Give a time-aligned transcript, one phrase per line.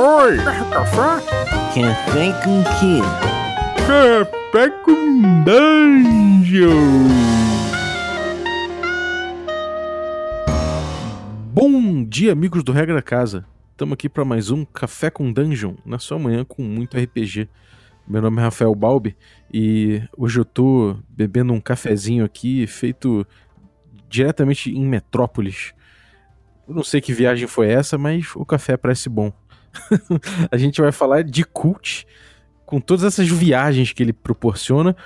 [0.00, 0.36] Oi!
[0.36, 1.26] Café?
[1.74, 3.00] Café com quê?
[3.84, 6.68] Café com Dungeon!
[11.52, 13.44] Bom dia, amigos do Regra Casa.
[13.72, 17.48] Estamos aqui para mais um Café com Dungeon, na sua manhã com muito RPG.
[18.06, 19.16] Meu nome é Rafael Balbi
[19.52, 23.26] e hoje eu tô bebendo um cafezinho aqui feito
[24.08, 25.74] diretamente em Metrópolis.
[26.68, 29.32] Eu não sei que viagem foi essa, mas o café parece bom.
[30.50, 32.06] a gente vai falar de cult
[32.64, 34.96] com todas essas viagens que ele proporciona,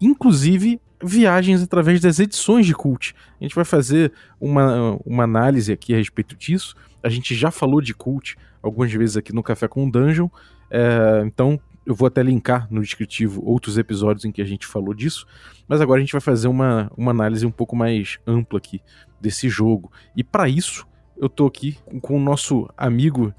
[0.00, 3.14] inclusive viagens através das edições de cult.
[3.40, 6.74] A gente vai fazer uma, uma análise aqui a respeito disso.
[7.02, 10.28] A gente já falou de cult algumas vezes aqui no Café com Dungeon,
[10.70, 14.92] é, então eu vou até linkar no descritivo outros episódios em que a gente falou
[14.92, 15.24] disso,
[15.68, 18.82] mas agora a gente vai fazer uma, uma análise um pouco mais ampla aqui
[19.20, 19.92] desse jogo.
[20.16, 20.84] E para isso,
[21.16, 23.32] eu tô aqui com o nosso amigo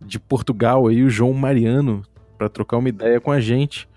[0.00, 2.02] de Portugal aí, o João Mariano,
[2.36, 3.88] para trocar uma ideia com a gente.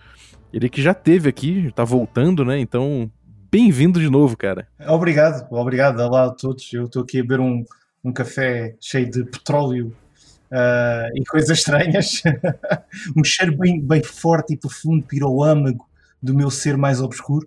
[0.53, 2.59] Ele que já teve aqui, tá voltando, né?
[2.59, 3.09] Então,
[3.49, 4.67] bem-vindo de novo, cara.
[4.87, 5.99] Obrigado, obrigado.
[5.99, 6.71] Olá a todos.
[6.73, 7.63] Eu estou aqui a beber um,
[8.03, 9.95] um café cheio de petróleo
[10.51, 12.21] uh, e coisas estranhas.
[13.15, 15.87] um cheiro bem, bem forte e profundo, piroâmago
[16.21, 17.45] do meu ser mais obscuro.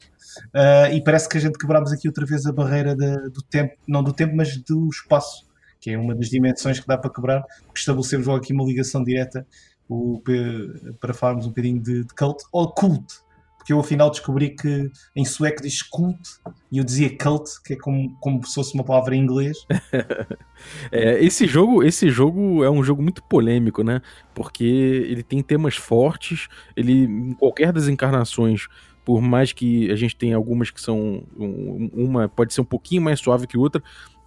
[0.54, 3.74] Uh, e parece que a gente quebramos aqui outra vez a barreira de, do tempo,
[3.86, 5.46] não do tempo, mas do espaço,
[5.84, 9.04] que é uma das dimensões que dá para quebrar, porque estabelecemos logo aqui uma ligação
[9.04, 9.46] direta
[9.86, 10.18] o,
[10.98, 13.04] para falarmos um bocadinho de, de cult, ou cult,
[13.58, 16.18] porque eu afinal descobri que em sueco diz cult
[16.72, 19.58] e eu dizia cult, que é como, como se fosse uma palavra em inglês.
[20.90, 24.00] é, esse jogo esse jogo é um jogo muito polêmico, né?
[24.34, 28.68] Porque ele tem temas fortes, ele em qualquer das encarnações
[29.04, 33.20] por mais que a gente tenha algumas que são uma pode ser um pouquinho mais
[33.20, 33.82] suave que outra,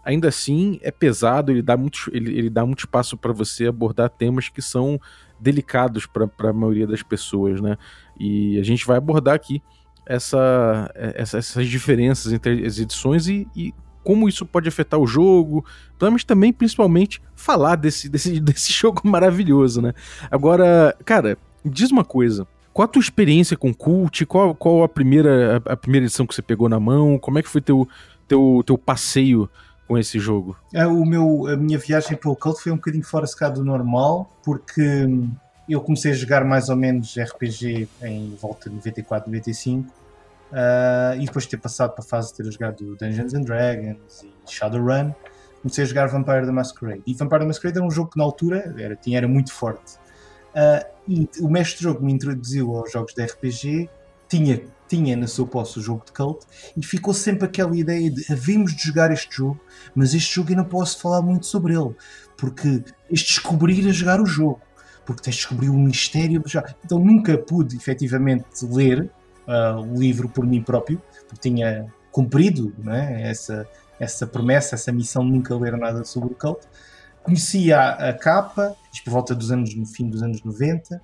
[0.08, 4.10] ainda assim é pesado, ele dá muito, ele, ele dá muito espaço para você abordar
[4.10, 4.98] temas que são
[5.38, 7.78] delicados para a maioria das pessoas, né?
[8.18, 9.62] E a gente vai abordar aqui
[10.06, 15.66] essa, essa, essas diferenças entre as edições e, e, como isso pode afetar o jogo,
[16.00, 19.94] mas também, principalmente, falar desse, desse, desse jogo maravilhoso, né?
[20.32, 22.48] Agora, cara, diz uma coisa.
[22.72, 24.26] Qual a tua experiência com Cult?
[24.26, 27.20] Qual, qual a primeira a, a primeira edição que você pegou na mão?
[27.20, 27.86] Como é que foi teu,
[28.26, 29.50] teu, teu passeio
[29.88, 30.58] com esse jogo?
[30.74, 35.08] O meu, a minha viagem pelo Cult foi um bocadinho fora se do normal, porque
[35.70, 41.26] eu comecei a jogar mais ou menos RPG em volta de 94, 95, uh, e
[41.26, 45.14] depois de ter passado para a fase de ter jogado Dungeons and Dragons e Shadowrun,
[45.62, 47.04] comecei a jogar Vampire the Masquerade.
[47.06, 49.96] E Vampire the Masquerade era um jogo que na altura era, tinha, era muito forte.
[50.54, 53.90] Uh, e o mestre jogo me introduziu aos jogos de RPG
[54.28, 56.46] tinha tinha na sua posse o jogo de cult
[56.76, 59.60] e ficou sempre aquela ideia de havemos de jogar este jogo,
[59.94, 61.96] mas este jogo eu não posso falar muito sobre ele,
[62.38, 64.62] porque de descobrir a jogar o jogo,
[65.06, 66.42] porque tens de descobrir o mistério.
[66.84, 69.10] Então nunca pude efetivamente ler
[69.48, 73.68] uh, o livro por mim próprio, porque tinha cumprido né, essa,
[74.00, 76.66] essa promessa, essa missão de nunca ler nada sobre o cult
[77.28, 81.02] conhecia a, a capa, isto por volta dos anos, no fim dos anos 90,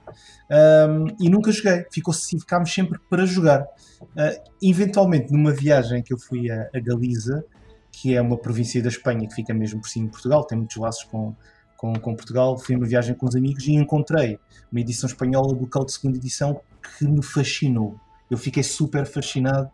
[0.89, 1.85] um, e nunca joguei.
[1.91, 3.63] Ficou, ficámos sempre para jogar.
[4.01, 7.43] Uh, eventualmente, numa viagem que eu fui a, a, Galiza,
[7.91, 10.77] que é uma província da Espanha que fica mesmo por cima de Portugal, tem muitos
[10.77, 11.35] laços com,
[11.77, 14.39] com, com Portugal, fui uma viagem com os amigos e encontrei
[14.71, 16.61] uma edição espanhola do Cult de segunda edição
[16.97, 17.99] que me fascinou.
[18.31, 19.69] Eu fiquei super fascinado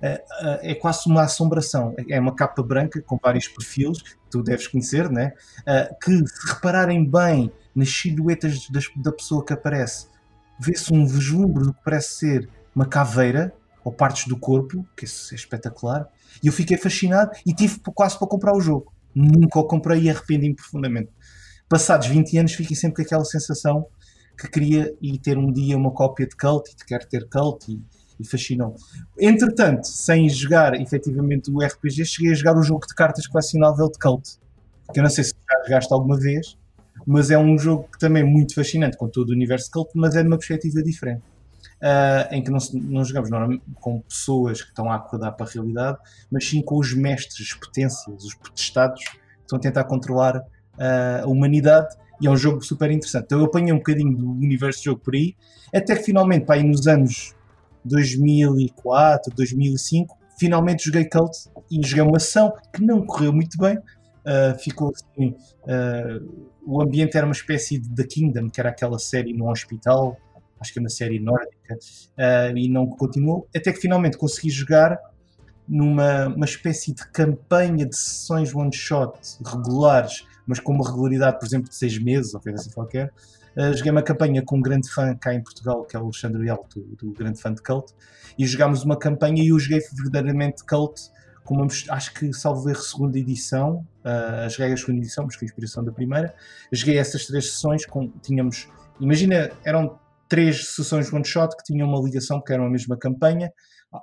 [0.00, 1.94] é, é, é quase uma assombração.
[2.08, 3.98] É uma capa branca com vários perfis,
[4.30, 5.32] tu deves conhecer, né?
[5.66, 10.06] É, que se repararem bem nas silhuetas da pessoa que aparece,
[10.58, 13.54] vê-se um vislumbre do que parece ser uma caveira
[13.84, 16.08] ou partes do corpo, que é espetacular.
[16.42, 18.92] E eu fiquei fascinado e tive quase para comprar o jogo.
[19.14, 21.10] Nunca o comprei e arrependi-me profundamente.
[21.68, 23.86] Passados 20 anos, fiquei sempre com aquela sensação
[24.38, 27.82] que queria ir ter um dia uma cópia de Cult e quero ter Cult e,
[28.18, 28.74] e fascinou.
[29.18, 33.98] Entretanto, sem jogar efetivamente o RPG, cheguei a jogar o jogo de cartas colecionável de
[33.98, 34.38] Cult,
[34.92, 36.56] que eu não sei se já jogaste alguma vez,
[37.06, 40.16] mas é um jogo que também é muito fascinante com todo o universo Cult, mas
[40.16, 41.22] é de uma perspectiva diferente.
[41.80, 45.48] Uh, em que não, não jogamos normalmente com pessoas que estão a acordar para a
[45.48, 45.98] realidade,
[46.30, 51.22] mas sim com os mestres, as potências, os potestados que estão a tentar controlar uh,
[51.22, 53.26] a humanidade e é um jogo super interessante.
[53.26, 55.36] Então eu apanhei um bocadinho do universo do jogo por aí,
[55.72, 57.34] até que finalmente, pá, aí nos anos
[57.88, 61.32] 2004, 2005, finalmente joguei Cult
[61.70, 63.76] e joguei uma ação que não correu muito bem.
[63.78, 68.98] Uh, ficou assim, uh, o ambiente era uma espécie de The Kingdom, que era aquela
[68.98, 70.18] série no hospital,
[70.60, 74.98] acho que é uma série nórdica, uh, e não continuou, até que finalmente consegui jogar
[75.66, 81.68] numa uma espécie de campanha de sessões one-shot regulares mas com uma regularidade, por exemplo,
[81.68, 83.12] de seis meses, ou coisa assim qualquer.
[83.58, 86.40] Uh, joguei uma campanha com um grande fã cá em Portugal, que é o Alexandre
[86.40, 87.92] Leal, do, do grande fã de Cult,
[88.38, 91.10] e jogámos uma campanha e eu joguei verdadeiramente Cult,
[91.44, 95.44] com uma, acho que salvo erro, segunda edição, uh, as regras segunda edição, mas com
[95.44, 96.32] inspiração da primeira.
[96.70, 98.68] Joguei essas três sessões, com, tínhamos,
[99.00, 103.52] imagina, eram três sessões one shot que tinham uma ligação, porque eram a mesma campanha.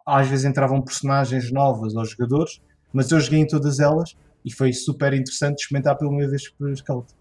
[0.06, 2.62] Às vezes entravam personagens novas aos jogadores,
[2.92, 6.76] mas eu joguei em todas elas e foi super interessante experimentar pela primeira vez por
[6.76, 7.14] Scout.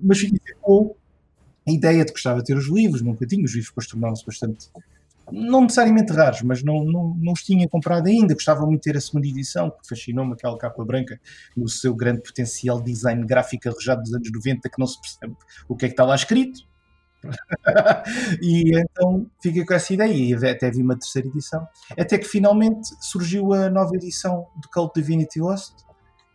[0.00, 0.94] Mas fiquei com
[1.66, 4.68] a ideia de gostava de ter os livros, nunca tinha, os livros depois tornaram-se bastante,
[5.32, 8.96] não necessariamente raros, mas não, não, não os tinha comprado ainda, gostava muito de ter
[8.96, 11.18] a segunda edição, que fascinou-me aquela capa branca,
[11.56, 15.34] no seu grande potencial design gráfico arrojado dos anos 90, que não se percebe
[15.68, 16.60] o que é que está lá escrito,
[18.42, 21.66] e então fiquei com essa ideia e até vi uma terceira edição.
[21.98, 25.72] Até que finalmente surgiu a nova edição do Cult Divinity Lost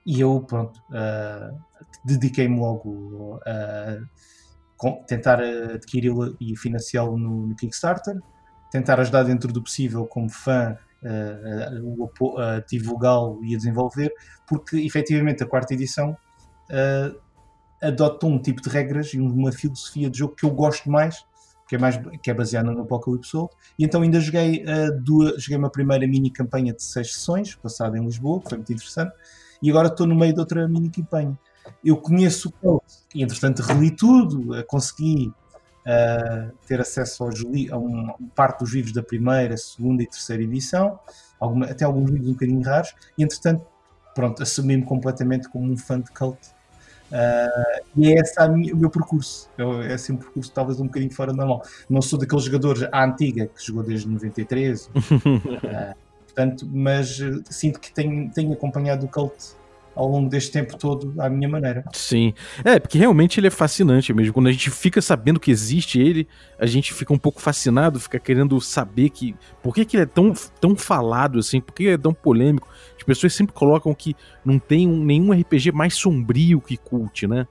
[0.06, 1.56] e eu, pronto, uh,
[2.04, 4.00] dediquei-me logo a
[5.06, 8.18] tentar adquiri-lo e financiá-lo no, no, Kickstarter,
[8.72, 14.12] tentar ajudar dentro do possível como fã uh, a, a divulgá-lo e a desenvolver,
[14.48, 16.16] porque efetivamente a quarta edição
[16.70, 17.20] uh,
[17.82, 21.26] adota um tipo de regras e uma filosofia de jogo que eu gosto mais,
[21.68, 23.54] que é, mais, que é baseada no Apocalypse World.
[23.78, 27.98] E então ainda joguei, uh, duas, joguei uma primeira mini campanha de seis sessões, passada
[27.98, 29.14] em Lisboa, que foi muito interessante,
[29.62, 31.38] e agora estou no meio de outra mini campanha.
[31.84, 32.84] Eu conheço o Code
[33.14, 35.28] e entretanto reli tudo, uh, consegui
[35.86, 37.40] uh, ter acesso aos
[37.72, 41.00] a uma parte dos livros da primeira, segunda e terceira edição,
[41.40, 43.66] alguma, até alguns livros um bocadinho raros, e entretanto,
[44.14, 46.40] pronto, assumi-me completamente como um fã de cult
[47.10, 49.50] Uh, e é esse o meu percurso.
[49.58, 51.64] É, é assim um percurso talvez um bocadinho fora normal.
[51.90, 54.92] Não sou daqueles jogadores à antiga que jogou desde 93, uh,
[56.26, 57.20] portanto, mas
[57.50, 59.59] sinto que tenho, tenho acompanhado o cult
[60.00, 61.84] ao longo deste tempo todo à minha maneira.
[61.92, 62.34] Sim.
[62.64, 64.34] É, porque realmente ele é fascinante mesmo.
[64.34, 66.26] Quando a gente fica sabendo que existe ele,
[66.58, 69.36] a gente fica um pouco fascinado, fica querendo saber que.
[69.62, 71.60] Por que, que ele é tão, tão falado assim?
[71.60, 72.70] Por que ele é tão polêmico?
[72.98, 74.16] As pessoas sempre colocam que
[74.46, 77.46] não tem um, nenhum RPG mais sombrio que Cult, né?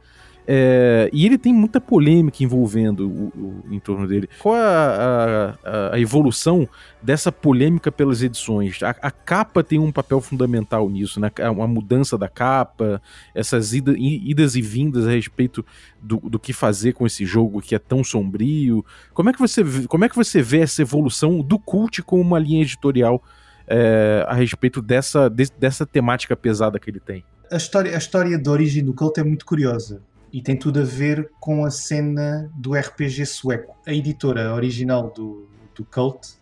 [0.51, 4.31] É, e ele tem muita polêmica envolvendo o, o em torno dele.
[4.39, 6.67] Qual a, a, a, evolução
[7.03, 8.83] dessa polêmica pelas edições?
[8.83, 11.31] A, a, capa tem um papel fundamental nisso, né?
[11.39, 13.03] A, mudança da capa,
[13.35, 15.63] essas ida, idas e vindas a respeito
[16.01, 18.83] do, do que fazer com esse jogo que é tão sombrio.
[19.13, 22.39] Como é que você, como é que você vê essa evolução do cult como uma
[22.39, 23.23] linha editorial
[23.67, 27.23] é, a respeito dessa, de, dessa temática pesada que ele tem?
[27.53, 30.01] A história, a história da origem do cult é muito curiosa
[30.33, 33.77] e tem tudo a ver com a cena do RPG sueco.
[33.87, 36.39] A editora original do, do Cult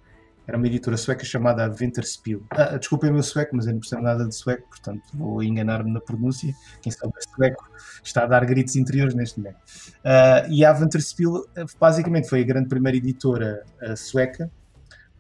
[0.46, 2.42] era uma editora sueca chamada Aventerspiel.
[2.50, 5.92] Ah, desculpem o meu sueco, mas eu não percebo nada de sueco, portanto vou enganar-me
[5.92, 6.54] na pronúncia.
[6.80, 7.68] Quem sabe sueco
[8.02, 9.56] está a dar gritos interiores neste momento.
[9.56, 11.44] Uh, e a Aventerspiel
[11.80, 14.50] basicamente foi a grande primeira editora uh, sueca,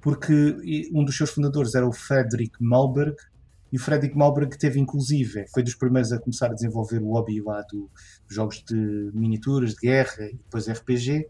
[0.00, 3.16] porque um dos seus fundadores era o Fredrik Malberg,
[3.72, 7.40] e o Fredrik Malberg teve, inclusive, foi dos primeiros a começar a desenvolver o hobby
[7.40, 7.90] lá do,
[8.26, 11.26] dos jogos de miniaturas, de guerra e depois RPG.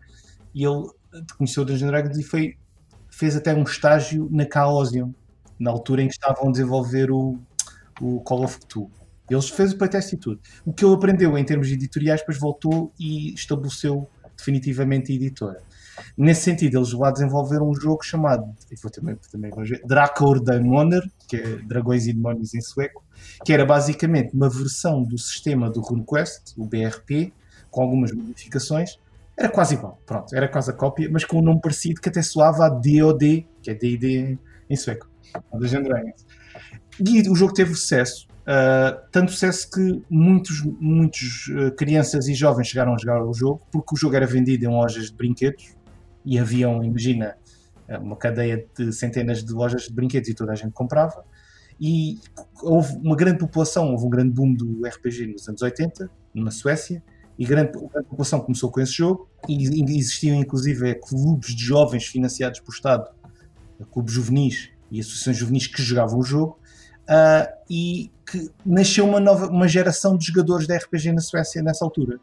[0.54, 0.86] E ele
[1.36, 2.56] conheceu o Dungeons Dragons e foi,
[3.10, 5.14] fez até um estágio na Chaosium,
[5.58, 7.38] na altura em que estavam a desenvolver o,
[8.00, 8.90] o Call of Cthulhu.
[9.28, 10.40] Eles fez o playtest e tudo.
[10.64, 15.62] O que ele aprendeu em termos editoriais, depois voltou e estabeleceu definitivamente a editora.
[16.16, 19.50] Nesse sentido, eles lá desenvolveram um jogo chamado, e vou também, também
[19.84, 23.04] Drakor Daemoner, que é Dragões e Demónios em sueco,
[23.44, 27.32] que era basicamente uma versão do sistema do RuneQuest, o BRP,
[27.70, 28.98] com algumas modificações.
[29.36, 32.22] Era quase igual, pronto, era quase a cópia, mas com um nome parecido que até
[32.22, 34.38] soava a DOD, que é D&D
[34.68, 36.02] em sueco, da
[36.98, 42.68] E o jogo teve sucesso, Uh, tanto sucesso que muitos, muitos uh, crianças e jovens
[42.68, 45.74] chegaram a jogar o jogo porque o jogo era vendido em lojas de brinquedos
[46.26, 47.36] e haviam, imagina,
[48.00, 51.24] uma cadeia de centenas de lojas de brinquedos e toda a gente comprava.
[51.80, 52.18] E
[52.62, 57.02] houve uma grande população, houve um grande boom do RPG nos anos 80, na Suécia,
[57.38, 62.60] e grande, grande população começou com esse jogo, e existiam inclusive clubes de jovens financiados
[62.60, 63.08] por Estado,
[63.92, 66.58] clubes juvenis e associações juvenis que jogavam o jogo,
[67.02, 71.84] uh, e que nasceu uma nova uma geração de jogadores de RPG na Suécia nessa
[71.84, 72.18] altura.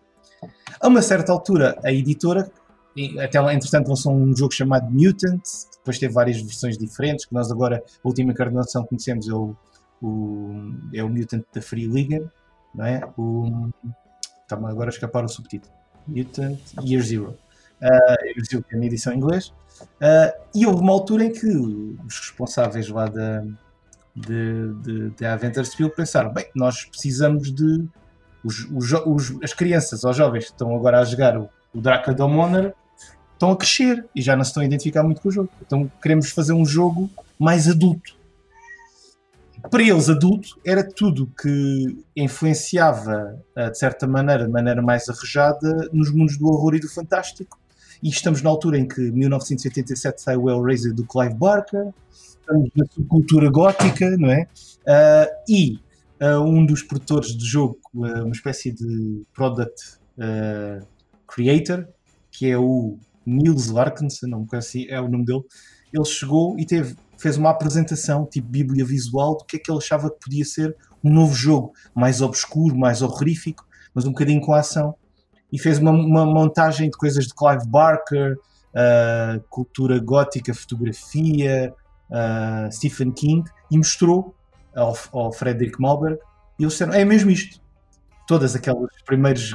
[0.80, 2.52] A uma certa altura, a editora,
[3.20, 7.34] até lá, entretanto, lançou um jogo chamado Mutant, que depois teve várias versões diferentes, que
[7.34, 9.56] nós agora, a última encarnação que conhecemos é o,
[10.02, 12.32] o, é o Mutant da Free Liga,
[12.74, 13.02] não é?
[13.18, 13.70] O,
[14.42, 15.74] está-me agora a escapar o subtítulo.
[16.08, 17.38] Mutant Year Zero.
[17.82, 19.48] Uh, Year Zero, que é a minha edição em inglês.
[20.02, 23.44] Uh, e houve uma altura em que os responsáveis lá da,
[24.16, 27.88] de, de, de Aventure Spiel pensaram, bem, nós precisamos de
[28.44, 32.16] os, os, os, as crianças ou jovens que estão agora a jogar o, o Drácula
[32.16, 32.76] Domoner
[33.44, 35.50] estão a crescer e já não se estão a identificar muito com o jogo.
[35.66, 38.16] Então queremos fazer um jogo mais adulto.
[39.70, 45.90] Para eles, adulto era tudo que influenciava, eh, de certa maneira, de maneira mais arrojada,
[45.94, 47.58] nos mundos do horror e do fantástico.
[48.02, 52.86] E estamos na altura em que, 1987, sai o Hellraiser do Clive Barker, estamos na
[52.92, 54.48] subcultura gótica, não é?
[54.86, 55.80] Uh, e
[56.22, 59.98] uh, um dos produtores do jogo, uh, uma espécie de product
[61.26, 61.88] creator,
[62.30, 65.44] que é o Niels Larkinson, não me assim, é o nome dele,
[65.94, 69.78] ele chegou e teve, fez uma apresentação, tipo bíblia visual, do que é que ele
[69.78, 74.54] achava que podia ser um novo jogo, mais obscuro, mais horrífico, mas um bocadinho com
[74.54, 74.96] ação.
[75.52, 78.36] E fez uma, uma montagem de coisas de Clive Barker,
[78.74, 81.74] uh, cultura gótica, fotografia,
[82.10, 84.36] uh, Stephen King, e mostrou
[84.76, 86.18] ao, ao Frederick Malberg,
[86.58, 87.62] e eles disseram, é mesmo isto.
[88.28, 89.52] Todas aquelas primeiras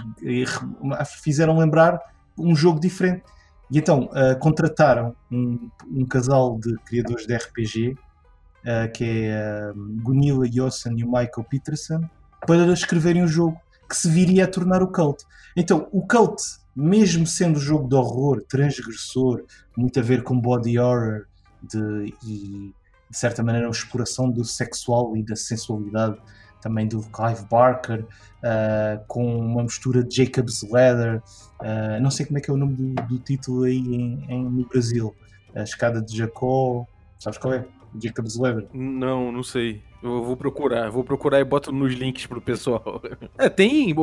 [1.23, 1.99] fizeram lembrar
[2.39, 3.25] um jogo diferente.
[3.71, 10.03] E então uh, contrataram um, um, casal de criadores de RPG, uh, que é uh,
[10.03, 12.09] Gunilla Yossen e o Michael Peterson,
[12.47, 15.25] para escreverem um jogo que se viria a tornar o Cult.
[15.57, 16.43] Então, o Cult,
[16.75, 19.45] mesmo sendo um jogo de horror, transgressor,
[19.77, 21.27] muito a ver com body horror
[21.63, 22.75] de, e,
[23.11, 26.19] de certa maneira, uma exploração do sexual e da sensualidade
[26.61, 31.23] também do Clive Barker, uh, com uma mistura de Jacob's Ladder,
[31.61, 34.45] uh, não sei como é que é o nome do, do título aí em, em,
[34.45, 35.15] no Brasil,
[35.55, 36.87] a Escada de Jacó,
[37.19, 37.65] sabes qual é?
[38.01, 38.67] Jacob's Ladder.
[38.73, 39.83] Não, não sei.
[40.03, 43.03] Eu vou procurar, vou procurar e boto nos links pro pessoal.
[43.39, 43.95] É, tem.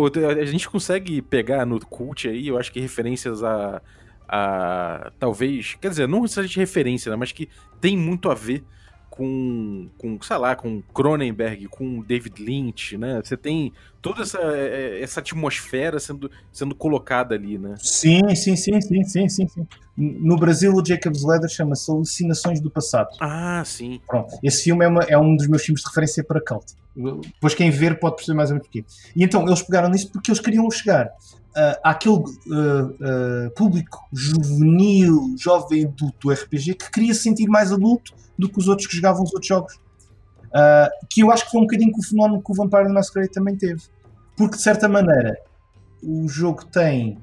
[0.41, 3.81] A gente consegue pegar no cult aí, eu acho que referências a.
[4.27, 5.75] a talvez.
[5.75, 8.63] Quer dizer, não necessariamente referência, né, mas que tem muito a ver
[9.15, 13.21] com, com, sei lá, com Cronenberg, com David Lynch, né?
[13.23, 17.75] Você tem toda essa, é, é, essa atmosfera sendo, sendo colocada ali, né?
[17.79, 19.67] Sim, sim, sim, sim, sim, sim, sim.
[19.97, 23.09] No Brasil, o Jacob's Ladder chama-se Alucinações do Passado.
[23.21, 24.01] Ah, sim.
[24.05, 24.37] Pronto.
[24.43, 26.73] Esse filme é, uma, é um dos meus filmes de referência para cult.
[26.95, 28.85] Depois quem ver pode perceber mais ou menos porquê.
[29.15, 31.09] E então, eles pegaram nisso porque eles queriam chegar
[31.55, 37.71] uh, àquele uh, uh, público juvenil, jovem adulto do RPG que queria se sentir mais
[37.71, 39.79] adulto do que os outros que jogavam os outros jogos.
[41.09, 43.31] Que eu acho que foi um bocadinho com o fenómeno que o Vampire the Masquerade
[43.31, 43.81] também teve.
[44.37, 45.37] Porque, de certa maneira,
[46.01, 47.17] o jogo tem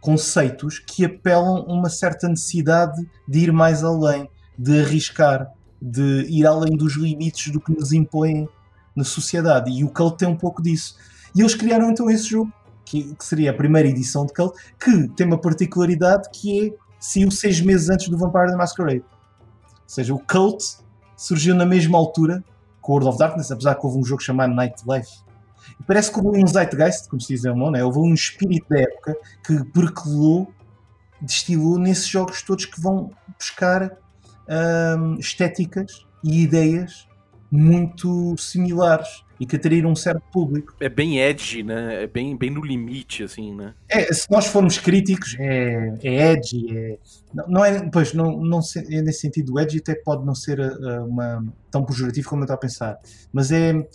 [0.00, 6.46] conceitos que apelam a uma certa necessidade de ir mais além, de arriscar, de ir
[6.46, 8.48] além dos limites do que nos impõem
[8.94, 9.70] na sociedade.
[9.70, 10.96] E o Cult tem um pouco disso.
[11.34, 12.50] E eles criaram então esse jogo,
[12.86, 17.30] que, que seria a primeira edição de Cult, que tem uma particularidade que é saiu
[17.30, 19.04] seis meses antes do Vampire the Masquerade.
[19.04, 20.64] Ou seja, o Cult
[21.16, 22.42] surgiu na mesma altura
[22.80, 25.20] com World of Darkness, apesar que houve um jogo chamado Nightlife.
[25.78, 27.82] E parece que houve um Zeitgeist, como se diz alemão, né?
[27.84, 30.52] houve um espírito da época que percolou,
[31.20, 33.92] destilou nesses jogos todos que vão buscar
[34.98, 37.08] hum, estéticas e ideias
[37.50, 40.74] muito similares e que atraíram um certo público.
[40.80, 42.04] É bem edgy, né?
[42.04, 43.74] É bem, bem no limite, assim, né?
[43.88, 46.98] É, se nós formos críticos, é, é edgy, é,
[47.34, 51.04] não, não é, pois, não, não é nesse sentido, edgy até pode não ser uh,
[51.04, 52.98] uma, tão pejorativo como eu estava a pensar,
[53.32, 53.86] mas é, ele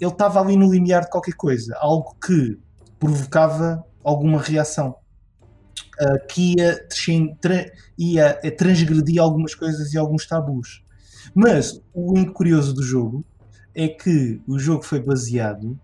[0.00, 2.58] estava ali no limiar de qualquer coisa, algo que
[2.98, 4.96] provocava alguma reação.
[6.00, 6.86] Uh, que ia,
[7.40, 10.82] tra, ia transgredir algumas coisas e alguns tabus.
[11.34, 13.24] Mas o curioso do jogo
[13.76, 15.78] é que o jogo foi baseado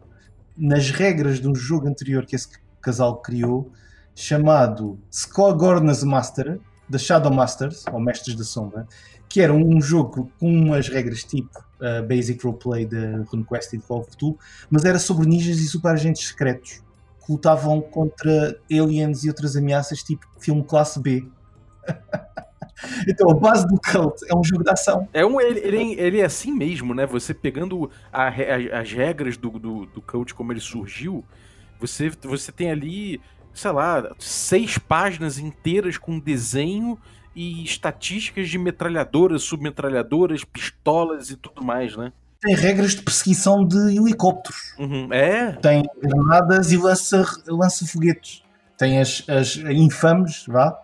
[0.57, 2.49] nas regras de um jogo anterior que esse
[2.81, 3.71] casal criou,
[4.15, 6.59] chamado Skogornas Master,
[6.89, 8.89] da Shadow Masters, ou Mestres da Sombra,
[9.29, 13.85] que era um jogo com umas regras tipo uh, Basic Roleplay de RuneQuest e de
[13.85, 14.39] Call of Duty,
[14.71, 16.83] mas era sobre ninjas e super agentes secretos
[17.25, 21.27] que lutavam contra aliens e outras ameaças tipo filme classe B.
[23.09, 25.09] Então, a base do Cult é um jogo de ação.
[25.13, 27.07] É um, ele, ele, ele é assim mesmo, né?
[27.07, 31.25] Você pegando a, a, as regras do, do, do Cult, como ele surgiu,
[31.79, 33.21] você, você tem ali,
[33.53, 36.99] sei lá, seis páginas inteiras com desenho
[37.35, 42.13] e estatísticas de metralhadoras, submetralhadoras, pistolas e tudo mais, né?
[42.41, 44.75] Tem regras de perseguição de helicópteros.
[44.79, 45.53] Uhum, é.
[45.53, 48.43] Tem granadas e lança-foguetes.
[48.43, 50.77] Lança Tem as, as infames, vá,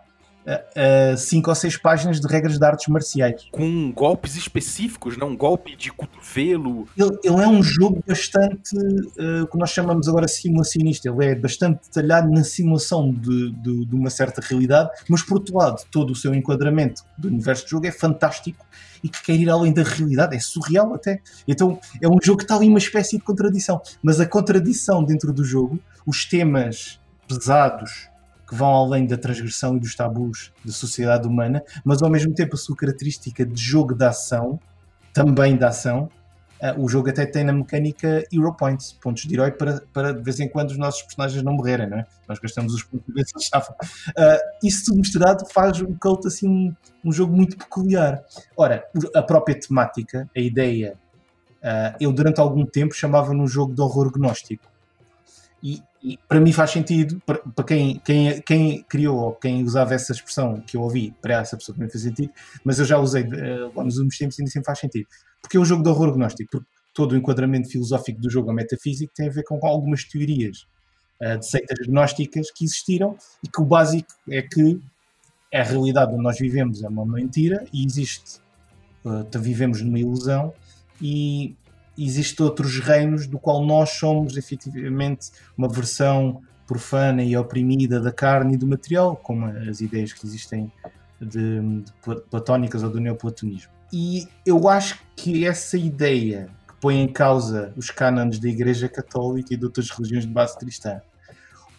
[0.48, 3.46] uh, cinco ou seis páginas de regras de artes marciais.
[3.50, 5.28] Com golpes específicos, não?
[5.28, 6.88] Um golpe de cotovelo.
[6.96, 11.08] Ele, ele é um jogo bastante, uh, que nós chamamos agora simulacionista.
[11.08, 15.56] Ele é bastante detalhado na simulação de, de, de, uma certa realidade, mas por outro
[15.56, 18.64] lado, todo o seu enquadramento do universo de jogo é fantástico
[19.02, 21.20] e que quer ir além da realidade, é surreal até.
[21.46, 25.32] Então é um jogo que está ali uma espécie de contradição, mas a contradição dentro
[25.32, 28.08] do jogo, os temas pesados
[28.48, 32.54] que vão além da transgressão e dos tabus da sociedade humana, mas ao mesmo tempo
[32.54, 34.58] a sua característica de jogo de ação,
[35.12, 36.08] também de ação,
[36.62, 40.22] uh, o jogo até tem na mecânica Hero Points, pontos de herói, para, para de
[40.22, 42.06] vez em quando os nossos personagens não morrerem, não é?
[42.26, 46.74] Nós gastamos os pontos de vez uh, Isso tudo misturado faz o Cult assim um,
[47.04, 48.22] um, jogo muito peculiar.
[48.56, 48.82] Ora,
[49.14, 50.94] a própria temática, a ideia,
[51.62, 54.64] uh, eu durante algum tempo chamava no jogo de horror gnóstico.
[55.62, 59.94] E, e para mim faz sentido, para, para quem, quem, quem criou ou quem usava
[59.94, 62.32] essa expressão que eu ouvi, para essa pessoa também faz sentido,
[62.64, 65.06] mas eu já usei uh, nos últimos tempos e sempre faz sentido.
[65.40, 68.54] Porque é um jogo de horror gnóstico, porque todo o enquadramento filosófico do jogo, a
[68.54, 70.66] metafísica, tem a ver com algumas teorias
[71.20, 74.80] uh, de seitas gnósticas que existiram e que o básico é que
[75.52, 78.40] a realidade onde nós vivemos é uma mentira e existe,
[79.04, 80.52] uh, vivemos numa ilusão
[81.02, 81.56] e
[82.04, 88.54] existem outros reinos do qual nós somos efetivamente uma versão profana e oprimida da carne
[88.54, 90.70] e do material, como as ideias que existem
[91.20, 91.92] de, de
[92.30, 93.72] platónicas ou do neoplatonismo.
[93.92, 99.54] E eu acho que essa ideia que põe em causa os cânones da Igreja Católica
[99.54, 101.00] e de outras religiões de base cristã,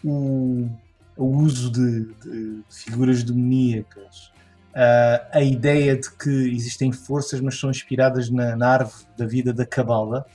[0.04, 0.68] o,
[1.16, 4.32] o uso de, de figuras demoníacas,
[4.70, 9.52] uh, a ideia de que existem forças, mas são inspiradas na, na árvore da vida
[9.52, 10.26] da Cabala,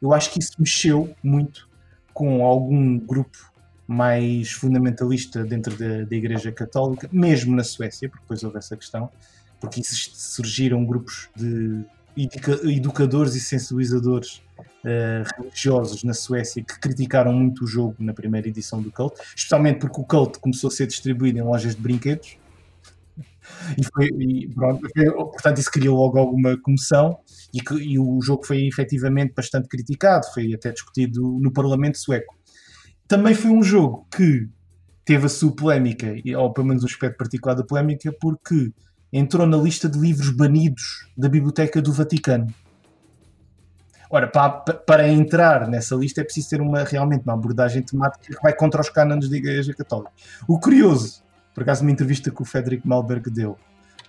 [0.00, 1.68] eu acho que isso mexeu muito
[2.12, 3.52] com algum grupo
[3.86, 9.10] mais fundamentalista dentro da, da Igreja Católica, mesmo na Suécia, porque depois houve essa questão,
[9.60, 11.84] porque surgiram grupos de
[12.16, 18.80] educadores e sensibilizadores uh, religiosos na Suécia que criticaram muito o jogo na primeira edição
[18.80, 22.36] do Cult, especialmente porque o Cult começou a ser distribuído em lojas de brinquedos
[23.78, 24.88] e, foi, e pronto,
[25.32, 27.18] portanto, isso criou logo alguma comoção
[27.52, 32.34] e, que, e o jogo foi efetivamente bastante criticado, foi até discutido no Parlamento Sueco.
[33.06, 34.48] Também foi um jogo que
[35.04, 38.72] teve a sua polémica, ou pelo menos um aspecto particular da polémica, porque
[39.12, 42.52] entrou na lista de livros banidos da Biblioteca do Vaticano.
[44.10, 48.42] Ora, para, para entrar nessa lista é preciso ter uma, realmente uma abordagem temática que
[48.42, 50.12] vai contra os cânones da Igreja Católica.
[50.46, 51.22] O curioso
[51.54, 53.52] por acaso, uma entrevista que o Frederick Malberg deu.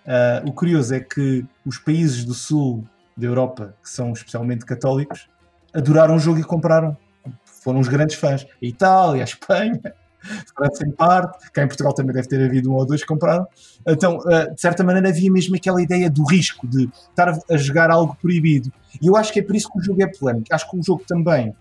[0.06, 2.84] Uh, o curioso é que os países do sul
[3.16, 5.30] da Europa, que são especialmente católicos,
[5.74, 6.98] adoraram o jogo e compraram.
[7.44, 8.44] Foram os grandes fãs.
[8.44, 9.82] A Itália, a Espanha,
[10.56, 13.48] França em parte, cá em Portugal também deve ter havido um ou dois que compraram.
[13.88, 17.92] Então, uh, de certa maneira, havia mesmo aquela ideia do risco de estar a jogar
[17.92, 18.72] algo proibido.
[19.02, 20.48] E eu acho que é por isso que o jogo é polémico.
[20.52, 21.56] Acho que o jogo também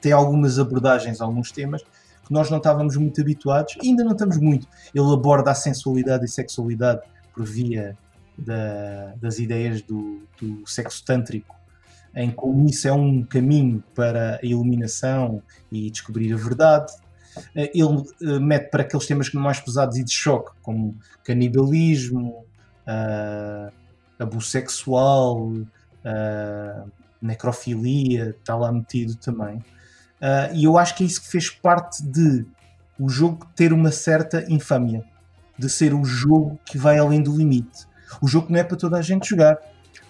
[0.00, 1.82] tem algumas abordagens, alguns temas
[2.30, 4.68] que nós não estávamos muito habituados, ainda não estamos muito.
[4.94, 7.02] Ele aborda a sensualidade e sexualidade
[7.34, 7.98] por via
[8.38, 11.56] da, das ideias do, do sexo tântrico,
[12.14, 16.92] em como isso é um caminho para a iluminação e descobrir a verdade.
[17.56, 22.44] Eh, ele eh, mete para aqueles temas mais pesados e de choque, como canibalismo,
[22.86, 23.72] uh,
[24.18, 26.90] abuso sexual, uh,
[27.20, 29.62] necrofilia, está lá metido também.
[30.20, 32.44] Uh, e eu acho que é isso que fez parte de
[32.98, 35.02] o jogo ter uma certa infâmia,
[35.58, 37.86] de ser o jogo que vai além do limite.
[38.20, 39.58] O jogo que não é para toda a gente jogar.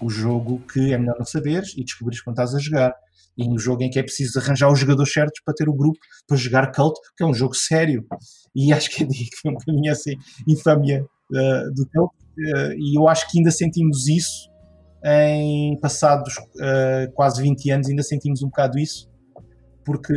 [0.01, 2.95] O jogo que é melhor não saberes e descobrires quando estás a jogar.
[3.39, 5.99] E um jogo em que é preciso arranjar os jogadores certos para ter o grupo
[6.27, 8.05] para jogar Cult, que é um jogo sério.
[8.55, 10.15] E acho que é um bocadinho assim,
[10.49, 12.13] infâmia uh, do Cult.
[12.39, 14.51] Uh, e eu acho que ainda sentimos isso
[15.05, 19.10] em passados uh, quase 20 anos, ainda sentimos um bocado isso
[19.85, 20.15] porque,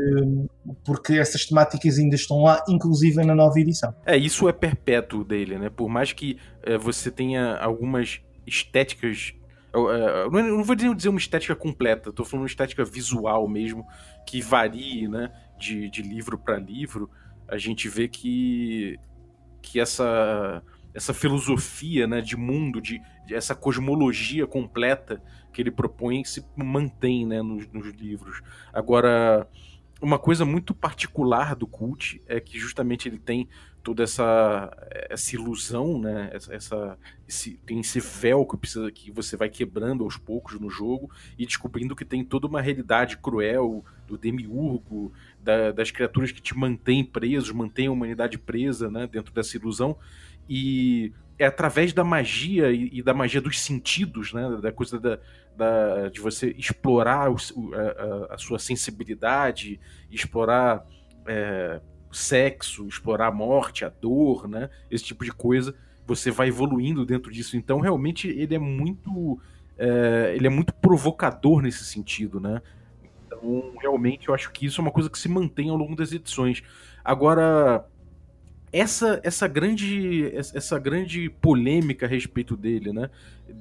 [0.86, 3.94] porque essas temáticas ainda estão lá, inclusive na nova edição.
[4.06, 5.70] É, isso é perpétuo dele, né?
[5.70, 9.34] Por mais que é, você tenha algumas estéticas.
[9.74, 13.86] Eu, é, eu não vou dizer uma estética completa, estou falando uma estética visual mesmo,
[14.28, 17.10] que varie né, de, de livro para livro.
[17.48, 19.00] A gente vê que,
[19.62, 20.62] que essa,
[20.94, 25.22] essa filosofia né, de mundo, de, de essa cosmologia completa
[25.54, 28.42] que ele propõe se mantém né, nos, nos livros.
[28.74, 29.48] Agora,
[30.02, 33.48] uma coisa muito particular do Cult é que justamente ele tem
[33.84, 34.72] toda essa,
[35.10, 36.30] essa ilusão, né?
[36.34, 40.70] Essa, essa esse, tem esse véu que, precisa, que você vai quebrando aos poucos no
[40.70, 45.12] jogo e descobrindo que tem toda uma realidade cruel do demiurgo,
[45.42, 49.06] da, das criaturas que te mantêm preso, mantêm a humanidade presa né?
[49.06, 49.98] dentro dessa ilusão.
[50.50, 54.60] E é através da magia e, e da magia dos sentidos, né?
[54.62, 55.20] da coisa da,
[55.56, 57.36] da, de você explorar o,
[57.76, 60.86] a, a, sua sensibilidade, explorar.
[61.26, 61.80] É,
[62.14, 64.70] sexo, explorar a morte, a dor, né?
[64.90, 65.76] Esse tipo de coisa.
[66.06, 67.58] Você vai evoluindo dentro disso.
[67.58, 69.40] Então, realmente, ele é muito.
[69.78, 72.62] É, ele é muito provocador nesse sentido, né?
[73.26, 76.12] Então, realmente, eu acho que isso é uma coisa que se mantém ao longo das
[76.12, 76.62] edições.
[77.04, 77.86] Agora,
[78.74, 83.10] essa essa grande essa grande polêmica a respeito dele, né?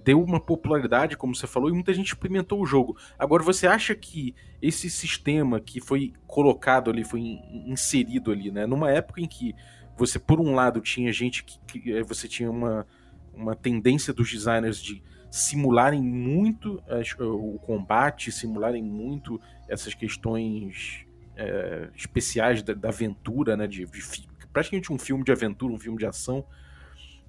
[0.02, 2.96] Deu uma popularidade, como você falou, e muita gente experimentou o jogo.
[3.18, 7.20] Agora você acha que esse sistema que foi colocado ali, foi
[7.66, 8.66] inserido ali, né?
[8.66, 9.54] Numa época em que
[9.98, 12.86] você por um lado tinha gente que, que eh, você tinha uma
[13.34, 21.88] uma tendência dos designers de simularem muito as, o combate, simularem muito essas questões é,
[21.96, 24.02] especiais da, da, aventura, né, de, de
[24.52, 26.44] praticamente um filme de aventura, um filme de ação,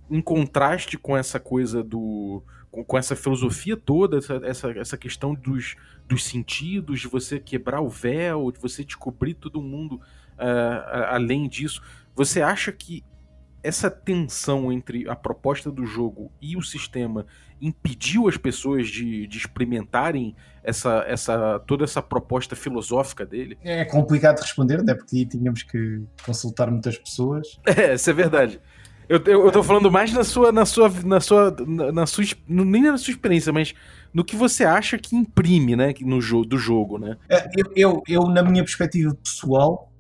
[0.10, 2.44] em contraste com essa coisa do.
[2.70, 5.76] com, com essa filosofia toda, essa, essa, essa questão dos,
[6.08, 9.96] dos sentidos, de você quebrar o véu, de você descobrir todo mundo
[10.34, 11.82] uh, além disso.
[12.16, 13.04] Você acha que
[13.64, 17.26] essa tensão entre a proposta do jogo e o sistema
[17.62, 23.58] impediu as pessoas de, de experimentarem essa, essa, toda essa proposta filosófica dele?
[23.64, 24.94] É complicado de responder, né?
[24.94, 27.60] Porque tínhamos que consultar muitas pessoas.
[27.66, 28.60] É, isso é verdade.
[29.08, 32.24] Eu, eu, eu tô falando mais na sua, na sua, na sua, na, na sua,
[32.48, 33.74] nem na sua experiência, mas
[34.14, 37.18] no que você acha que imprime, né, no jogo, do jogo, né?
[37.30, 39.92] É, eu, eu, eu, na minha perspectiva pessoal,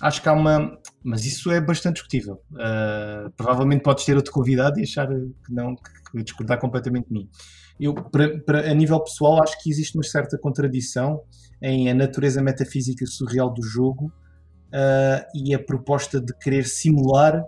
[0.00, 2.42] acho que há uma, mas isso é bastante discutível.
[2.50, 7.30] Uh, provavelmente podes ter outro convidado e achar que não, que discordar completamente de mim.
[7.78, 11.22] Eu, para, para, a nível pessoal, acho que existe uma certa contradição
[11.62, 17.40] em a natureza metafísica surreal do jogo uh, e a proposta de querer simular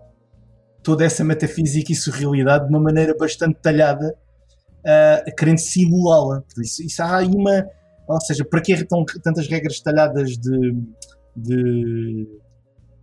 [0.80, 4.14] toda essa metafísica e surrealidade de uma maneira bastante detalhada,
[4.86, 6.44] uh, querendo simulá-la.
[6.58, 7.66] Isso, isso há uma.
[8.06, 10.82] Ou seja, para que tantas regras detalhadas de,
[11.36, 12.38] de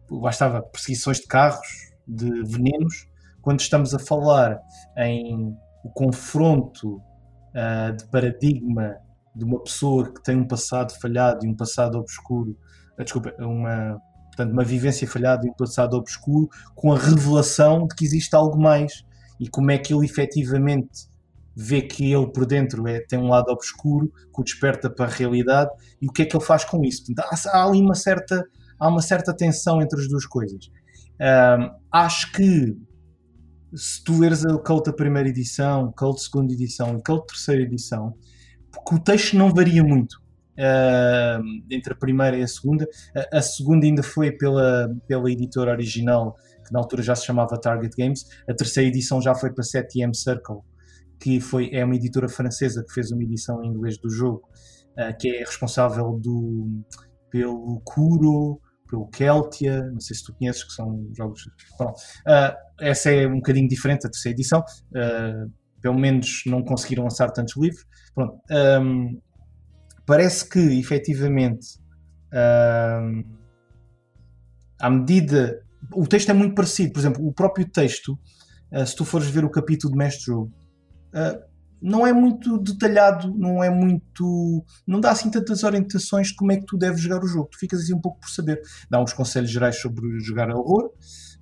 [0.10, 1.68] bastava perseguições de carros,
[2.08, 3.08] de venenos,
[3.41, 4.60] quando estamos a falar
[4.98, 8.98] em o confronto uh, de paradigma
[9.36, 12.58] de uma pessoa que tem um passado falhado e um passado obscuro,
[12.98, 17.96] uh, desculpa, uma, portanto, uma vivência falhada e um passado obscuro, com a revelação de
[17.96, 19.06] que existe algo mais
[19.39, 21.08] e como é que ele efetivamente
[21.56, 25.10] vê que ele por dentro é, tem um lado obscuro que o desperta para a
[25.10, 27.06] realidade e o que é que ele faz com isso.
[27.06, 28.44] Portanto, há, há ali uma certa
[28.80, 30.70] há uma certa tensão entre as duas coisas.
[31.20, 32.76] Um, acho que
[33.74, 38.14] se tu leres o Cult da primeira edição, Cult segunda edição e Cult terceira edição,
[38.72, 40.14] porque o texto não varia muito
[40.56, 42.88] uh, entre a primeira e a segunda.
[43.16, 46.36] A, a, segunda ainda foi pela, pela editora original,
[46.66, 48.26] que na altura já se chamava Target Games.
[48.50, 50.60] A terceira edição já foi para 7M Circle,
[51.20, 54.44] que foi, é uma editora francesa que fez uma edição em inglês do jogo,
[54.98, 56.82] uh, que é responsável do,
[57.30, 61.41] pelo Kuro, pelo Keltia, não sei se tu conheces, que são jogos.
[61.78, 67.04] Bom, uh, essa é um bocadinho diferente da terceira edição, uh, pelo menos não conseguiram
[67.04, 67.86] lançar tantos livros.
[68.13, 68.39] Pronto,
[68.82, 69.19] um,
[70.06, 71.80] parece que efetivamente
[72.34, 73.24] um,
[74.80, 75.62] à medida.
[75.93, 78.17] O texto é muito parecido, por exemplo, o próprio texto,
[78.71, 80.52] uh, se tu fores ver o capítulo de Mestre Jogo,
[81.82, 84.66] não é muito detalhado, não é muito.
[84.88, 87.50] não dá assim tantas orientações de como é que tu deves jogar o jogo.
[87.52, 88.62] Tu ficas assim um pouco por saber.
[88.90, 90.92] Dá uns conselhos gerais sobre jogar a horror,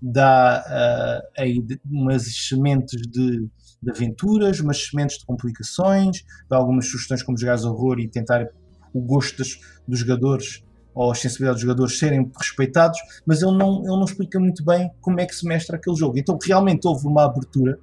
[0.01, 3.47] dá uh, aí umas sementes de,
[3.81, 8.45] de, aventuras, umas sementes de complicações, dá algumas sugestões como jogar horror e tentar
[8.93, 13.79] o gosto dos, dos jogadores ou a sensibilidade dos jogadores serem respeitados, mas ele não,
[13.79, 16.17] ele não explica muito bem como é que se mestra aquele jogo.
[16.17, 17.79] Então realmente houve uma abertura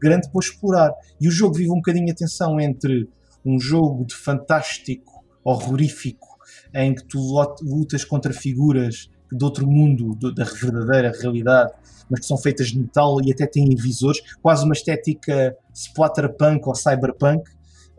[0.00, 0.92] grande para explorar.
[1.20, 3.08] E o jogo vive um bocadinho a tensão entre
[3.44, 6.26] um jogo de fantástico, horrorífico,
[6.74, 7.18] em que tu
[7.62, 11.72] lutas contra figuras de outro mundo, da verdadeira realidade,
[12.08, 16.74] mas que são feitas de metal e até têm visores, quase uma estética splatterpunk ou
[16.74, 17.50] cyberpunk,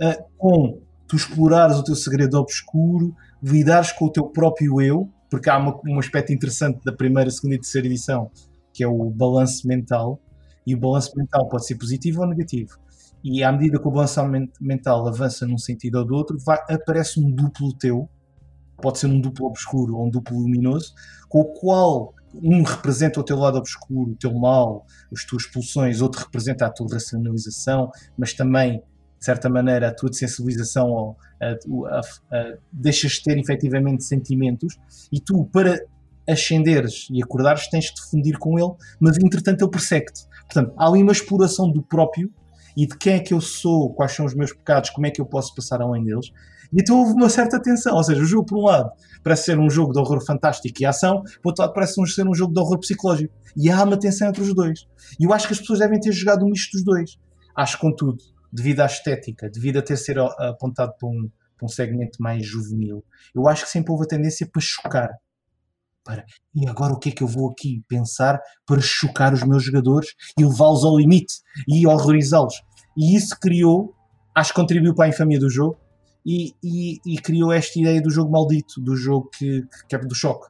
[0.02, 5.50] uh, com tu explorares o teu segredo obscuro, lidares com o teu próprio eu, porque
[5.50, 8.32] há uma, um aspecto interessante da primeira, segunda e terceira edição,
[8.74, 10.20] que é o balanço mental,
[10.66, 12.78] e o balanço mental pode ser positivo ou negativo.
[13.24, 14.22] E à medida que o balanço
[14.62, 18.10] mental avança num sentido ou do outro, vai, aparece um duplo teu,
[18.82, 20.94] pode ser um duplo obscuro ou um duplo luminoso,
[21.28, 26.02] com o qual um representa o teu lado obscuro, o teu mal, as tuas pulsões,
[26.02, 28.82] outro representa a tua racionalização, mas também,
[29.20, 34.78] de certa maneira, a tua desensibilização, ou a, a, a, deixas de ter efetivamente sentimentos,
[35.12, 35.80] e tu, para
[36.30, 40.26] ascenderes e acordares, tens de te fundir com ele, mas entretanto ele persegue-te.
[40.42, 42.32] Portanto, há ali uma exploração do próprio
[42.76, 45.20] e de quem é que eu sou, quais são os meus pecados, como é que
[45.20, 46.32] eu posso passar além deles.
[46.72, 48.92] E então houve uma certa tensão, ou seja, o jogo, por um lado,
[49.24, 52.36] parece ser um jogo de horror fantástico e ação, por outro lado, parece ser um
[52.36, 53.34] jogo de horror psicológico.
[53.56, 54.86] E há uma tensão entre os dois.
[55.20, 57.18] E eu acho que as pessoas devem ter jogado um misto dos dois.
[57.56, 58.18] Acho, contudo,
[58.58, 63.06] devido à estética, devido a ter sido apontado para um, para um segmento mais juvenil,
[63.36, 65.10] eu acho que sempre houve a tendência para chocar.
[66.04, 69.64] Para, e agora o que é que eu vou aqui pensar para chocar os meus
[69.64, 71.36] jogadores e levá-los ao limite
[71.68, 72.56] e horrorizá-los?
[72.98, 73.94] E isso criou,
[74.34, 75.78] acho que contribuiu para a infâmia do jogo,
[76.26, 80.14] e, e, e, criou esta ideia do jogo maldito, do jogo que, que é do
[80.14, 80.46] choque.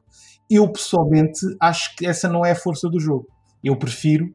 [0.50, 3.28] Eu pessoalmente acho que essa não é a força do jogo.
[3.62, 4.34] Eu prefiro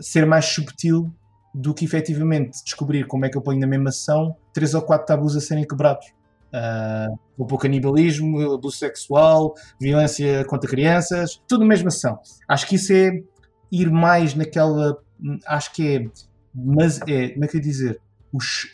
[0.00, 1.12] ser mais subtil
[1.54, 5.06] do que efetivamente descobrir como é que eu ponho na mesma ação três ou quatro
[5.06, 6.06] tabus a serem quebrados.
[6.48, 12.18] Uh, o canibalismo, abuso sexual, violência contra crianças, tudo na mesma ação.
[12.48, 13.22] Acho que isso é
[13.70, 14.98] ir mais naquela.
[15.46, 16.10] Acho que é.
[16.54, 17.30] Mas é.
[17.30, 18.00] Como é que eu ia dizer?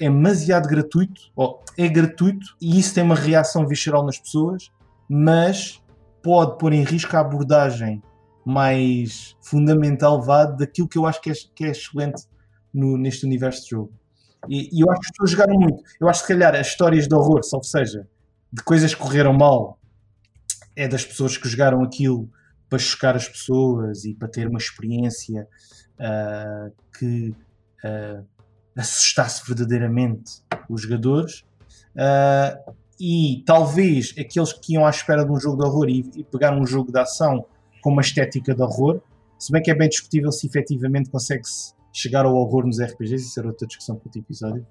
[0.00, 4.72] é demasiado gratuito, ou é gratuito, e isso tem uma reação visceral nas pessoas,
[5.08, 5.82] mas
[6.22, 8.02] pode pôr em risco a abordagem
[8.44, 12.24] mais fundamental vá, daquilo que eu acho que é, que é excelente
[12.74, 13.92] no, neste universo de jogo.
[14.48, 15.82] E, e, eu acho que as pessoas jogaram muito.
[16.00, 18.06] Eu acho que se calhar as histórias de horror, ou seja,
[18.52, 19.78] de coisas que correram mal,
[20.76, 22.28] é das pessoas que jogaram aquilo
[22.68, 25.46] para chocar as pessoas e para ter uma experiência
[25.94, 27.34] uh, que
[27.84, 28.26] uh,
[28.76, 31.44] assustasse verdadeiramente os jogadores.
[31.94, 36.24] Uh, e talvez aqueles que iam à espera de um jogo de horror e, e
[36.24, 37.44] pegar um jogo de ação
[37.82, 39.00] com uma estética de horror,
[39.38, 43.38] se bem que é bem discutível se efetivamente consegue-se chegar ao horror nos RPGs, isso
[43.38, 44.66] era outra discussão para outro episódio.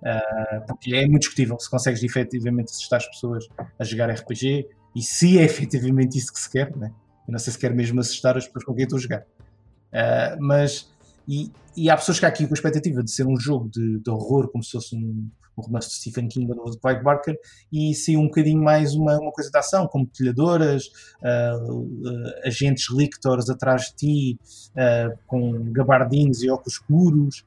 [0.00, 3.46] Uh, porque é muito discutível se consegues efetivamente assustar as pessoas
[3.78, 6.90] a jogar RPG e se é efetivamente isso que se quer, né?
[7.28, 9.20] eu não sei se quer mesmo assustar as pessoas com quem estou a jogar.
[9.20, 10.90] Uh, mas
[11.28, 14.00] e, e há pessoas que há aqui com a expectativa de ser um jogo de,
[14.00, 17.38] de horror, como se fosse um, um romance de Stephen King ou de Clive Barker,
[17.72, 20.86] e ser um bocadinho mais uma, uma coisa de ação, como telhadoras,
[21.22, 24.38] uh, uh, agentes lictors atrás de ti,
[24.70, 27.44] uh, com gabardines e óculos escuros.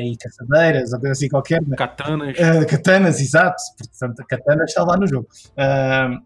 [0.00, 1.60] e caçadeiras, ou assim qualquer.
[1.60, 1.76] Né?
[1.76, 2.36] Katanas.
[2.68, 3.60] katanas, exato.
[3.76, 5.26] Portanto, a katana está lá no jogo.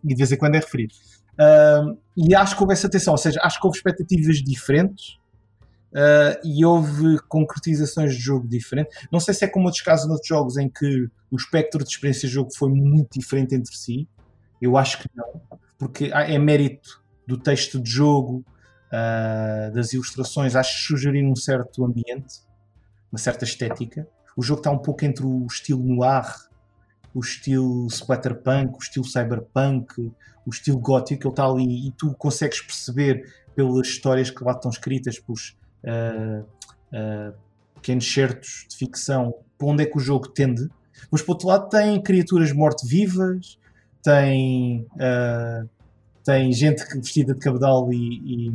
[0.05, 0.95] e de vez em quando é referido.
[2.17, 5.19] e acho que houve essa atenção, ou seja, acho que houve expectativas diferentes
[5.91, 8.95] Uh, e houve concretizações de jogo diferentes.
[9.11, 12.29] Não sei se é como outros casos noutros jogos em que o espectro de experiência
[12.29, 14.07] de jogo foi muito diferente entre si.
[14.61, 15.41] Eu acho que não,
[15.79, 18.45] porque é mérito do texto de jogo,
[18.89, 22.43] uh, das ilustrações, acho que sugeriram um certo ambiente,
[23.11, 24.07] uma certa estética.
[24.37, 26.27] O jogo está um pouco entre o estilo noir,
[27.15, 30.13] o estilo splatterpunk, o estilo cyberpunk,
[30.47, 33.25] o estilo gótico, ele está ali e tu consegues perceber
[33.55, 35.58] pelas histórias que lá estão escritas, pelos
[37.75, 40.69] pequenos certos de ficção para onde é que o jogo tende,
[41.11, 43.59] mas por outro lado tem criaturas morte-vivas,
[44.03, 45.69] tem, uh,
[46.25, 48.51] tem gente vestida de cabedal e,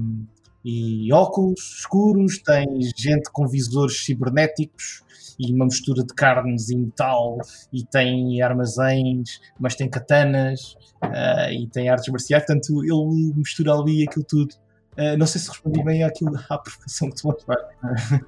[0.64, 5.04] e, e, óculos escuros, tem gente com visores cibernéticos
[5.40, 7.40] e uma mistura de carnes e metal,
[7.72, 14.08] e tem armazéns, mas tem katanas uh, e tem artes marciais, portanto ele mistura ali
[14.08, 14.56] aquilo tudo
[14.95, 17.75] é, não sei se respondi bem àquilo, à profissão que tu mostraste.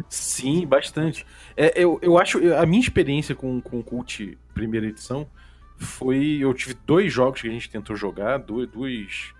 [0.09, 1.25] Sim, bastante.
[1.55, 2.39] É, eu, eu acho.
[2.55, 5.27] A minha experiência com, com o Cult primeira edição
[5.77, 6.37] foi.
[6.39, 9.33] Eu tive dois jogos que a gente tentou jogar, dois, dois,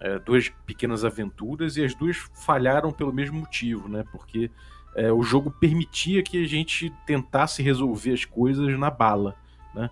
[0.00, 4.04] é, duas pequenas aventuras, e as duas falharam pelo mesmo motivo, né?
[4.12, 4.50] Porque
[4.94, 9.34] é, o jogo permitia que a gente tentasse resolver as coisas na bala,
[9.74, 9.90] né?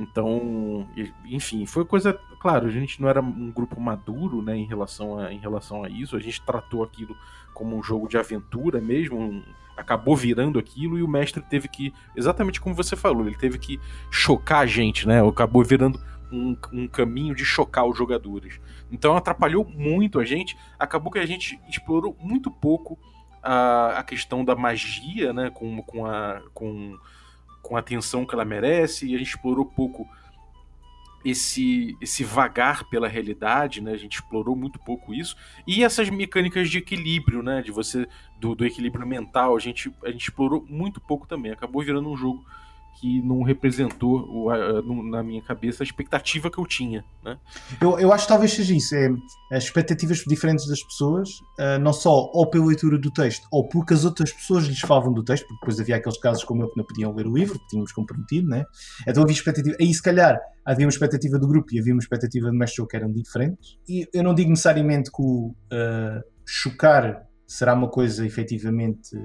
[0.00, 0.88] Então,
[1.26, 2.18] enfim, foi coisa.
[2.40, 5.88] Claro, a gente não era um grupo maduro né, em, relação a, em relação a
[5.90, 6.16] isso.
[6.16, 7.14] A gente tratou aquilo
[7.52, 9.20] como um jogo de aventura mesmo.
[9.20, 9.42] Um,
[9.76, 11.92] acabou virando aquilo e o mestre teve que.
[12.16, 13.78] Exatamente como você falou, ele teve que
[14.10, 15.22] chocar a gente, né?
[15.22, 16.00] Acabou virando
[16.32, 18.58] um, um caminho de chocar os jogadores.
[18.90, 20.56] Então atrapalhou muito a gente.
[20.78, 22.98] Acabou que a gente explorou muito pouco
[23.42, 25.50] a, a questão da magia, né?
[25.50, 26.40] Com, com a.
[26.54, 26.98] Com,
[27.62, 30.08] com a atenção que ela merece, e a gente explorou pouco
[31.24, 33.92] esse esse vagar pela realidade, né?
[33.92, 35.36] A gente explorou muito pouco isso.
[35.66, 37.62] E essas mecânicas de equilíbrio, né?
[37.62, 41.52] De você do, do equilíbrio mental, a gente a gente explorou muito pouco também.
[41.52, 42.44] Acabou virando um jogo
[42.98, 47.04] que não representou o, a, no, na minha cabeça a expectativa que eu tinha.
[47.24, 47.38] Né?
[47.80, 49.10] Eu, eu acho que talvez seja isso, é
[49.52, 53.94] as expectativas diferentes das pessoas, uh, não só ou pela leitura do texto, ou porque
[53.94, 56.76] as outras pessoas lhes falavam do texto, porque depois havia aqueles casos como eu que
[56.76, 58.64] não podiam ler o livro, que tínhamos comprometido, né?
[59.06, 59.76] então havia expectativa.
[59.80, 62.96] Aí se calhar havia uma expectativa do grupo e havia uma expectativa do mestre que
[62.96, 63.78] eram diferentes.
[63.88, 69.16] E eu não digo necessariamente que o uh, chocar será uma coisa efetivamente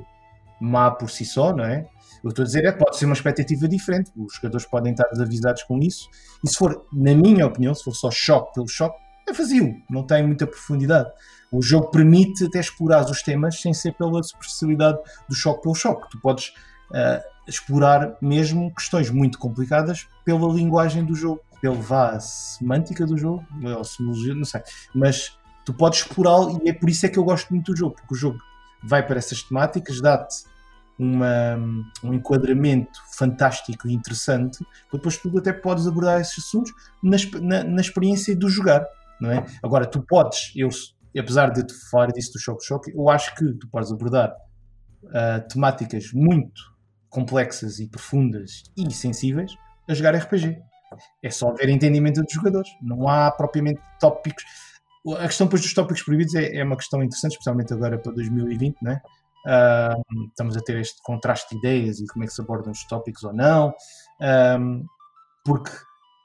[0.60, 1.86] má por si só, não é?
[2.26, 5.62] Eu estou a dizer é pode ser uma expectativa diferente, os jogadores podem estar desavisados
[5.62, 6.10] com isso,
[6.44, 8.98] e se for, na minha opinião, se for só choque pelo choque,
[9.30, 11.08] é vazio, não tem muita profundidade.
[11.52, 14.98] O jogo permite até explorar os temas sem ser pela superficialidade
[15.30, 16.10] do choque pelo choque.
[16.10, 16.48] Tu podes
[16.90, 23.46] uh, explorar mesmo questões muito complicadas pela linguagem do jogo, pela vá semântica do jogo,
[23.64, 24.62] ou semologia, não sei.
[24.96, 27.96] Mas tu podes explorá-lo e é por isso é que eu gosto muito do jogo,
[27.96, 28.40] porque o jogo
[28.84, 30.55] vai para essas temáticas, dá-te
[30.98, 31.56] uma,
[32.04, 36.72] um enquadramento fantástico e interessante, depois tu até podes abordar esses assuntos
[37.04, 38.86] na, na, na, experiência do jogar,
[39.20, 39.46] não é?
[39.62, 40.70] Agora, tu podes, eu,
[41.18, 44.34] apesar de te falar disso do Choque Choque, eu acho que tu podes abordar
[45.04, 46.76] uh, temáticas muito
[47.10, 49.52] complexas e profundas e sensíveis
[49.88, 50.58] a jogar RPG.
[51.22, 54.44] É só ver entendimento dos jogadores, não há propriamente tópicos.
[55.20, 58.78] A questão depois dos tópicos proibidos é, é uma questão interessante, especialmente agora para 2020,
[58.82, 59.02] não é?
[59.46, 62.84] Uh, estamos a ter este contraste de ideias e como é que se abordam os
[62.86, 63.72] tópicos ou não,
[64.60, 64.84] um,
[65.46, 65.72] porque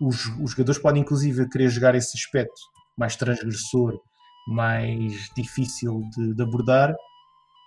[0.01, 2.59] os, os, jogadores podem inclusive querer jogar esse aspecto
[2.97, 4.01] mais transgressor,
[4.49, 6.95] mais difícil de, de, abordar,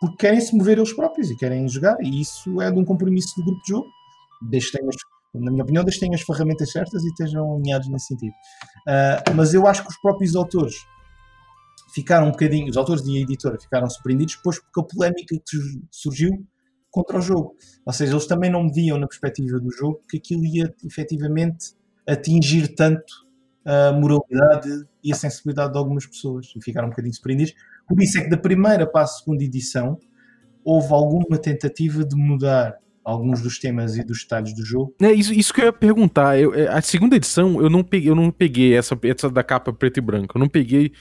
[0.01, 3.35] porque querem se mover eles próprios e querem jogar, e isso é de um compromisso
[3.37, 3.87] do grupo de jogo,
[4.49, 4.91] desde que tenham,
[5.35, 8.33] na minha opinião, desde que tenham as ferramentas certas e estejam alinhados nesse sentido.
[8.87, 10.73] Uh, mas eu acho que os próprios autores
[11.93, 15.57] ficaram um bocadinho, os autores e a editora ficaram surpreendidos depois porque a polémica que
[15.91, 16.31] surgiu
[16.89, 17.55] contra o jogo.
[17.85, 21.75] Ou seja, eles também não mediam na perspectiva do jogo que aquilo ia efetivamente
[22.07, 23.23] atingir tanto
[23.65, 24.69] a moralidade
[25.03, 27.53] e a sensibilidade de algumas pessoas e ficaram um bocadinho surpreendidos.
[27.87, 29.97] Por isso é que da primeira para a segunda edição
[30.63, 34.95] houve alguma tentativa de mudar alguns dos temas e dos detalhes do jogo.
[35.01, 36.39] É isso, isso que eu ia perguntar.
[36.39, 39.73] Eu, é, a segunda edição eu não peguei, eu não peguei essa, essa da capa
[39.73, 40.37] preto e branco.
[40.37, 40.93] Eu não peguei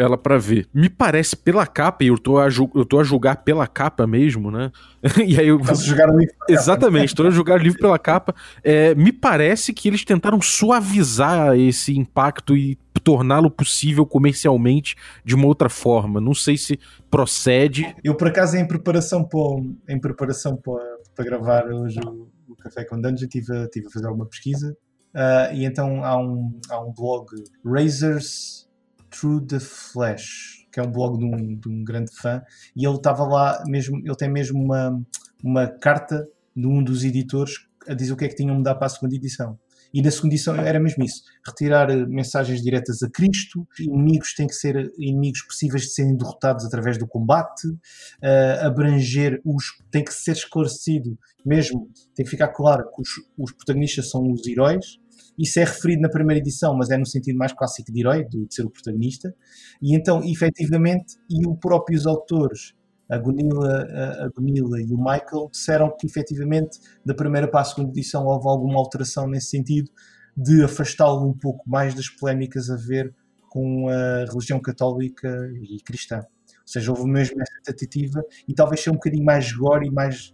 [0.00, 0.66] ela para ver.
[0.72, 4.50] Me parece pela capa, e eu tô, a eu tô a julgar pela capa mesmo,
[4.50, 4.72] né?
[5.24, 5.62] e aí eu.
[5.74, 8.34] Jogar o livro Exatamente, tô a julgar o livro pela capa.
[8.64, 15.46] É, me parece que eles tentaram suavizar esse impacto e torná-lo possível comercialmente de uma
[15.46, 16.20] outra forma.
[16.20, 16.78] Não sei se
[17.10, 17.94] procede.
[18.02, 20.82] Eu, por acaso, em preparação para, em preparação para,
[21.14, 24.74] para gravar hoje o, o Café com Dungeon, tive, tive a fazer alguma pesquisa.
[25.14, 27.26] Uh, e então há um, há um blog,
[27.64, 28.69] Razors
[29.10, 32.42] Through the Flash, que é um blog de um, de um grande fã,
[32.76, 35.00] e ele estava lá mesmo, ele tem mesmo uma,
[35.42, 38.86] uma carta de um dos editores a dizer o que é que tinham mudar para
[38.86, 39.58] a segunda edição.
[39.92, 44.46] E na segunda edição era mesmo isso: retirar eh, mensagens diretas a Cristo, inimigos têm
[44.46, 49.64] que ser inimigos possíveis de serem derrotados através do combate, uh, abranger os.
[49.90, 54.46] tem que ser esclarecido mesmo, tem que ficar claro que os, os protagonistas são os
[54.46, 54.99] heróis,
[55.42, 58.46] isso é referido na primeira edição, mas é no sentido mais clássico de herói, de
[58.50, 59.34] ser o protagonista.
[59.80, 62.74] E então, efetivamente, e os próprios autores,
[63.08, 63.86] a Gunilla,
[64.20, 68.46] a Gunilla e o Michael, disseram que efetivamente da primeira para a segunda edição houve
[68.46, 69.90] alguma alteração nesse sentido,
[70.36, 73.12] de afastá-lo um pouco mais das polémicas a ver
[73.48, 75.28] com a religião católica
[75.60, 76.18] e cristã.
[76.18, 80.32] Ou seja, houve mesmo essa tentativa e talvez ser um bocadinho mais gore e mais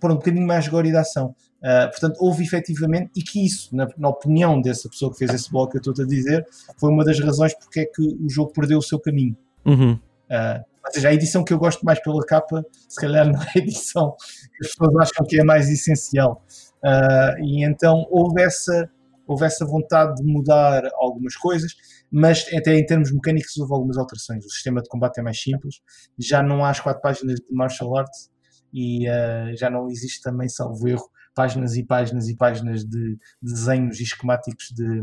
[0.00, 1.34] por um bocadinho mais gore da ação.
[1.58, 5.50] Uh, portanto, houve efetivamente, e que isso, na, na, opinião dessa pessoa que fez esse
[5.50, 6.46] blog que eu estou a dizer,
[6.78, 9.36] foi uma das razões porque é que o jogo perdeu o seu caminho.
[9.64, 9.92] Uhum.
[9.92, 13.46] Uh, ou seja, a edição que eu gosto mais pela capa, se calhar não é
[13.56, 14.14] a edição
[14.56, 16.42] que as pessoas acham que é mais essencial.
[16.84, 18.88] Uh, e então houve essa,
[19.26, 21.74] houve essa vontade de mudar algumas coisas,
[22.10, 24.44] mas até em termos mecânicos houve algumas alterações.
[24.46, 25.80] O sistema de combate é mais simples,
[26.18, 28.30] já não há as quatro páginas de martial arts,
[28.72, 33.52] e uh, já não existe também, salvo erro, páginas e páginas e páginas de, de
[33.52, 35.02] desenhos e esquemáticos de,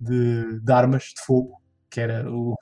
[0.00, 2.54] de, de, armas de fogo, que era o,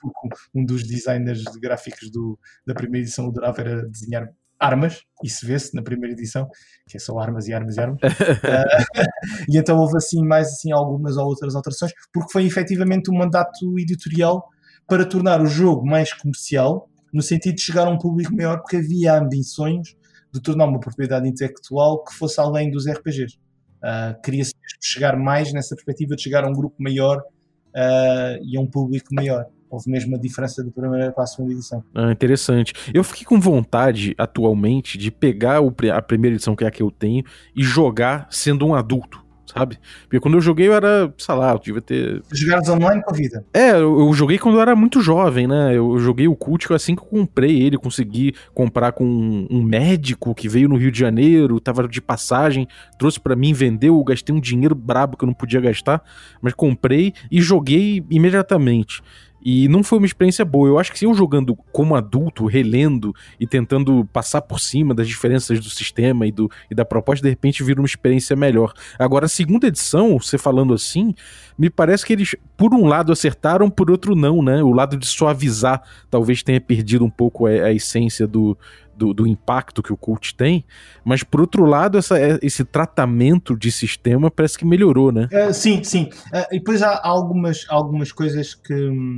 [0.53, 5.75] um dos designers de gráficos do, da primeira edição, adorava era desenhar armas, isso vê-se
[5.75, 6.49] na primeira edição,
[6.87, 8.01] que é só armas e armas e armas.
[8.01, 8.07] uh,
[9.49, 13.79] e então houve assim mais assim algumas ou outras alterações, porque foi efetivamente um mandato
[13.79, 14.47] editorial
[14.87, 18.77] para tornar o jogo mais comercial, no sentido de chegar a um público maior, porque
[18.77, 19.95] havia ambições
[20.33, 23.35] de tornar uma propriedade intelectual que fosse além dos RPGs.
[23.35, 23.39] Uh,
[23.83, 28.61] ah, Queria-se chegar mais nessa perspectiva de chegar a um grupo maior uh, e a
[28.61, 29.45] um público maior.
[29.69, 31.83] houve mesmo a diferença da primeira para a segunda edição.
[31.93, 32.73] Ah, interessante.
[32.93, 36.81] Eu fiquei com vontade, atualmente, de pegar o, a primeira edição, que é a que
[36.81, 37.23] eu tenho,
[37.55, 39.79] e jogar sendo um adulto sabe?
[40.03, 42.21] Porque quando eu joguei eu era, sei lá, eu devia ter.
[42.31, 43.45] Jogares online com a vida?
[43.53, 45.75] É, eu, eu, joguei quando eu era muito jovem, né?
[45.75, 50.35] Eu, joguei o Cult assim que eu comprei ele, consegui comprar com um, um, médico
[50.35, 52.67] que veio no Rio de Janeiro, tava de passagem,
[52.99, 56.01] trouxe para mim, vendeu, gastei um dinheiro brabo que eu não podia gastar,
[56.41, 59.01] mas comprei e joguei imediatamente.
[59.41, 60.67] E não foi uma experiência boa.
[60.67, 65.07] Eu acho que se eu jogando como adulto, relendo e tentando passar por cima das
[65.07, 68.73] diferenças do sistema e, do, e da proposta, de repente vira uma experiência melhor.
[68.97, 71.13] Agora, a segunda edição, você falando assim,
[71.57, 74.61] me parece que eles, por um lado, acertaram, por outro, não, né?
[74.61, 78.57] O lado de suavizar talvez tenha perdido um pouco a, a essência do,
[78.97, 80.65] do, do, impacto que o cult tem,
[81.05, 85.29] mas por outro lado, essa, é, esse tratamento de sistema parece que melhorou, né?
[85.31, 86.09] Uh, sim, sim.
[86.33, 88.73] Uh, e depois há algumas, algumas coisas que,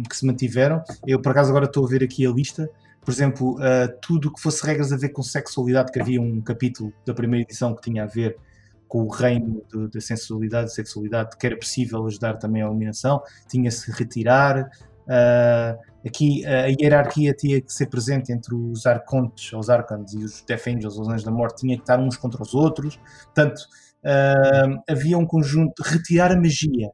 [0.10, 0.84] que se mantiveram.
[1.08, 2.70] Eu, por acaso, agora estou a ver aqui a lista.
[3.02, 6.94] Por exemplo, uh, tudo que fosse regras a ver com sexualidade, que havia um capítulo
[7.06, 8.38] da primeira edição que tinha a ver
[8.88, 9.62] com o reino
[9.94, 14.70] da sensualidade e sexualidade, que era possível ajudar também a eliminação, tinha-se retirar.
[15.06, 20.42] Uh, aqui a hierarquia tinha que ser presente entre os arcontes, os arcans e os
[20.42, 23.00] Death Angels, os anjos da morte, tinha que estar uns contra os outros.
[23.26, 23.60] Portanto,
[24.04, 25.82] uh, havia um conjunto.
[25.84, 26.90] Retirar a magia.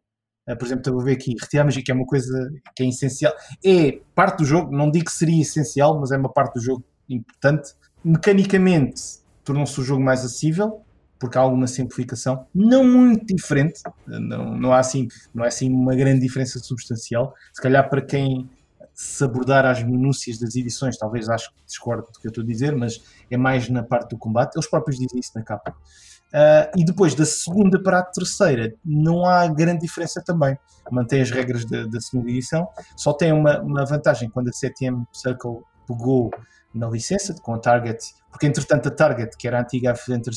[0.47, 2.84] Uh, por exemplo, estou a ver aqui, retirar a magia, que é uma coisa que
[2.84, 3.34] é essencial.
[3.64, 6.84] É parte do jogo, não digo que seria essencial, mas é uma parte do jogo
[7.10, 7.74] importante.
[8.03, 9.01] Mecanicamente,
[9.43, 10.82] tornou-se o jogo mais acessível
[11.20, 15.95] porque há alguma simplificação, não muito diferente, não, não há assim, não é assim uma
[15.95, 17.34] grande diferença substancial.
[17.53, 18.49] Se calhar para quem
[18.95, 22.47] se abordar as minúcias das edições, talvez acho que discordo do que eu estou a
[22.47, 24.55] dizer, mas é mais na parte do combate.
[24.55, 25.75] Eles próprios dizem isso na capa.
[26.33, 30.57] Uh, e depois da segunda para a terceira, não há grande diferença também.
[30.89, 35.05] Mantém as regras da, da segunda edição, só tem uma, uma vantagem quando a CTM
[35.11, 36.31] Circle pegou
[36.73, 40.35] na licença com a Target, porque entretanto a Target, que era a antiga Adventure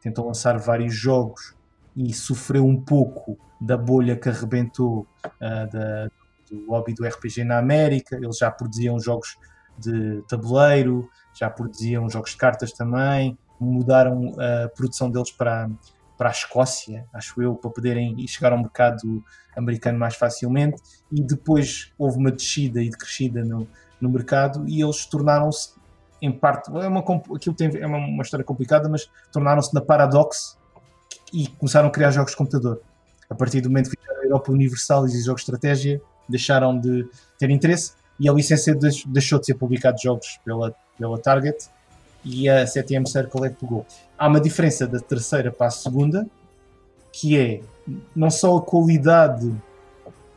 [0.00, 1.54] tentou lançar vários jogos
[1.96, 6.10] e sofreu um pouco da bolha que arrebentou uh, da,
[6.52, 8.16] do lobby do RPG na América.
[8.16, 9.38] Eles já produziam jogos
[9.78, 13.38] de tabuleiro, já produziam jogos de cartas também.
[13.58, 15.70] Mudaram a produção deles para,
[16.18, 19.24] para a Escócia, acho eu, para poderem chegar ao mercado
[19.56, 20.82] americano mais facilmente.
[21.10, 23.66] E depois houve uma descida e decrescida no,
[24.00, 25.80] no mercado e eles tornaram-se
[26.20, 27.00] em parte, é uma,
[27.34, 30.56] aquilo tem, é uma, uma história complicada, mas tornaram-se na Paradox
[31.32, 32.80] e começaram a criar jogos de computador.
[33.28, 36.00] A partir do momento que a Europa Universal e jogos de estratégia
[36.32, 37.06] deixaram de
[37.38, 38.74] ter interesse e a licença
[39.06, 41.68] deixou de ser publicado jogos pela, pela Target
[42.24, 43.86] e a CTM Circle é que pegou.
[44.18, 46.26] Há uma diferença da terceira para a segunda,
[47.12, 47.60] que é
[48.14, 49.52] não só a qualidade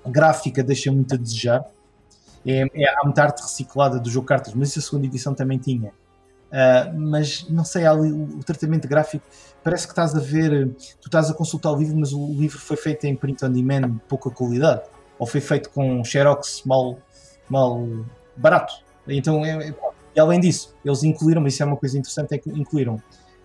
[0.05, 1.65] gráfica deixa muito a desejar,
[2.45, 5.57] é, é, há muita arte reciclada do jogo cartas, mas isso a segunda edição também
[5.57, 5.91] tinha.
[6.51, 9.25] Uh, mas não sei, ali, o, o, tratamento gráfico
[9.63, 10.69] parece que estás a ver,
[11.01, 13.89] tu estás a consultar o livro, mas o livro foi feito em print on demand
[13.89, 14.83] de pouca qualidade,
[15.17, 16.97] ou foi feito com xerox mal,
[17.49, 17.87] mal
[18.35, 18.73] barato.
[19.07, 19.75] Então, é, é,
[20.15, 23.01] e além disso, eles incluíram, isso é uma coisa interessante, é que incluíram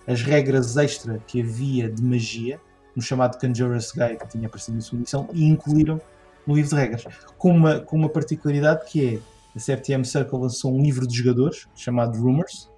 [0.07, 2.61] as regras extra que havia de magia
[2.97, 6.01] no chamado Conjurer's Guide que tinha aparecido na segunda edição e incluíram
[6.47, 7.05] no livro de regras,
[7.39, 9.19] com uma, com uma particularidade que é
[9.55, 12.71] a CFTM Circle lançou um livro de jogadores chamado Rumors,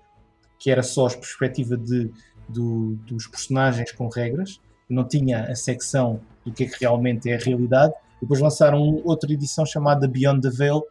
[0.59, 2.11] que era só a perspectiva de,
[2.49, 7.37] do, dos personagens com regras, não tinha a secção do que é que realmente é
[7.37, 7.93] a realidade.
[8.23, 10.85] Depois lançaram outra edição chamada Beyond the Veil,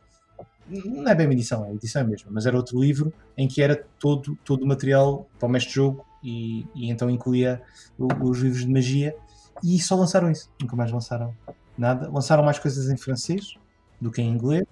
[0.67, 3.81] não é bem uma edição, é edição mesmo, mas era outro livro em que era
[3.97, 7.61] todo, todo o material para o mestre jogo e, e então incluía
[7.97, 9.15] os livros de magia
[9.63, 11.33] e só lançaram isso, nunca mais lançaram
[11.77, 12.09] nada.
[12.11, 13.55] Lançaram mais coisas em francês
[13.99, 14.65] do que em inglês.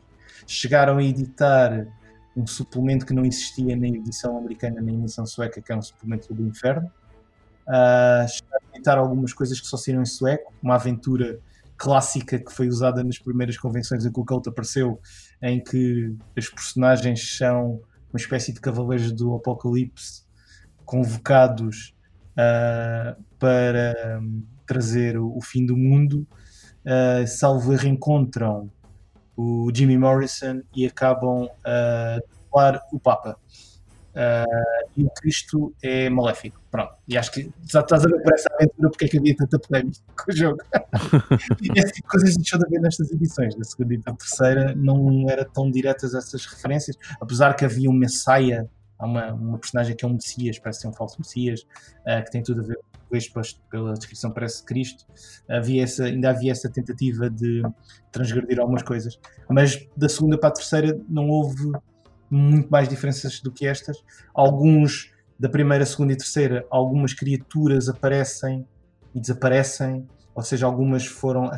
[0.45, 1.87] Chegaram a editar
[2.35, 5.81] um suplemento que não existia na edição americana nem na edição sueca, que é um
[5.81, 6.91] suplemento do inferno.
[7.67, 11.39] Uh, chegaram a editar algumas coisas que só saíram em sueco, uma aventura
[11.79, 14.99] clássica que foi usada nas primeiras convenções em que o Cult apareceu,
[15.41, 20.23] em que os personagens são uma espécie de cavaleiros do apocalipse
[20.83, 21.95] convocados
[22.31, 26.27] uh, para um, trazer o, o, fim do mundo
[26.83, 28.69] uh, salvo reencontram
[29.37, 33.37] o Jimmy Morrison e acabam a uh, o Papa.
[34.09, 36.61] Uh, e o Cristo é maléfico.
[36.71, 36.93] Pronto.
[37.07, 39.59] E acho que já estás a ver por essa aventura porque é que havia tanta
[39.59, 40.57] polémica com o jogo.
[41.61, 43.55] e essas coisas deixou de haver nestas edições.
[43.55, 47.93] Na segunda e na terceira não eram tão diretas essas referências, apesar que havia um
[47.93, 48.65] Messiah,
[48.97, 52.31] há uma, uma personagem que é um Messias, parece ser um falso Messias, uh, que
[52.31, 52.79] tem tudo a ver
[53.09, 55.05] português pela descrição parece Cristo,
[55.49, 57.63] havia essa, ainda havia essa tentativa de
[58.11, 59.19] transgredir algumas coisas.
[59.49, 61.71] Mas da segunda para a terceira não houve
[62.29, 63.97] muito mais diferenças do que estas.
[64.33, 68.67] Alguns da primeira, segunda e terceira, algumas criaturas aparecem
[69.15, 71.49] e desaparecem, ou seja, algumas foram.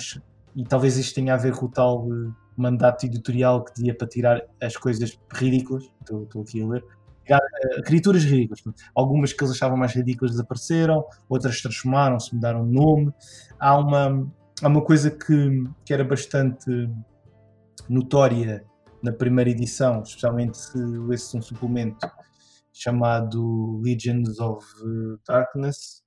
[0.56, 4.08] E talvez isto tenha a ver com o tal eh, mandato editorial que dizia para
[4.08, 5.90] tirar as coisas ridículas.
[6.00, 6.84] Estou, estou aqui a ler.
[7.28, 8.62] Eh, criaturas ridículas.
[8.94, 13.14] Algumas que eles achavam mais ridículas desapareceram, outras transformaram-se, mudaram de nome.
[13.60, 16.90] Há uma, há uma coisa que, que era bastante
[17.90, 18.64] notória
[19.02, 22.10] na primeira edição, especialmente se lesse um suplemento
[22.74, 24.66] chamado Legions of
[25.28, 26.04] Darkness,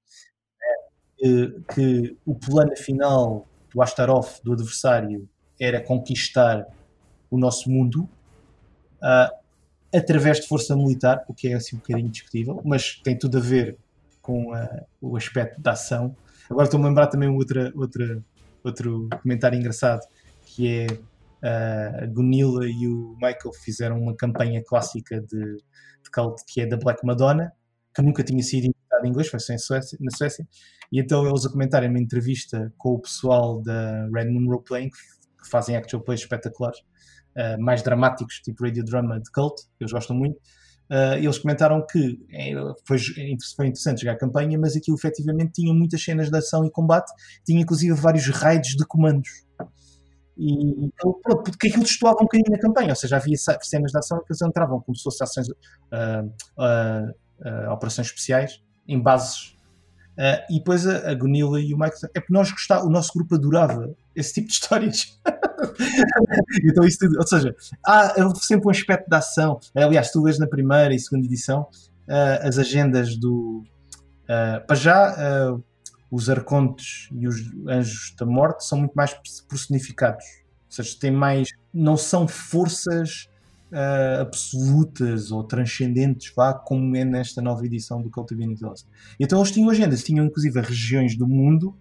[1.22, 5.28] é, que o plano final do Astaroth, do adversário,
[5.60, 6.66] era conquistar
[7.30, 8.08] o nosso mundo
[9.02, 9.34] uh,
[9.94, 13.40] através de força militar, o que é assim um bocadinho discutível, mas tem tudo a
[13.40, 13.76] ver
[14.20, 16.16] com uh, o aspecto da ação.
[16.50, 18.22] Agora estou-me a lembrar também outra, outra,
[18.62, 20.06] outro comentário engraçado,
[20.44, 20.86] que é
[21.44, 26.76] a Gunilla e o Michael fizeram uma campanha clássica de, de cult que é da
[26.76, 27.52] Black Madonna,
[27.94, 30.46] que nunca tinha sido editada em inglês, foi só Suécia, na Suécia,
[30.90, 34.88] e então eles a comentarem uma entrevista com o pessoal da Red Moon Role Playing,
[34.90, 36.78] que fazem actual plays espetaculares,
[37.36, 40.36] uh, mais dramáticos, tipo radio drama de cult, que eles gostam muito,
[40.90, 42.18] uh, eles comentaram que
[42.86, 42.98] foi,
[43.54, 47.12] foi interessante jogar a campanha, mas aquilo efetivamente tinha muitas cenas de ação e combate,
[47.44, 49.28] tinha inclusive vários raids de comandos.
[50.36, 53.98] E então, pronto, porque aquilo destoava um bocadinho na campanha, ou seja, havia cenas de
[53.98, 56.26] ação que eles entravam como se fossem ações, uh,
[56.58, 59.54] uh, operações especiais em bases
[60.14, 63.12] Uh, e depois a, a Gunilla e o Mike é porque nós gostávamos, o nosso
[63.12, 65.18] grupo adorava esse tipo de histórias.
[66.64, 67.54] então, isso tudo, ou seja,
[67.84, 69.58] há sempre um aspecto de ação.
[69.74, 73.64] Aliás, tu vês na primeira e segunda edição uh, as agendas do.
[74.24, 75.56] Uh, para já,
[76.10, 77.36] os arcontes e os
[77.68, 79.14] anjos da morte são muito mais
[79.48, 80.24] personificados.
[80.66, 81.48] Ou seja, têm mais.
[81.72, 83.28] Não são forças
[83.72, 88.86] uh, absolutas ou transcendentes, vá, como é nesta nova edição do Cult of Lost.
[89.18, 91.76] Então eles tinham agendas, tinham inclusive regiões do mundo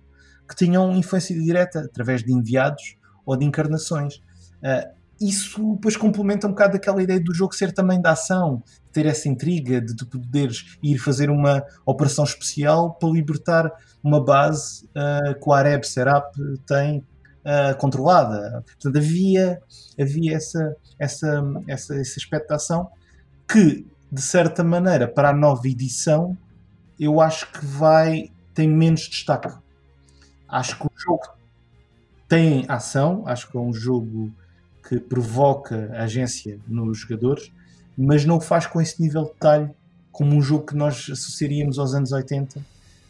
[0.48, 4.16] que tinham influência direta através de enviados ou de encarnações.
[4.62, 8.62] Uh, isso depois complementa um bocado aquela ideia do jogo ser também da ação,
[8.92, 13.72] ter essa intriga de tu poderes ir fazer uma operação especial para libertar
[14.04, 16.34] uma base uh, que o Areb Serap
[16.68, 18.64] tem uh, controlada.
[18.66, 19.62] Portanto, havia,
[20.00, 22.90] havia essa, essa, essa, esse aspecto de ação
[23.48, 26.38] que, de certa maneira, para a nova edição,
[27.00, 29.52] eu acho que vai tem menos destaque.
[30.48, 31.24] Acho que o jogo
[32.28, 34.32] tem ação, acho que é um jogo
[34.88, 37.52] que provoca agência nos jogadores,
[37.98, 39.70] mas não o faz com esse nível de detalhe
[40.12, 42.62] como um jogo que nós associaríamos aos anos 80,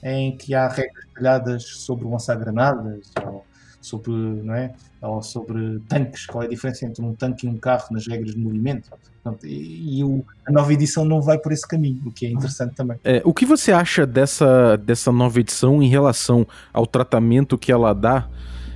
[0.03, 3.45] em que há regras detalhadas sobre lançar granadas ou
[3.81, 4.73] sobre, não é?
[5.01, 8.33] Ou sobre tanques, qual é a diferença entre um tanque e um carro nas regras
[8.33, 8.89] de movimento.
[9.21, 12.29] Portanto, e, e o, a nova edição não vai por esse caminho, o que é
[12.29, 12.97] interessante também.
[13.03, 17.93] É, o que você acha dessa, dessa nova edição em relação ao tratamento que ela
[17.93, 18.29] dá?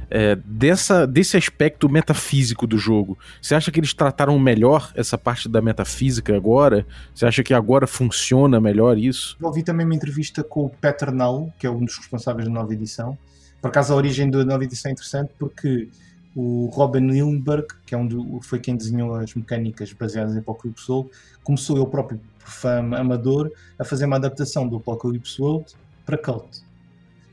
[0.09, 3.17] É, dessa, desse aspecto metafísico do jogo.
[3.41, 6.85] Você acha que eles trataram melhor essa parte da metafísica agora?
[7.13, 9.35] Você acha que agora funciona melhor isso?
[9.39, 12.53] Eu ouvi também uma entrevista com o Peter Null, que é um dos responsáveis da
[12.53, 13.17] nova edição,
[13.61, 15.89] por acaso a origem da nova edição é interessante porque
[16.35, 20.89] o Robin Lindbergh, que é um do, foi quem desenhou as mecânicas baseadas em Apocalypse
[20.91, 21.09] World,
[21.43, 25.65] começou ele próprio, por fã amador, a fazer uma adaptação do Apocalypse World
[26.05, 26.61] para Cult.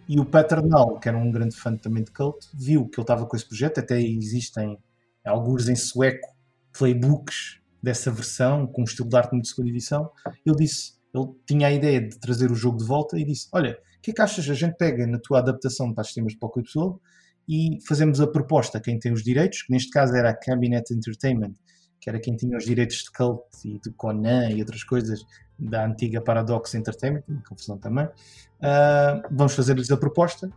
[0.09, 3.27] E o Paternal, que era um grande fã também de Cult, viu que ele estava
[3.27, 4.79] com esse projeto, até existem
[5.25, 6.29] alguns em sueco
[6.77, 10.11] playbooks dessa versão, com um estilo de arte muito de segunda edição.
[10.45, 13.79] Ele disse, ele tinha a ideia de trazer o jogo de volta e disse: Olha,
[14.05, 14.49] que é que achas?
[14.51, 17.01] A gente pega na tua adaptação para sistemas de Apocalypse World
[17.49, 20.93] e fazemos a proposta a quem tem os direitos, que neste caso era a Cabinet
[20.93, 21.55] Entertainment,
[21.99, 25.21] que era quem tinha os direitos de Cult e de Conan e outras coisas
[25.59, 28.07] da antiga Paradox Entertainment, confusão também.
[28.07, 30.51] Uh, vamos fazer-lhes a proposta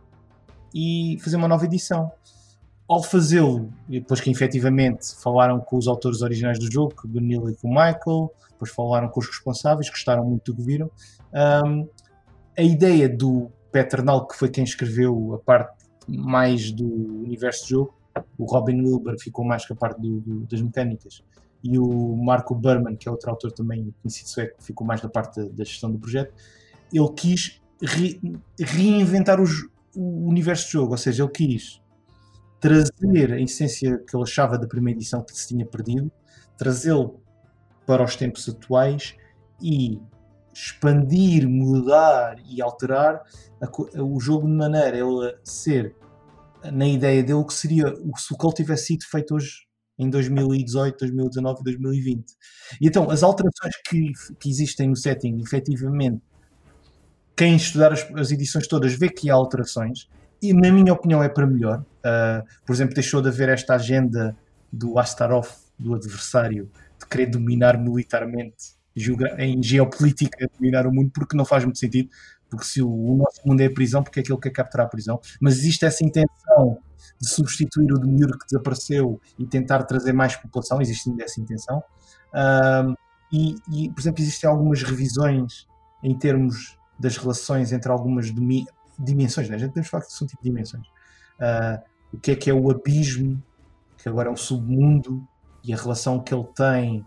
[0.74, 2.10] e fazer uma nova edição.
[2.88, 7.50] Ao fazê-lo, depois que efetivamente falaram com os autores originais do jogo, com o Neil
[7.50, 10.90] e com o Michael, depois falaram com os responsáveis, gostaram muito do que viram.
[11.66, 11.86] Um,
[12.56, 17.94] a ideia do Peternal, que foi quem escreveu a parte mais do universo do jogo,
[18.38, 21.22] o Robin Wilber ficou mais com a parte do, do, das mecânicas
[21.62, 25.42] e o Marco Berman, que é outro autor também conhecido sueco, ficou mais da parte
[25.50, 26.32] da, gestão do projeto.
[26.92, 28.20] Ele quis re,
[28.58, 31.80] reinventar os, o universo do jogo, ou seja, ele quis
[32.60, 36.10] trazer a essência que ele achava da primeira edição que se tinha perdido,
[36.56, 37.20] trazê-lo
[37.86, 39.16] para os tempos atuais
[39.60, 40.00] e
[40.52, 43.22] expandir, mudar e alterar
[43.60, 45.94] a, o jogo de maneira a ser
[46.64, 49.67] na ideia dele que seria se o Cult tivesse sido feito hoje
[49.98, 52.24] em 2018, 2019 e 2020.
[52.80, 56.22] E então, as alterações que, que existem no setting, efetivamente,
[57.36, 60.08] quem estudar as, as, edições todas vê que há alterações,
[60.40, 61.84] e na minha opinião é para melhor.
[61.98, 64.36] Uh, por exemplo, deixou de haver esta agenda
[64.72, 68.76] do Astaroth, do adversário, de querer dominar militarmente,
[69.38, 72.08] em geopolítica, dominar o mundo, porque não faz muito sentido.
[72.50, 74.86] Porque se o, o nosso mundo é a prisão, porque é que ele quer capturar
[74.86, 75.20] a prisão?
[75.40, 76.78] Mas existe essa intenção
[77.20, 81.82] de substituir o Demure que desapareceu e tentar trazer mais população, existe essa intenção.
[82.34, 82.94] Um,
[83.32, 85.66] e, e, por exemplo, existem algumas revisões
[86.02, 88.32] em termos das relações entre algumas
[88.98, 89.56] dimensões, né?
[89.56, 90.86] a gente temos falar que são tipo de dimensões.
[91.38, 93.42] Uh, o que é que é o abismo,
[93.96, 95.26] que agora é o submundo,
[95.62, 97.04] e a relação que ele tem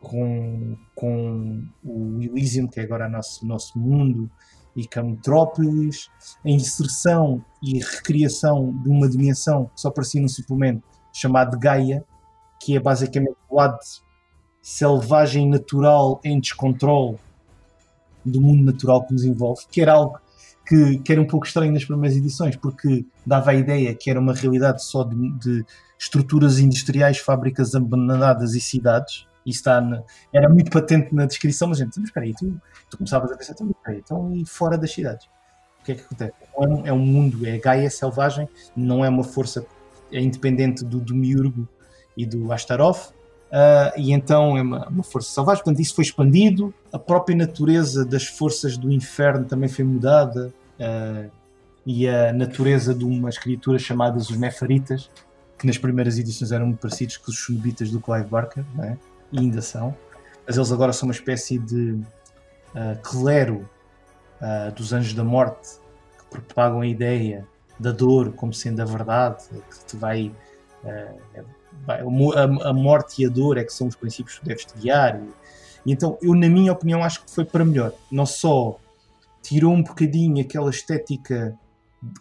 [0.00, 4.30] com, com o Elysium, que é agora o nosso, nosso mundo,
[4.74, 6.08] e Camotrópolis,
[6.44, 12.04] a inserção e recriação de uma dimensão que só aparecia num suplemento chamado Gaia,
[12.60, 13.78] que é basicamente o lado
[14.62, 17.18] selvagem natural em descontrole
[18.24, 20.18] do mundo natural que nos envolve, que era algo
[20.66, 24.20] que, que era um pouco estranho nas primeiras edições, porque dava a ideia que era
[24.20, 25.64] uma realidade só de, de
[25.98, 31.78] estruturas industriais, fábricas abandonadas e cidades, e está na, era muito patente na descrição, mas
[31.78, 32.60] gente, espera aí, tu,
[32.90, 35.26] tu começavas a pensar, então, espera aí, então e fora das cidades?
[35.80, 36.32] O que é que acontece?
[36.42, 39.64] É um, é um mundo, é Gaia selvagem, não é uma força
[40.12, 41.68] é independente do Demiurgo
[42.16, 43.10] e do Astaroth,
[43.50, 48.04] uh, e então é uma, uma, força selvagem, portanto isso foi expandido, a própria natureza
[48.04, 51.30] das forças do inferno também foi mudada, uh,
[51.86, 55.10] e a natureza de umas criaturas chamadas os Nefaritas,
[55.58, 58.96] que nas primeiras edições eram muito parecidos com os Shunubitas do Clive Barker, é?
[59.32, 59.96] E ainda são,
[60.46, 61.92] mas eles agora são uma espécie de
[62.74, 63.68] uh, clero
[64.40, 65.78] uh, dos anjos da morte
[66.18, 67.46] que propagam a ideia
[67.78, 70.32] da dor como sendo a verdade, que te vai.
[70.84, 71.44] Uh,
[71.84, 74.78] vai a, a, morte e a dor é que são os princípios que deves te
[74.78, 75.20] guiar.
[75.20, 75.28] E,
[75.86, 77.92] e então, eu, na minha opinião, acho que foi para melhor.
[78.10, 78.78] Não só
[79.42, 81.56] tirou um bocadinho aquela estética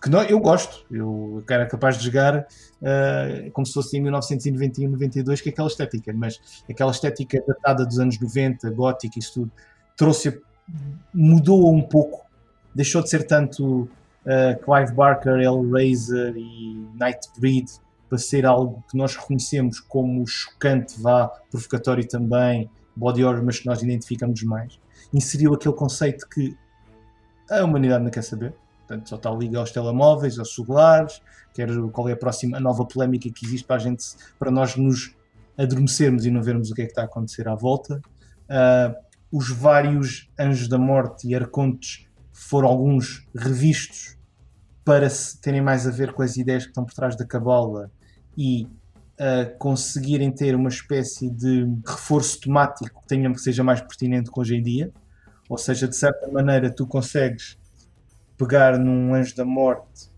[0.01, 4.89] que não, eu gosto, eu era capaz de jogar uh, como se fosse em 1991,
[4.91, 9.51] 92, que é aquela estética, mas aquela estética datada dos anos 90, gótica, isso tudo,
[9.95, 10.41] trouxe,
[11.13, 12.25] mudou um pouco,
[12.75, 13.83] deixou de ser tanto
[14.25, 17.71] uh, Clive Barker, Hellraiser e Nightbreed
[18.09, 23.65] para ser algo que nós reconhecemos como chocante, vá, provocatório também, body horror, mas que
[23.65, 24.77] nós identificamos mais.
[25.13, 26.57] Inseriu aquele conceito que
[27.49, 28.53] a humanidade não quer saber
[28.89, 31.21] Portanto, só está ligado aos telemóveis, aos celulares,
[31.53, 34.03] quer qual é a próxima a nova polémica que existe para a gente,
[34.39, 35.15] para nós nos
[35.55, 38.01] adormecermos e não vermos o que é que está a acontecer à volta.
[38.49, 38.95] Uh,
[39.31, 44.17] os vários anjos da morte e arcontes foram alguns revistos
[44.83, 45.07] para
[45.39, 47.91] terem mais a ver com as ideias que estão por trás da cabala
[48.35, 54.31] e uh, conseguirem ter uma espécie de reforço temático que, tenha, que seja mais pertinente
[54.31, 54.91] com hoje em dia.
[55.47, 57.58] Ou seja, de certa maneira, tu consegues
[58.39, 60.09] pegar num Anjo da Morte,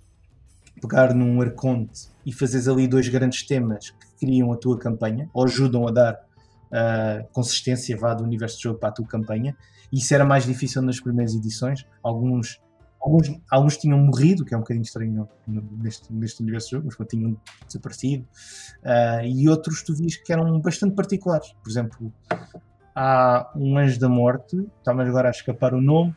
[0.79, 5.43] pegar num Arconte e fazeres ali dois grandes temas que criam a tua campanha ou
[5.45, 9.57] ajudam a dar uh, consistência vá, do universo de jogo para a tua campanha.
[9.91, 11.83] Isso era mais difícil nas primeiras edições.
[12.03, 12.61] Alguns,
[13.01, 17.07] alguns, alguns tinham morrido, que é um bocadinho estranho neste, neste universo de jogo, mas
[17.07, 18.23] tinham desaparecido.
[18.83, 21.53] Uh, e outros tu vias que eram bastante particulares.
[21.63, 22.13] Por exemplo,
[22.95, 26.15] há um Anjo da Morte, está-me agora a escapar o nome,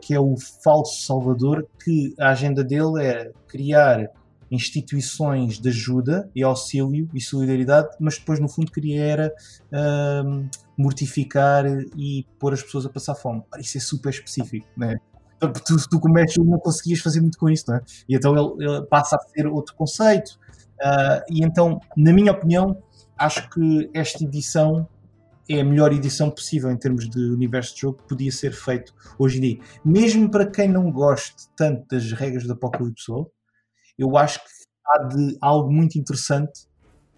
[0.00, 4.10] que é o falso Salvador, que a agenda dele é criar
[4.50, 9.34] instituições de ajuda e auxílio e solidariedade, mas depois no fundo queria era
[9.72, 11.66] uh, mortificar
[11.96, 13.42] e pôr as pessoas a passar fome.
[13.58, 14.98] Isso é super específico, né?
[15.38, 17.82] Tu, tu começas não conseguias fazer muito com isso, não é?
[18.08, 20.38] E então ele, ele passa a ser outro conceito.
[20.80, 22.76] Uh, e então, na minha opinião,
[23.16, 24.88] acho que esta edição
[25.48, 28.92] é a melhor edição possível em termos de universo de jogo que podia ser feito
[29.18, 29.58] hoje em dia.
[29.84, 33.32] Mesmo para quem não goste tanto das regras do Apocalipse Soul,
[33.98, 34.48] eu acho que
[34.86, 36.68] há de algo muito interessante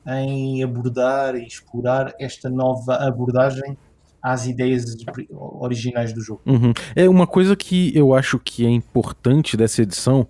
[0.06, 3.76] em abordar e explorar esta nova abordagem
[4.22, 4.84] às ideias
[5.30, 6.42] originais do jogo.
[6.46, 6.72] Uhum.
[6.94, 10.28] É uma coisa que eu acho que é importante dessa edição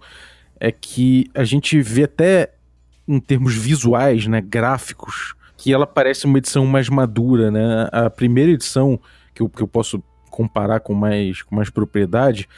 [0.58, 2.52] é que a gente vê até
[3.08, 7.86] em termos visuais, né, gráficos, que ela parece uma edição mais madura, né?
[7.92, 8.98] A primeira edição
[9.34, 12.48] que eu, que eu posso comparar com mais, com mais propriedade,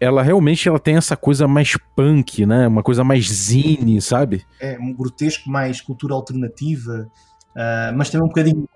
[0.00, 2.66] ela realmente ela tem essa coisa mais punk, né?
[2.66, 4.46] Uma coisa mais zine, sabe?
[4.58, 7.06] É, um grotesco mais cultura alternativa,
[7.54, 8.66] uh, mas também um bocadinho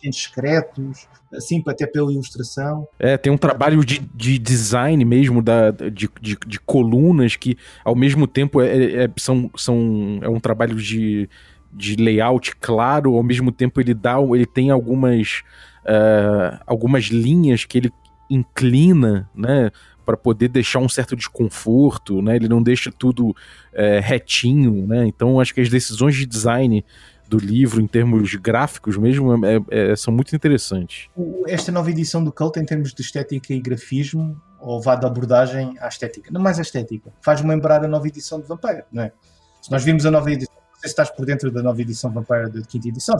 [0.00, 2.86] agentes secretos, assim, até pela ilustração.
[3.00, 7.96] É, tem um trabalho de, de design mesmo, da, de, de, de colunas, que ao
[7.96, 11.28] mesmo tempo é, é, são, são, é um trabalho de,
[11.72, 15.42] de layout claro, ao mesmo tempo ele dá, ele tem algumas,
[15.84, 17.92] uh, algumas linhas que ele
[18.30, 19.70] inclina, né?
[20.08, 22.36] para poder deixar um certo desconforto, né?
[22.36, 23.36] Ele não deixa tudo
[23.74, 25.06] é, retinho, né?
[25.06, 26.82] Então acho que as decisões de design
[27.28, 31.10] do livro, em termos gráficos mesmo, é, é, são muito interessantes.
[31.46, 35.76] Esta nova edição do Cult, em termos de estética e grafismo, ou vá da abordagem
[35.78, 39.12] à estética, não mais a estética, faz-me lembrar a nova edição de Vampire, não é?
[39.60, 42.50] Se nós vimos a nova edição, sei se estás por dentro da nova edição Vampire
[42.50, 43.16] da quinta edição,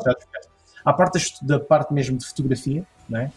[0.84, 3.32] a parte da parte mesmo de fotografia, não é?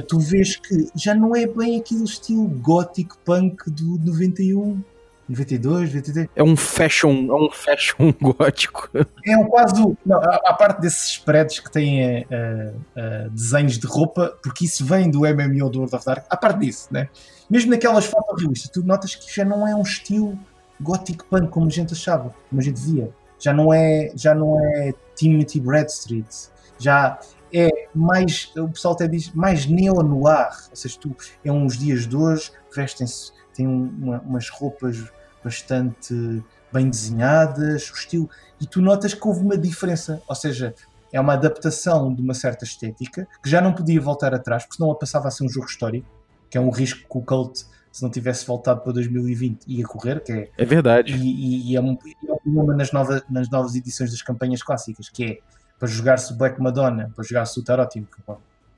[0.00, 4.80] tu vês que já não é bem aquele estilo gótico punk do 91,
[5.28, 6.28] 92, 93.
[6.34, 8.88] É um fashion, é um fashion gótico.
[9.26, 9.96] É um quase o.
[10.06, 14.84] Não, a, a, parte desses spreads que têm uh, uh, desenhos de roupa, porque isso
[14.84, 17.08] vem do MMO do World of Dark, a parte disso, né?
[17.50, 20.38] Mesmo naquelas fotos realistas, tu notas que já não é um estilo
[20.80, 23.10] gótico punk como a gente achava, como a gente via.
[23.42, 26.48] Já não é, já não é Timothy Bradstreet.
[26.78, 27.18] Já
[27.52, 30.50] é mais, o pessoal até diz, mais neo-noir.
[30.70, 35.04] Ou seja, tu, é uns dias de hoje, vestem-se, têm uma, umas roupas
[35.44, 38.30] bastante bem desenhadas, o estilo,
[38.60, 40.22] e tu notas que houve uma diferença.
[40.28, 40.72] Ou seja,
[41.12, 44.90] é uma adaptação de uma certa estética que já não podia voltar atrás, porque senão
[44.90, 46.08] a passava a ser um jogo histórico,
[46.48, 50.20] que é um risco que o Cult se não tivesse voltado para 2020 ia correr,
[50.20, 50.50] que é...
[50.56, 51.12] É verdade.
[51.12, 51.92] E, e, e é um,
[52.26, 55.38] é um problema nas, nova, nas novas edições das campanhas clássicas, que é
[55.78, 58.02] para jogar-se Black Madonna, para jogar-se o Tarot,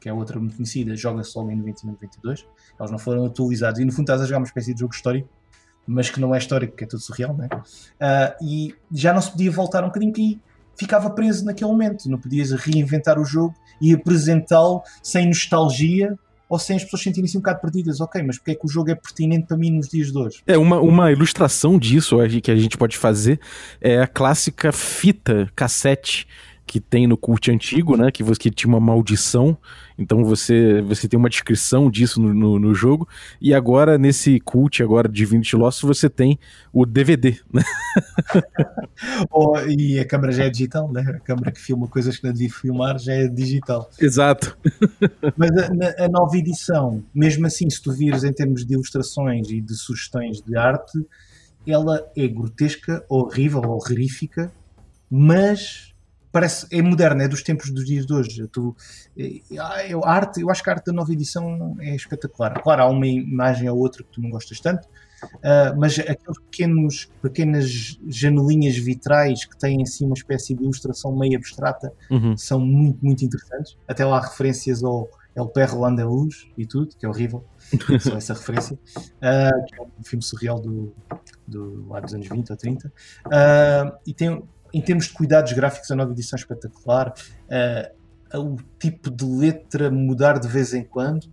[0.01, 2.47] que é outra muito conhecida, joga-se logo em 91 92.
[2.79, 5.29] Eles não foram atualizados e no fundo estás a jogar uma espécie de jogo histórico,
[5.87, 7.49] mas que não é histórico, que é tudo surreal, né?
[7.55, 10.41] Uh, e já não se podia voltar um bocadinho que
[10.77, 16.19] ficava preso naquele momento, não podias reinventar o jogo e apresentá-lo sem nostalgia
[16.55, 18.01] ou sem as pessoas sentirem-se um bocado perdidas.
[18.01, 20.41] Ok, mas porque é que o jogo é pertinente para mim nos dias de hoje?
[20.47, 23.41] É, uma, uma ilustração disso que a gente pode fazer
[23.81, 26.29] é a clássica fita cassete
[26.67, 28.11] que tem no cult antigo, né?
[28.11, 29.57] Que, você, que tinha uma maldição.
[29.99, 33.07] Então você, você tem uma descrição disso no, no, no jogo.
[33.41, 36.39] E agora, nesse cult agora de Divinity Lost, você tem
[36.73, 37.63] o DVD, né?
[39.31, 41.03] oh, e a câmera já é digital, né?
[41.03, 43.89] A câmera que filma coisas que não devia filmar já é digital.
[44.01, 44.57] Exato.
[45.37, 49.61] Mas a, a, nova edição, mesmo assim, se tu vires em termos de ilustrações e
[49.61, 50.99] de sugestões de arte,
[51.67, 54.53] ela é grotesca, horrível, horrífica,
[55.11, 55.94] mas
[56.35, 58.49] parece é moderna, é dos tempos dos dias de hoje.
[58.49, 58.77] Tu,
[59.17, 62.61] é, a arte, eu acho que a arte da nova edição é espetacular.
[62.61, 67.09] Claro, há uma imagem ou outra que tu não gostas tanto, uh, mas aqueles pequenos,
[67.23, 72.37] pequenas janelinhas vitrais que têm assim uma espécie de ilustração meio abstrata uhum.
[72.37, 73.79] são muito, muito interessantes.
[73.87, 77.45] Até lá referências ao El Perro Andaluz e tudo, que é horrível.
[78.01, 80.93] Só essa referência, uh, que é um filme surreal do,
[81.47, 82.89] do, lá dos anos 20 ou 30.
[82.89, 84.43] Uh, e tem,
[84.75, 87.15] em termos de cuidados gráficos, a nova edição é espetacular.
[87.49, 88.05] Uh,
[88.41, 91.29] o tipo de letra mudar de vez em quando,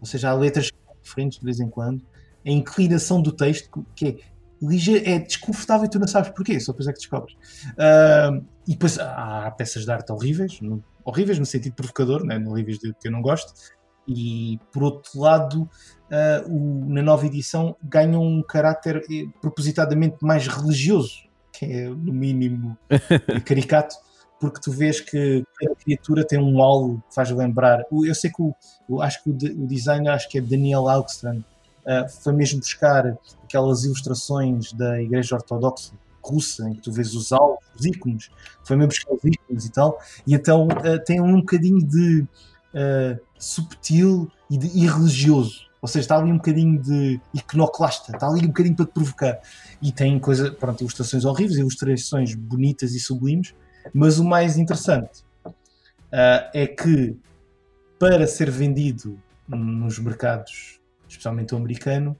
[0.00, 0.70] ou seja, há letras
[1.02, 2.00] diferentes de vez em quando.
[2.46, 6.86] A inclinação do texto, que é, é desconfortável e tu não sabes porquê, só depois
[6.86, 7.34] é que descobres.
[7.72, 12.78] Uh, e depois há peças de arte horríveis, no, horríveis no sentido provocador, né, horríveis
[12.78, 13.52] de que eu não gosto.
[14.06, 20.46] E por outro lado, uh, o, na nova edição ganham um caráter eh, propositadamente mais
[20.46, 21.27] religioso
[21.58, 22.78] que é no mínimo
[23.44, 23.96] caricato,
[24.40, 27.84] porque tu vês que a criatura tem um algo que faz lembrar.
[27.90, 28.40] Eu sei que
[28.88, 33.18] o, acho que o, o designer, acho que é Daniel Augstrand, uh, foi mesmo buscar
[33.42, 35.92] aquelas ilustrações da Igreja Ortodoxa
[36.22, 38.30] russa, em que tu vês os alvos, os ícones,
[38.62, 42.20] foi mesmo buscar os ícones e tal, e então uh, tem um bocadinho de
[42.74, 45.67] uh, subtil e de irreligioso.
[45.80, 49.40] Ou seja, está ali um bocadinho de iconoclasta, está ali um bocadinho para te provocar.
[49.80, 53.54] E tem coisa, pronto, ilustrações horríveis, ilustrações bonitas e sublimes,
[53.94, 57.16] mas o mais interessante uh, é que
[57.98, 62.16] para ser vendido nos mercados, especialmente o americano,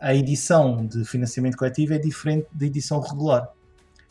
[0.00, 3.50] a edição de financiamento coletivo é diferente da edição regular.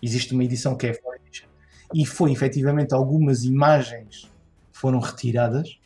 [0.01, 1.47] Existe uma edição que é Edition.
[1.93, 4.29] E foi efetivamente algumas imagens
[4.71, 5.78] foram retiradas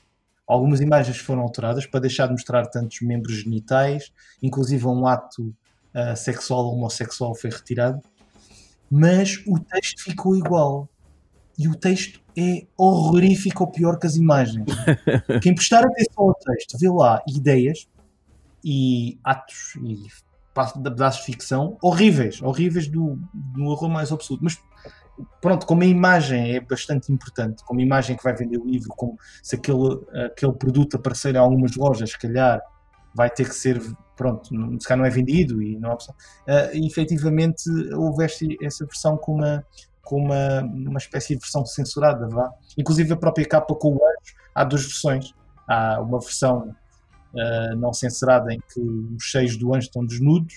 [0.47, 5.55] Algumas imagens foram alteradas para deixar de mostrar tantos membros genitais, inclusive um ato
[5.95, 8.01] uh, sexual ou homossexual foi retirado,
[8.91, 10.89] mas o texto ficou igual.
[11.57, 14.65] E o texto é horrorífico ou pior que as imagens.
[15.41, 17.87] Quem prestar atenção ao texto vê lá ideias
[18.63, 20.07] e atos e
[20.81, 24.43] pedaços de ficção horríveis, horríveis do, do horror mais absoluto.
[24.43, 24.57] Mas
[25.41, 28.89] pronto, como a imagem é bastante importante, como a imagem que vai vender o livro,
[28.89, 32.61] como se aquele, aquele produto aparecer em algumas lojas, se calhar
[33.13, 33.81] vai ter que ser,
[34.15, 34.49] pronto,
[34.79, 36.15] se calhar não é vendido e não há opção.
[36.47, 39.63] Uh, efetivamente houve esta, essa versão com uma,
[40.01, 42.51] com uma, uma espécie de versão censurada, vá.
[42.77, 45.33] Inclusive a própria capa com o anjo, há duas versões.
[45.67, 46.75] Há uma versão
[47.33, 50.53] uh, não censurada em que os seios do anjo estão desnudos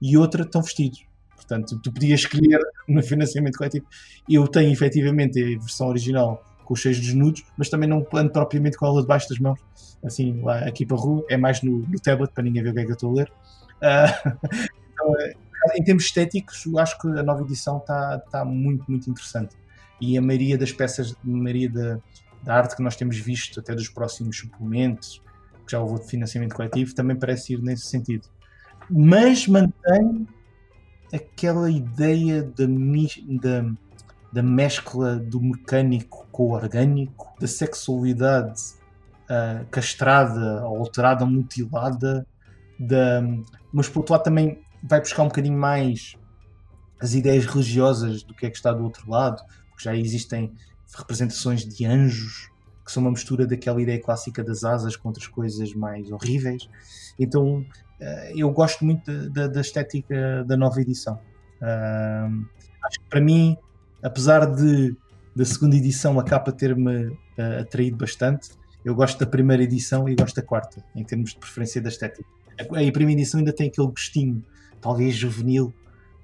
[0.00, 1.05] e outra estão vestidos.
[1.46, 3.86] Portanto, tu podias escolher no financiamento coletivo.
[4.28, 8.76] Eu tenho efetivamente a versão original com os seios desnudos, mas também não ando propriamente
[8.76, 9.60] com ela debaixo das mãos,
[10.04, 12.74] assim, lá aqui para a rua, é mais no, no tablet para ninguém ver o
[12.74, 13.32] que é que eu estou a ler.
[13.76, 15.36] Uh,
[15.76, 19.54] em termos estéticos, eu acho que a nova edição está tá muito, muito interessante.
[20.00, 21.98] E a maioria das peças, a maioria da,
[22.42, 25.22] da arte que nós temos visto, até dos próximos suplementos,
[25.64, 28.28] que já houve financiamento coletivo, também parece ir nesse sentido.
[28.90, 30.26] Mas mantém
[31.12, 32.64] aquela ideia da,
[33.40, 33.70] da,
[34.32, 38.62] da mescla do mecânico com o orgânico, da sexualidade
[39.24, 42.26] uh, castrada, alterada, mutilada,
[42.78, 43.22] da,
[43.72, 46.16] mas por outro lado também vai buscar um bocadinho mais
[47.00, 50.52] as ideias religiosas do que é que está do outro lado, porque já existem
[50.96, 52.50] representações de anjos
[52.84, 56.68] que são uma mistura daquela ideia clássica das asas com outras coisas mais horríveis.
[57.18, 57.66] Então
[58.34, 61.18] eu gosto muito da, da, estética da nova edição.
[61.60, 62.46] Uh,
[62.84, 63.56] acho que para mim,
[64.02, 64.96] apesar de
[65.34, 68.50] da segunda edição a capa ter-me uh, atraído bastante,
[68.82, 72.24] eu gosto da primeira edição e gosto da quarta, em termos de preferência da estética.
[72.58, 74.42] A, a primeira edição ainda tem aquele gostinho,
[74.80, 75.74] talvez juvenil,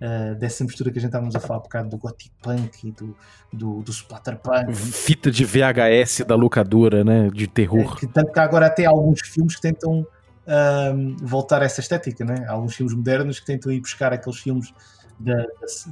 [0.00, 2.92] uh, dessa mistura que a gente estávamos a falar um bocado do gothic punk e
[2.92, 3.16] do,
[3.52, 4.74] do, do splatter punk.
[4.74, 7.28] Fita de VHS da locadora, né?
[7.34, 7.94] De terror.
[7.96, 10.06] É, que, tanto que há agora até alguns filmes que tentam
[10.47, 12.45] uh, voltar a essa estética, né?
[12.49, 14.72] Há alguns filmes modernos que tentam ir buscar aqueles filmes
[15.18, 15.34] de,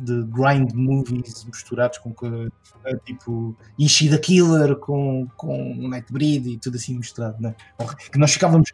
[0.02, 2.12] de, grind movies misturados com
[2.84, 7.54] eh, tipo Ishi the Killer com, com Nightbreed e tudo assim misturado, né?
[8.10, 8.72] que nós ficávamos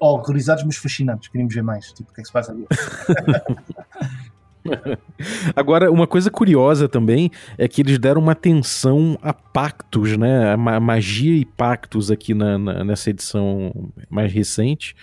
[0.00, 2.66] horrorizados mas fascinados, queríamos ver mais, tipo, o que é que se passa ali?
[5.54, 10.52] Agora, uma coisa curiosa também é que eles deram uma atenção a pactos, né?
[10.52, 13.72] A magia e pactos aqui na, na, nessa edição
[14.08, 14.94] mais recente,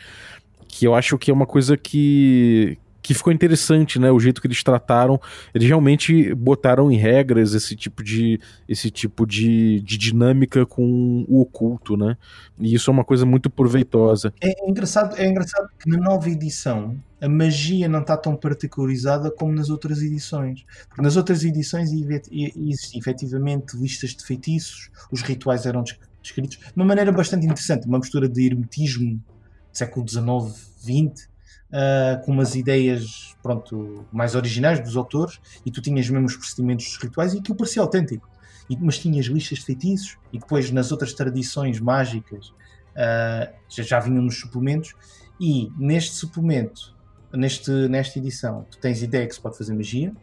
[0.68, 2.78] que eu acho que é uma coisa que,
[3.08, 4.12] que ficou interessante, né?
[4.12, 5.18] O jeito que eles trataram,
[5.56, 8.38] eles realmente botaram em regras esse tipo de
[8.68, 12.18] esse tipo de, de dinâmica com o oculto, né?
[12.60, 14.34] E isso é uma coisa muito proveitosa.
[14.42, 19.54] É engraçado, é engraçado que na nova edição a magia não está tão particularizada como
[19.54, 20.66] nas outras edições.
[20.90, 25.82] Porque nas outras edições existem efetivamente listas de feitiços, os rituais eram
[26.22, 29.24] descritos de uma maneira bastante interessante, uma mistura de hermetismo
[29.72, 31.37] século XIX, XX
[31.72, 36.98] uh, com umas ideias pronto, mais originais dos autores, e tu tinhas mesmo os procedimentos
[36.98, 38.30] rituais e aquilo parecia autêntico.
[38.70, 44.00] E, mas tinhas listas de feitiços, e depois nas outras tradições mágicas uh, já, já
[44.00, 44.94] vinham nos suplementos,
[45.40, 46.96] e neste suplemento,
[47.32, 50.14] neste, nesta edição, tu tens ideia que se pode fazer magia,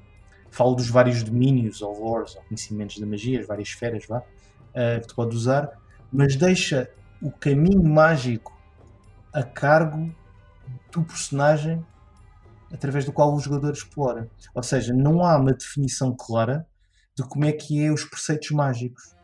[0.51, 5.01] falo dos vários domínios ou lores ou conhecimentos da magia, as várias esferas vá, uh,
[5.01, 5.70] que tu podes usar,
[6.12, 6.90] mas deixa
[7.22, 8.53] o caminho mágico
[9.32, 10.14] a cargo
[10.92, 11.84] do personagem
[12.72, 14.28] através do qual o jogador explora.
[14.54, 16.66] Ou seja, não há uma definição clara
[17.14, 19.14] de como é que é os preceitos mágicos.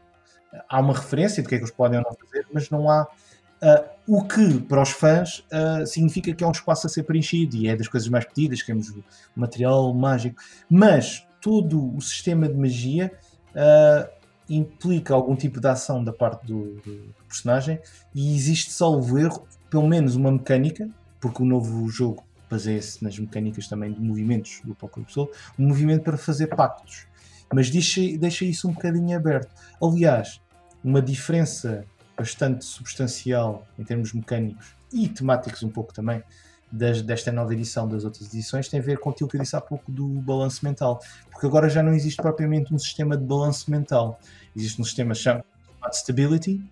[0.68, 3.02] Há uma referência de que é que eles podem ou não fazer, mas não há
[3.04, 7.56] uh, o que para os fãs uh, significa que é um espaço a ser preenchido
[7.56, 8.92] e é das coisas mais pedidas, temos
[9.34, 10.40] material mágico.
[10.68, 13.12] Mas todo o sistema de magia
[13.50, 14.10] uh,
[14.48, 17.80] implica algum tipo de ação da parte do, do personagem
[18.14, 20.88] e existe, salvo erro, pelo menos uma mecânica
[21.20, 26.02] porque o novo jogo baseia-se nas mecânicas também de movimentos do Apocalypse Soul, um movimento
[26.02, 27.06] para fazer pactos.
[27.52, 29.54] Mas deixa, deixa isso um bocadinho aberto.
[29.82, 30.40] Aliás,
[30.82, 31.84] uma diferença
[32.16, 36.22] bastante substancial em termos mecânicos e temáticos um pouco também
[36.70, 39.56] das, desta nova edição das outras edições tem a ver com aquilo que eu disse
[39.56, 41.00] há pouco do balanço mental.
[41.30, 44.20] Porque agora já não existe propriamente um sistema de balanço mental.
[44.54, 45.44] Existe um sistema chamado
[45.92, 46.62] Stability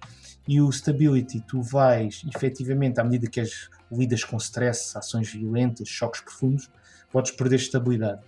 [0.46, 5.88] e o Stability tu vais efetivamente à medida que és lidas com stress, ações violentas,
[5.88, 6.70] choques profundos,
[7.10, 8.20] podes perder estabilidade.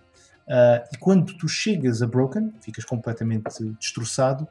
[0.49, 4.49] Uh, e quando tu chegas a Broken, ficas completamente destroçado,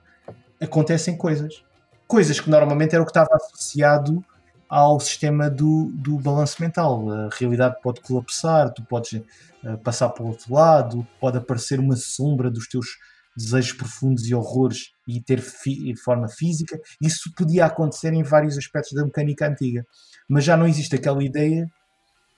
[0.61, 1.63] acontecem coisas.
[2.07, 4.23] Coisas que normalmente era o que estava associado
[4.67, 7.09] ao sistema do, do balanço mental.
[7.11, 11.95] A realidade pode colapsar, tu podes uh, passar para o outro lado, pode aparecer uma
[11.95, 12.97] sombra dos teus
[13.39, 16.79] desejos profundos e horrores e ter fi forma física.
[17.01, 19.85] Isso podia acontecer em vários aspectos da mecânica antiga
[20.29, 21.67] mas já não existe aquela ideia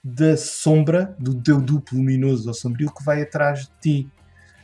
[0.02, 4.12] da sombra, do teu duplo luminoso ou sombrio que vai atrás de ti.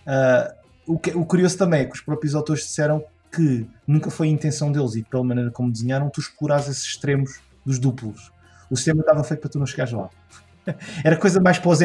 [0.08, 4.30] Uh, o, que, o curioso também é que os próprios autores disseram que nunca foi
[4.30, 8.32] a intenção deles e pela maneira como desenharam, tu exploras esses extremos dos duplos.
[8.72, 10.10] O sistema estava feito para tu não chegares lá.
[11.04, 11.80] Era coisa mais para os.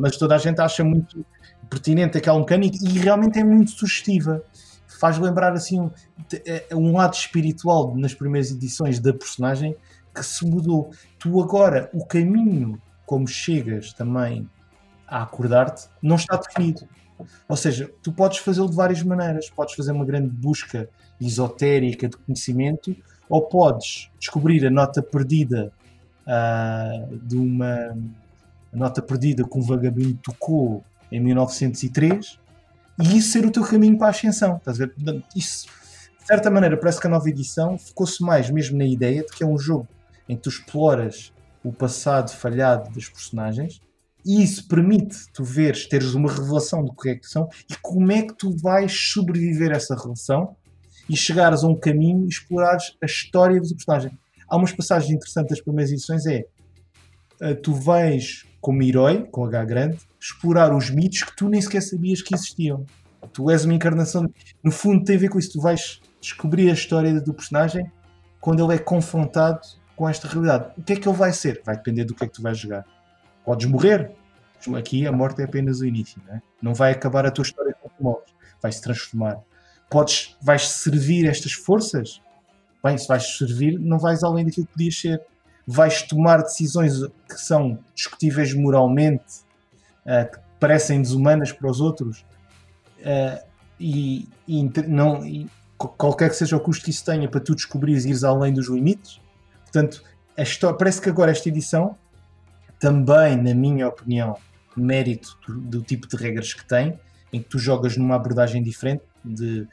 [0.00, 1.24] Mas toda a gente acha muito
[1.68, 4.42] pertinente aquela mecânica e realmente é muito sugestiva.
[5.00, 5.90] Faz lembrar assim um,
[6.46, 9.76] é, é um lado espiritual nas primeiras edições da personagem
[10.14, 10.90] que se mudou.
[11.18, 14.48] Tu agora, o caminho como chegas também
[15.06, 16.88] a acordar-te não está definido.
[17.48, 19.48] Ou seja, tu podes fazê-lo de várias maneiras.
[19.50, 20.88] Podes fazer uma grande busca
[21.20, 22.94] esotérica de conhecimento,
[23.28, 25.72] ou podes descobrir a nota perdida
[26.26, 27.96] uh, de uma
[28.72, 32.38] nota perdida que um vagabundo tocou em 1903
[32.98, 34.56] e isso ser o teu caminho para a ascensão.
[34.56, 34.94] Estás a ver?
[35.34, 35.66] Isso,
[36.20, 39.44] de certa maneira, parece que a nova edição focou-se mais mesmo na ideia de que
[39.44, 39.86] é um jogo
[40.28, 41.32] em que tu exploras
[41.62, 43.80] o passado falhado dos personagens
[44.24, 48.10] e isso permite tu veres, teres uma revelação do que é que são e como
[48.10, 50.56] é que tu vais sobreviver a essa relação
[51.08, 54.10] e chegares a um caminho e explorares a história do personagem.
[54.48, 56.44] Há umas passagens interessantes das primeiras edições, é
[57.40, 61.82] eh, tu vais como herói, com H grande, explorar os mitos que tu nem sequer
[61.82, 62.84] sabias que existiam.
[63.32, 64.28] Tu és uma encarnação,
[64.62, 67.90] no fundo tem a ver com isso, tu vais descobrir a história do personagem
[68.40, 69.60] quando ele é confrontado
[69.94, 70.72] com esta realidade.
[70.76, 71.62] O que é que ele vai ser?
[71.64, 72.84] Vai depender do que é que tu vais jogar.
[73.44, 74.12] Podes morrer.
[74.76, 76.20] Aqui a morte é apenas o início.
[76.26, 76.42] Não, é?
[76.60, 78.30] não vai acabar a tua história com tu morres.
[78.60, 79.38] Vai se transformar.
[79.88, 82.20] Podes, vais servir estas forças?
[82.82, 85.22] Bem, se vais servir, não vais além daquilo que podias ser.
[85.66, 89.45] Vais tomar decisões que são discutíveis moralmente,
[90.24, 92.24] que parecem desumanas para os outros,
[93.00, 93.44] uh,
[93.78, 98.04] e, e, não, e qualquer que seja o custo que isso tenha para tu descobrires
[98.04, 99.20] e ires além dos limites.
[99.64, 100.02] Portanto,
[100.38, 101.96] história, parece que agora esta edição
[102.78, 104.36] também, na minha opinião,
[104.76, 106.98] mérito do, do, tipo de regras que tem,
[107.32, 109.66] em que tu jogas numa abordagem diferente, de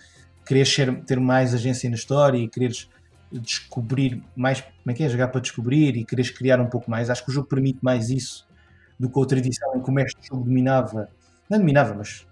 [0.46, 2.90] quereres ser, ter mais agência na história e quereres
[3.32, 7.10] descobrir mais, como é que é, jogar para descobrir e quereres criar um pouco mais.
[7.10, 8.48] Acho que o jogo permite mais isso
[9.04, 11.10] do que outra edição em que o mestre jogo dominava,
[11.50, 12.26] não dominava, mas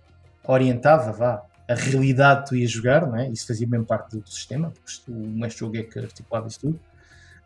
[0.47, 3.27] orientava, vá, a realidade que tu ias jogar, não é?
[3.27, 6.79] isso fazia mesmo parte do, sistema, porque o mestre jogo é que articulava isso tudo.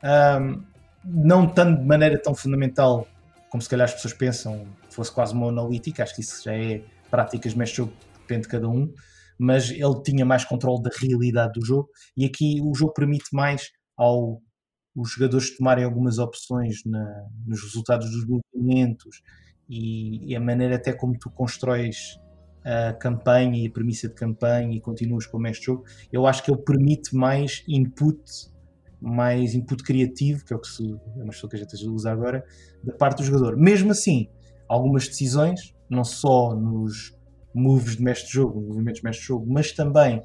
[0.03, 0.63] Um,
[1.03, 3.07] não tanto de maneira tão fundamental
[3.49, 7.55] como se calhar as pessoas pensam, fosse quase monolítica, acho que isso já é práticas
[7.55, 8.93] mestre jogo, depende de cada um,
[9.39, 13.71] mas ele tinha mais controle da realidade do jogo e aqui o jogo permite mais
[13.97, 14.39] ao
[14.96, 19.22] os jogadores tomarem algumas opções na, nos resultados dos movimentos
[19.70, 22.20] e, e, a maneira até como tu constróis
[22.64, 26.52] a campanha e a premissa de campanha e continuas com este jogo, eu acho que
[26.52, 28.20] ele permite mais input,
[29.00, 32.43] mais input criativo, que é o que se, é uma que a gente usa agora,
[32.84, 33.56] da parte do jogador.
[33.56, 34.28] Mesmo assim,
[34.68, 37.16] algumas decisões, não só nos
[37.54, 40.24] moves de mestre de jogo, movimentos de mestre de jogo, mas também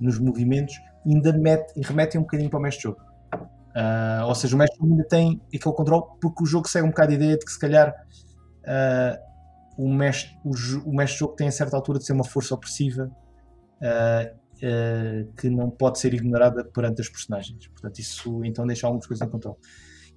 [0.00, 3.09] nos movimentos, ainda mete, remetem um bocadinho para o mestre de jogo.
[3.70, 7.12] Uh, ou seja, o mestre ainda tem aquele controle porque o jogo segue um bocado
[7.12, 7.94] a ideia de que se calhar
[8.64, 9.20] uh,
[9.78, 10.50] o, mestre, o,
[10.90, 13.10] o mestre jogo tem a certa altura de ser uma força opressiva
[13.76, 14.40] uh,
[15.36, 17.66] que não pode ser ignorada perante as personagens.
[17.68, 19.56] Portanto, isso então deixa algumas coisas em controle.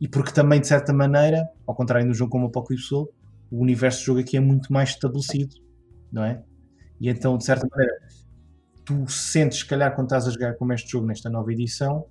[0.02, 3.10] E porque também, de certa maneira, ao contrário do jogo como Apocalypse Soul,
[3.50, 5.56] o universo do jogo aqui é muito mais estabelecido,
[6.12, 6.44] não é?
[7.00, 7.94] E então, de certa maneira,
[8.84, 12.06] tu sentes, se calhar, quando estás a jogar com este jogo nesta nova edição,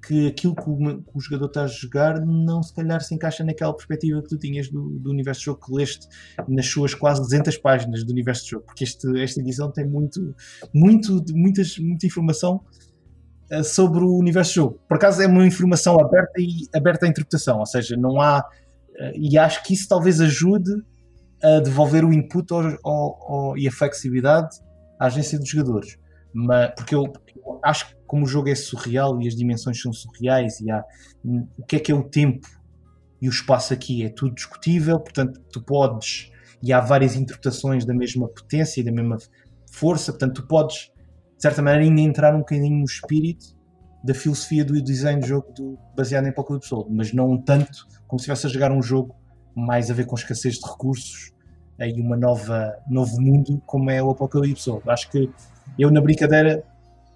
[0.00, 3.44] que aquilo que o, que o, jogador está a jogar não se calhar se encaixa
[3.44, 6.08] naquela perspectiva que tu tinhas do, do universo de jogo que leste
[6.46, 10.34] nas suas quase 200 páginas do universo de jogo, porque este, esta edição tem muito,
[10.72, 12.60] muito, muitas, muita informação
[13.52, 14.80] uh, sobre o universo de jogo.
[14.88, 19.12] Por acaso é uma informação aberta e aberta à interpretação, ou seja, não há uh,
[19.14, 20.70] e acho que isso talvez ajude
[21.42, 24.56] a devolver o input ao, ao, ao, e a flexibilidade
[24.98, 25.96] à agência dos jogadores.
[26.32, 27.04] Mas, porque eu,
[27.36, 30.84] eu, acho que como o jogo é surreal e as dimensões são surreais e há,
[31.58, 32.46] o que é que é o tempo
[33.20, 36.30] e o espaço aqui é tudo discutível, portanto tu podes
[36.62, 39.16] e há várias interpretações da mesma potência e da mesma
[39.70, 40.90] força, portanto tu podes
[41.36, 43.56] de certa maneira ainda entrar um bocadinho no espírito
[44.02, 48.18] da filosofia do design do jogo do, baseado em Apocalypse World, mas não tanto como
[48.18, 49.14] se estivesse a jogar um jogo
[49.54, 51.32] mais a ver com escassez de recursos
[51.80, 54.70] e uma nova novo mundo como é o Apocalipse.
[54.86, 55.30] Acho que
[55.78, 56.62] eu na brincadeira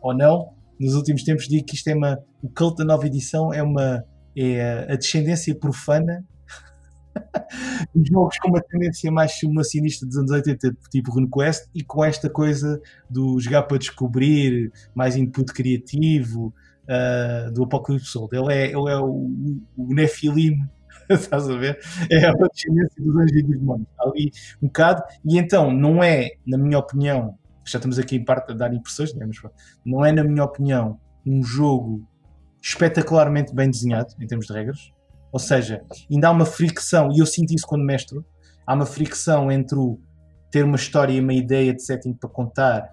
[0.01, 3.53] ou não, nos últimos tempos digo que isto é uma o cult da nova edição
[3.53, 4.05] é uma
[4.37, 6.25] é a descendência profana
[7.95, 12.31] dos jogos com uma tendência mais simulacionista dos anos 80, tipo RuneQuest, e com esta
[12.31, 18.31] coisa do jogar para descobrir, mais input criativo, uh, do Apocalipse Soul.
[18.33, 19.29] Ele é, ele é o,
[19.77, 20.57] o Nephilim
[21.11, 21.79] estás a ver?
[22.11, 23.89] É a descendência dos anjos e dos demónios.
[24.01, 24.33] Ali
[24.63, 25.03] um bocado.
[25.25, 29.15] E então, não é, na minha opinião, Já estamos aqui em parte a dar impressões,
[29.15, 29.27] né?
[29.27, 29.37] mas
[29.85, 32.07] não é, na minha opinião, um jogo
[32.61, 34.93] espetacularmente bem desenhado em termos de regras.
[35.31, 38.25] Ou seja, ainda há uma fricção, e eu sinto isso quando mestro,
[38.67, 39.99] há uma fricção entre o
[40.51, 42.91] ter uma história e uma ideia de setting para contar,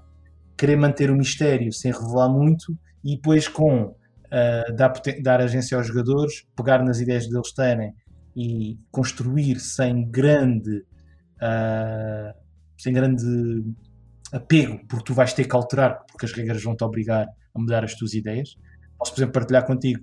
[0.58, 5.86] querer manter o mistério sem revelar muito, e depois com uh, dar, dar agência aos
[5.86, 7.94] jogadores, pegar nas ideias deles terem
[8.36, 10.86] e construir sem grande
[11.40, 12.34] uh,
[12.78, 13.66] sem grande
[14.32, 17.84] apego, porque tu vais ter que alterar, porque as regras vão te obrigar a mudar
[17.84, 18.56] as tuas ideias.
[18.98, 20.02] Posso, por exemplo, partilhar contigo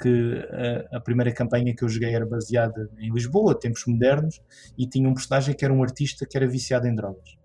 [0.00, 0.48] que
[0.90, 4.40] a, a, primeira campanha que eu joguei era baseada em Lisboa, tempos modernos,
[4.76, 7.36] e tinha um personagem que era um artista que era viciado em drogas.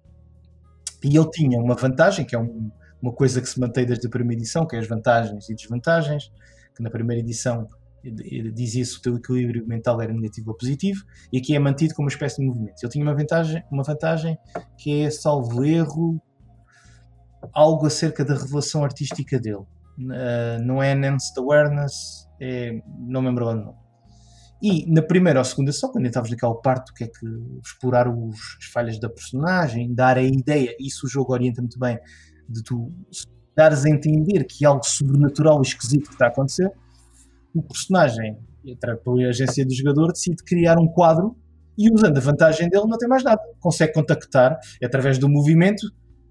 [1.03, 4.09] E ele tinha uma vantagem, que é um, uma coisa que se mantém desde a
[4.09, 6.31] primeira edição, que é as vantagens e desvantagens,
[6.75, 7.69] que na primeira edição
[8.11, 12.07] dizia se o teu equilíbrio mental era negativo ou positivo, e aqui é mantido como
[12.07, 12.75] uma espécie de movimento.
[12.81, 14.37] Ele tinha uma vantagem, uma vantagem
[14.77, 16.21] que é, salvo erro,
[17.53, 19.65] algo acerca da revelação artística dele.
[19.99, 23.77] Uh, não é Enhanced Awareness, é, não me lembro o nome.
[24.61, 27.25] E na primeira ou segunda sessão, quando estavas naquela parte que é que
[27.63, 31.99] explorar os, as falhas da personagem, dar a ideia, isso o jogo orienta muito bem,
[32.49, 32.91] de tu
[33.55, 36.71] dares a entender que algo sobrenatural e esquisito que está a acontecer,
[37.59, 38.37] o personagem,
[39.03, 41.35] pela agência do jogador, decide criar um quadro
[41.77, 43.41] e usando a vantagem dele não tem mais nada.
[43.59, 45.87] Consegue contactar através do movimento,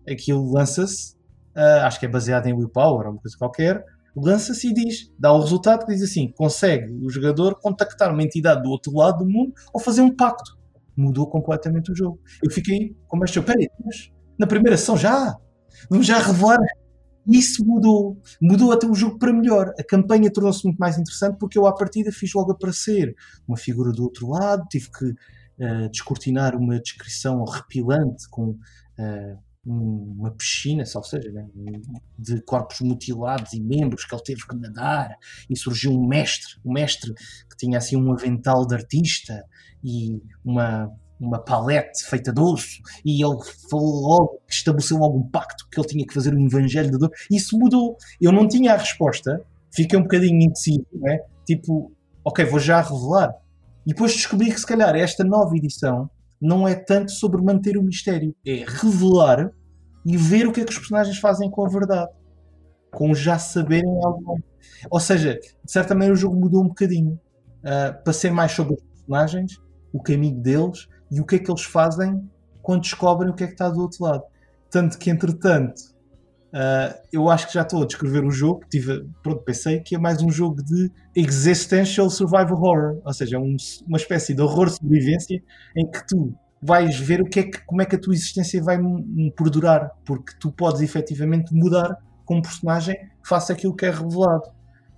[0.09, 1.15] aquilo lança-se,
[1.57, 3.85] uh, acho que é baseado em willpower ou uma coisa qualquer,
[4.17, 8.63] lança-se e diz, dá o resultado que diz assim, consegue o jogador contactar uma entidade
[8.63, 10.57] do outro lado do mundo ou fazer um pacto.
[10.97, 12.19] Mudou completamente o jogo.
[12.43, 15.37] Eu fiquei com mais peraí, mas na primeira sessão já?
[15.91, 16.59] Vamos já revelar
[17.27, 18.21] isso mudou.
[18.41, 19.73] Mudou até o jogo para melhor.
[19.79, 23.15] A campanha tornou-se muito mais interessante porque eu, à partida, fiz logo aparecer
[23.47, 30.31] uma figura do outro lado, tive que uh, descortinar uma descrição horripilante com uh, uma
[30.31, 31.45] piscina, ou seja, né,
[32.17, 35.17] de corpos mutilados e membros que ele teve que nadar,
[35.51, 39.45] e surgiu um mestre, um mestre que tinha assim um avental de artista
[39.83, 40.89] e uma
[41.19, 43.39] uma palete feita de osso e ele
[43.71, 47.11] falou logo, estabeleceu logo um pacto que ele tinha que fazer o evangelho da dor.
[47.31, 47.97] Isso mudou.
[48.21, 49.43] Eu não tinha a resposta,
[49.75, 51.25] fiquei um bocadinho indeciso, é?
[51.47, 51.93] tipo,
[52.25, 53.35] ok, vou já revelar.
[53.87, 56.11] E depois descobri que se calhar esta nova edição
[56.41, 59.51] não é tanto sobre manter o mistério, é revelar
[60.05, 62.11] e ver o que é que os personagens fazem com a verdade,
[62.93, 64.39] com já saberem algo.
[64.91, 67.19] Ou seja, de certa maneira o jogo mudou um bocadinho
[67.61, 69.61] uh, para ser mais sobre os personagens,
[69.93, 72.29] o caminho deles e o que é que eles fazem
[72.63, 74.25] quando descobrem o que é que está do outro lado.
[74.71, 75.81] Tanto que, entretanto,
[76.53, 79.99] uh, eu acho que já estou a descrever o jogo, tive, pronto, pensei que é
[79.99, 85.41] mais um jogo de existential survival horror, ou seja, um, uma espécie de horror sobrevivência
[85.77, 88.63] em que tu vais ver o que é que, como é que a tua existência
[88.63, 88.79] vai
[89.37, 94.51] perdurar, porque tu podes efetivamente mudar como personagem face aquilo que é revelado.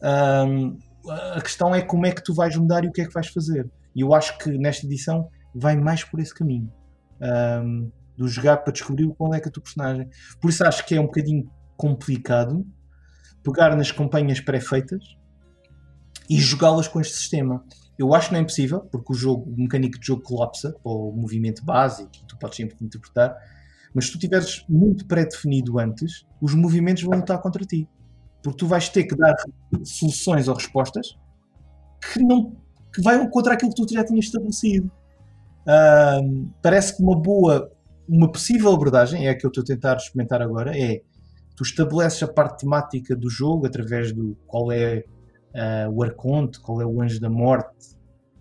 [0.03, 0.79] Um,
[1.11, 3.29] a questão é como é que tu vais mudar e o que é que vais
[3.29, 3.69] fazer.
[3.95, 6.73] E eu acho que nesta edição vai mais por esse caminho.
[7.21, 10.11] Um, do jogar para descobrir qual é que é o teu personagem.
[10.41, 12.67] Por isso acho que é um bocadinho complicado
[13.45, 15.17] pegar nas campanhas pré-feitas
[16.29, 17.65] e jogá-las com este sistema.
[17.97, 21.13] Eu acho que não é impossível, porque o jogo, o mecânico de jogo colapsa, ou
[21.13, 23.37] o movimento básico, tu podes sempre interpretar,
[23.95, 27.89] mas se tu tiveres muito pré-definido antes, os movimentos vão lutar contra ti.
[28.43, 29.35] Porque tu vais ter que dar
[29.85, 31.17] soluções ou respostas
[32.01, 32.57] que não
[32.93, 34.91] que vai contra aquilo que tu já tinhas estabelecido.
[35.69, 37.71] Uh, parece que uma boa,
[38.09, 41.03] uma possível abordagem, é a que eu estou a tentar experimentar agora, é
[41.55, 45.05] tu estabeleces a parte temática do jogo através do qual é
[45.55, 47.97] uh, o arconte, qual é o anjo da morte,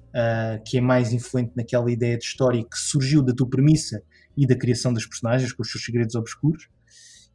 [0.10, 4.02] uh, que é mais influente naquela ideia de história que surgiu da tua premissa
[4.38, 6.70] e da criação dos personagens com os seus segredos obscuros.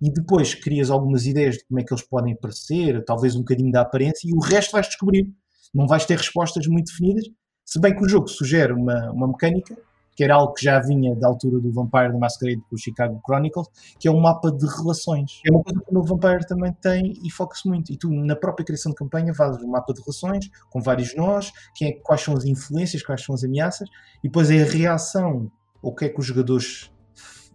[0.00, 3.70] E depois crias algumas ideias de como é que eles podem aparecer, talvez um bocadinho
[3.70, 5.28] da aparência, e o resto vais descobrir.
[5.74, 7.24] Não vais ter respostas muito definidas,
[7.72, 9.74] se bem que o jogo sugere uma, uma mecânica,
[10.14, 13.18] que era algo que já vinha da altura do Vampire the Masquerade com o Chicago
[13.24, 13.66] Chronicles,
[13.98, 15.40] que é um mapa de relações.
[15.46, 17.90] É uma coisa que o novo Vampire também tem e foca-se muito.
[17.90, 21.50] E tu, na própria criação de campanha, fazes um mapa de relações com vários nós,
[21.74, 23.88] quem é, quais são as influências, quais são as ameaças,
[24.22, 25.50] e depois é a reação,
[25.80, 26.92] o que é que os jogadores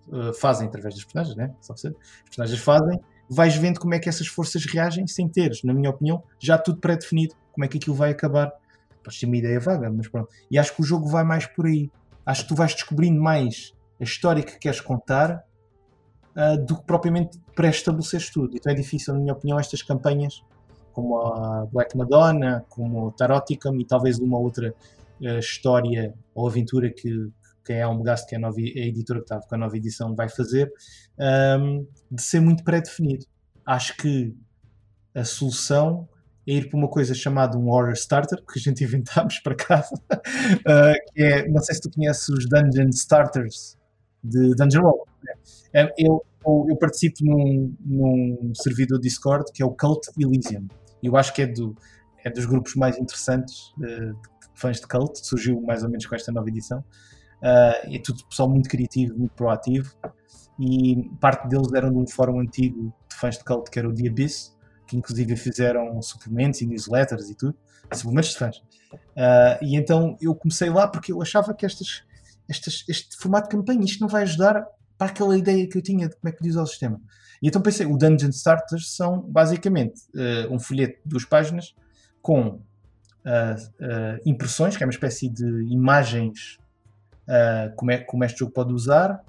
[0.08, 1.54] uh, fazem através dos personagens, né?
[1.62, 3.00] Só ser, os personagens fazem,
[3.30, 6.80] vais vendo como é que essas forças reagem sem teres, na minha opinião, já tudo
[6.80, 8.52] pré-definido, como é que aquilo vai acabar
[9.16, 10.30] Ter uma ideia vaga, mas pronto.
[10.50, 11.92] E acho que o jogo vai mais por aí.
[12.26, 15.44] Acho que tu vais descobrindo mais a história que queres contar
[16.36, 18.56] uh, do que propriamente pré-estabeleceres tudo.
[18.56, 20.44] Então é difícil, na minha opinião, estas campanhas,
[20.94, 24.74] como a Black Madonna, como Taroticum e talvez uma outra
[25.22, 27.32] uh, história ou aventura que,
[27.68, 29.76] quem é a Omegast, que é a, nova, a editora que estava com a nova
[29.76, 30.72] edição, vai fazer,
[31.60, 33.26] um, de ser muito pré-definido.
[33.66, 34.34] Acho que
[35.14, 36.08] a solução
[36.48, 39.94] é ir para uma coisa chamada um Horror Starter, que a gente inventámos para casa,
[40.12, 43.78] uh, que é, não sei se tu conheces os Dungeon Starters
[44.24, 45.08] de Dungeon Roll.
[45.74, 46.24] É, eu,
[46.70, 50.68] eu, participo num, num servidor Discord que é o Cult Elysium.
[51.04, 51.76] Eu acho que é, do,
[52.24, 56.16] é dos grupos mais interessantes uh, de fãs de Cult, surgiu mais ou menos com
[56.16, 56.80] esta nova edição.
[57.42, 59.94] Uh, é tudo pessoal muito criativo, muito proativo.
[60.60, 63.94] E parte deles eram de um fórum antigo de fãs de Cult que era o
[63.94, 64.57] The Abyss,
[64.88, 67.56] que inclusive fizeram suplementos e newsletters e tudo,
[67.94, 68.58] suplementos de fãs.
[68.58, 72.04] Uh, e então eu comecei lá porque eu achava que estas,
[72.48, 74.66] estas, este formato de campanha, isto não vai ajudar
[74.98, 77.00] para aquela ideia que eu tinha de como é que diz o sistema.
[77.42, 81.76] E então pensei, o Dungeon Starters são basicamente uh, um folheto de duas páginas
[82.22, 82.62] com uh,
[84.26, 86.58] impressões, que é uma espécie de imagens
[87.76, 89.22] como, é, como este jogo pode usar,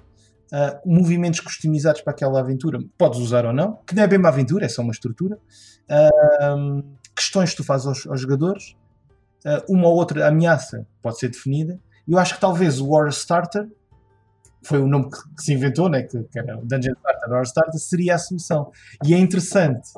[0.51, 4.29] uh, movimentos customizados para aquela aventura, podes usar ou não, que não é bem uma
[4.29, 6.83] aventura, é só uma estrutura, uh,
[7.15, 8.75] questões que tu fazes aos, aos jogadores,
[9.45, 11.79] uh, uma ou outra ameaça pode ser definida.
[12.07, 13.67] Eu acho que talvez o War Starter
[14.63, 17.43] foi o nome que, que se inventou, né, que, que, era o Dungeon Starter, War
[17.43, 18.71] Starter, seria a solução.
[19.05, 19.93] E é interessante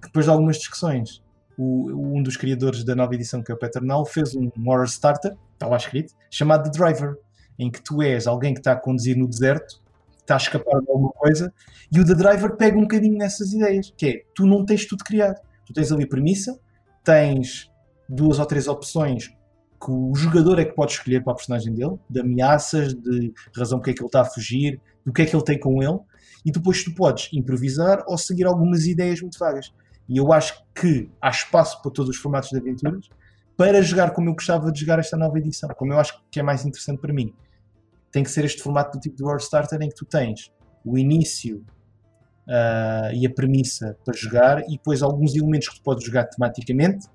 [0.00, 1.22] que depois de algumas discussões,
[1.58, 5.36] o, um dos criadores da nova edição, que é o Peternal, fez um War Starter,
[5.54, 7.16] está lá escrito, chamado The Driver,
[7.58, 9.83] em que tu és alguém que está a conduzir no deserto
[10.24, 11.52] está a escapar de alguma coisa,
[11.92, 15.04] e o The Driver pega um bocadinho nessas ideias, que é, tu não tens tudo
[15.04, 16.58] criado, tu tens ali premissa,
[17.04, 17.70] tens
[18.08, 21.98] duas ou três opções que o jogador é que pode escolher para a personagem dele,
[22.08, 25.36] de ameaças, de razão porque é que ele está a fugir, do que é que
[25.36, 25.98] ele tem com ele,
[26.44, 29.74] e depois tu podes improvisar ou seguir algumas ideias muito vagas.
[30.08, 33.08] E eu acho que há espaço para todos os formatos de aventuras
[33.56, 36.42] para jogar como eu gostava de jogar esta nova edição, como eu acho que é
[36.42, 37.34] mais interessante para mim
[38.14, 40.52] tem que ser este formato do tipo de World Starter em que tu tens
[40.84, 41.66] o início
[42.46, 47.08] uh, e a premissa para jogar e depois alguns elementos que tu podes jogar tematicamente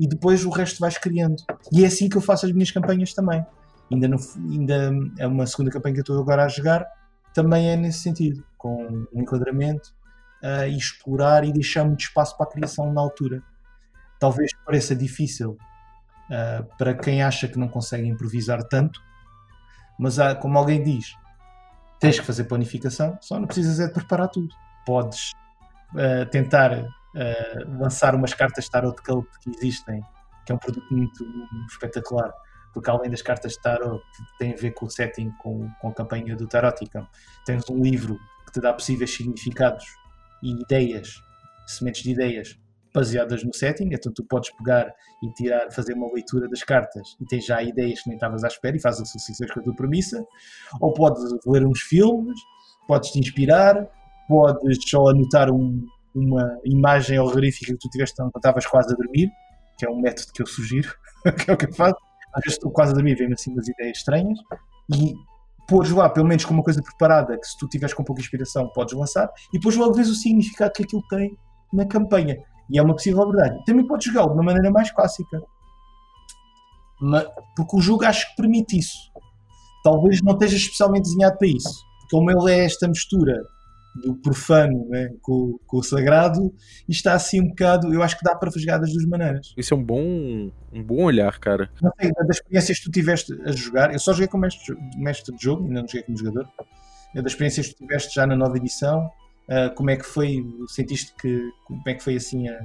[0.00, 1.42] e depois o resto vais criando.
[1.70, 3.44] E é assim que eu faço as minhas campanhas também.
[3.92, 4.08] Ainda,
[4.50, 6.86] ainda é uma segunda campanha que eu estou agora a jogar,
[7.34, 9.94] também é nesse sentido, com um enquadramento
[10.42, 13.42] uh, e explorar e deixar muito espaço para a criação na altura.
[14.18, 15.50] Talvez pareça difícil
[16.30, 19.04] uh, para quem acha que não consegue improvisar tanto,
[19.98, 21.14] mas há, como alguém diz,
[21.98, 24.48] tens que fazer planificação, só não precisas é de preparar tudo.
[24.84, 25.30] Podes
[25.94, 30.00] uh, tentar uh, lançar umas cartas Tarot que existem,
[30.44, 31.24] que é um produto muito
[31.70, 32.32] espetacular,
[32.72, 34.02] porque além das cartas Tarot,
[34.38, 37.06] têm a ver com o setting, com, com a campanha do Taroticam,
[37.44, 39.84] tens um livro que te dá possíveis significados
[40.42, 41.20] e ideias,
[41.66, 42.58] sementes de ideias
[42.96, 44.90] baseadas no setting, então tu podes pegar
[45.22, 48.48] e tirar, fazer uma leitura das cartas e tens já ideias que nem estavas à
[48.48, 50.24] espera e fazes associações com a tua premissa,
[50.80, 52.38] ou podes ler uns filmes,
[52.88, 53.86] podes te inspirar,
[54.26, 59.30] podes só anotar um, uma imagem horrorífica que tu tiveste quando estavas quase a dormir,
[59.78, 60.90] que é um método que eu sugiro,
[61.44, 61.96] que é o que eu faço.
[62.32, 64.38] Às vezes estou quase a dormir, vem-me assim umas ideias estranhas
[64.94, 65.14] e
[65.68, 68.70] pôres lá, pelo menos com uma coisa preparada, que se tu tiveres com pouca inspiração
[68.72, 71.36] podes lançar, e depois logo vês o significado que aquilo tem
[71.72, 72.38] na campanha.
[72.70, 73.64] E é uma possível verdade.
[73.64, 75.42] Também podes jogá-lo de uma maneira mais clássica.
[77.00, 78.96] Mas, porque o jogo acho que permite isso.
[79.84, 81.84] Talvez não esteja especialmente desenhado para isso.
[82.10, 83.40] Como ele é esta mistura
[84.04, 86.52] do profano né, com, com, o sagrado
[86.88, 87.92] e está assim um bocado.
[87.92, 89.54] Eu acho que dá para jogar das duas maneiras.
[89.56, 91.70] Isso é um bom, um bom olhar, cara.
[91.80, 95.34] Não sei, das experiências que tu tiveste a jogar, eu só joguei como mestre, mestre
[95.34, 96.48] de jogo, ainda não joguei como jogador.
[97.14, 99.10] Das experiências que tu tiveste já na nova edição,
[99.48, 100.44] Uh, como é que foi?
[100.68, 102.58] Sentiste que como é que foi assim a,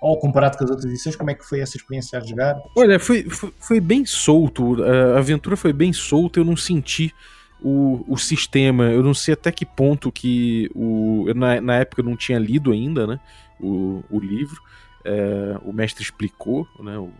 [0.00, 2.56] ou comparado com as outras edições, como é que foi essa experiência a jogar?
[2.76, 7.12] Olha, foi, foi, foi bem solto, a aventura foi bem solta, eu não senti
[7.60, 12.04] o, o sistema, eu não sei até que ponto que o, na, na época eu
[12.04, 13.20] não tinha lido ainda, né,
[13.58, 14.60] o, o livro,
[15.04, 17.10] é, o mestre explicou, né, o,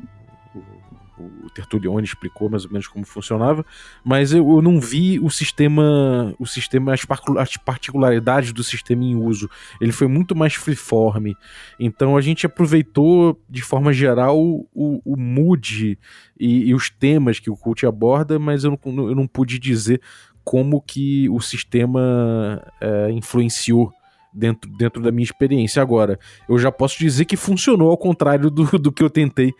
[1.18, 3.64] o Tertulione explicou mais ou menos como funcionava,
[4.04, 9.48] mas eu, eu não vi o sistema, o sistema as, particularidades do sistema em uso.
[9.80, 11.32] Ele foi muito mais freeform.
[11.78, 14.66] Então a gente aproveitou de forma geral o,
[15.04, 15.98] o mood
[16.38, 20.00] e, e, os temas que o Cult aborda, mas eu não, eu não pude dizer
[20.44, 23.92] como que o sistema é, influenciou
[24.36, 25.80] dentro, dentro da minha experiência.
[25.82, 26.18] Agora,
[26.48, 29.52] eu já posso dizer que funcionou ao contrário do, do que eu tentei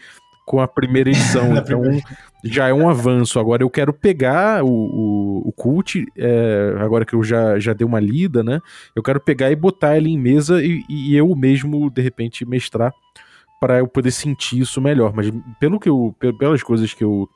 [0.47, 1.55] com a primeira edição.
[1.59, 1.83] então
[2.43, 3.39] já é um avanço.
[3.39, 7.87] Agora eu quero pegar o, o, o Cult, é, agora que eu já, já dei
[7.87, 8.61] uma lida, né?
[8.95, 12.93] Eu quero pegar e botar ele em mesa e, e eu mesmo, de repente, mestrar
[13.61, 15.13] para eu poder sentir isso melhor.
[15.15, 17.29] Mas pelo que eu, pelas coisas que eu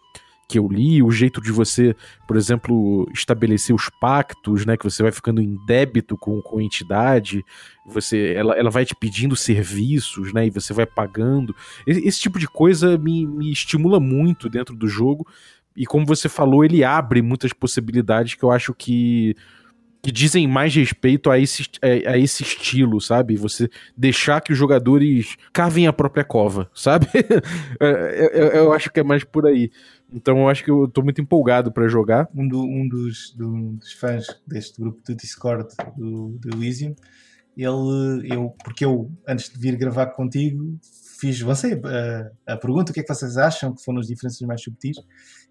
[0.50, 1.94] que eu li, o jeito de você,
[2.26, 6.62] por exemplo, estabelecer os pactos, né, que você vai ficando em débito com, com a
[6.62, 7.44] entidade,
[7.86, 11.54] você, ela, ela vai te pedindo serviços, né, e você vai pagando.
[11.86, 15.24] Esse, esse tipo de coisa me, me estimula muito dentro do jogo,
[15.76, 19.36] e como você falou, ele abre muitas possibilidades que eu acho que
[20.02, 23.36] que dizem mais respeito a esse, a, a, esse estilo, sabe?
[23.36, 27.06] Você deixar que os jogadores cavem a própria cova, sabe?
[27.80, 29.70] É, eu, eu, acho que é mais por aí.
[30.12, 32.28] Então eu acho que eu tô muito empolgado para jogar.
[32.34, 36.94] Um, do, um dos, do, dos, fãs deste grupo do Discord do, do Elysium,
[37.56, 40.78] ele, eu, porque eu, antes de vir gravar contigo,
[41.20, 41.80] fiz você
[42.46, 44.96] a, a pergunta: o que é que vocês acham que foram as diferenças mais subtis?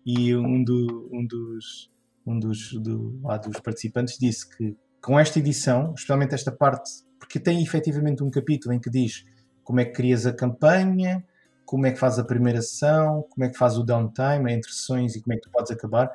[0.05, 1.89] E um, do, um dos
[2.29, 7.39] um dos, do, lá dos participantes disse que com esta edição, especialmente esta parte, porque
[7.39, 9.23] tem efetivamente um capítulo em que diz
[9.63, 11.23] como é que crias a campanha,
[11.65, 15.15] como é que faz a primeira sessão, como é que faz o downtime, entre sessões
[15.15, 16.11] e como é que tu podes acabar,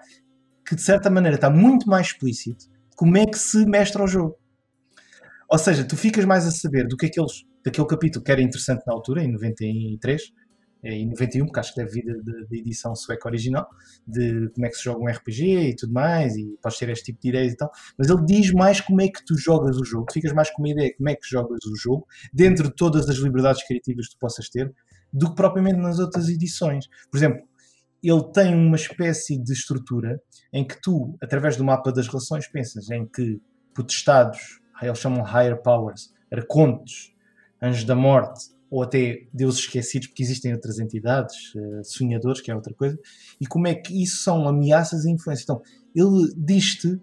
[0.67, 2.67] que de certa maneira está muito mais explícito
[2.97, 4.37] como é que se mestra o jogo.
[5.49, 8.83] Ou seja, tu ficas mais a saber do que aqueles, daquele capítulo que era interessante
[8.87, 10.25] na altura, em 93, é
[10.85, 13.67] em 91, porque acho que deve vir da edição sueca original,
[14.07, 17.07] de como é que se joga um RPG e tudo mais, e podes ter este
[17.07, 19.85] tipo de ideias e tal, mas ele diz mais como é que tu jogas o
[19.85, 22.69] jogo, tu ficas mais com uma ideia de como é que jogas o jogo, dentro
[22.69, 24.73] de todas as liberdades criativas que tu possas ter,
[25.13, 26.87] do que propriamente nas outras edições.
[27.11, 27.43] Por exemplo,
[28.03, 30.21] ele tem uma espécie de estrutura
[30.53, 33.41] em que tu, através do mapa das relações, pensas em que
[33.75, 37.15] potestados, eles chamam higher powers, arcontes,
[37.63, 42.57] anjos da morte, ou até deuses esquecidos, porque existem outras entidades, uh, sonhadores, que é
[42.57, 42.99] outra coisa,
[43.41, 45.45] e como é que isso são ameaças e influências.
[45.45, 45.63] Então,
[45.95, 47.01] ele diz-te uh,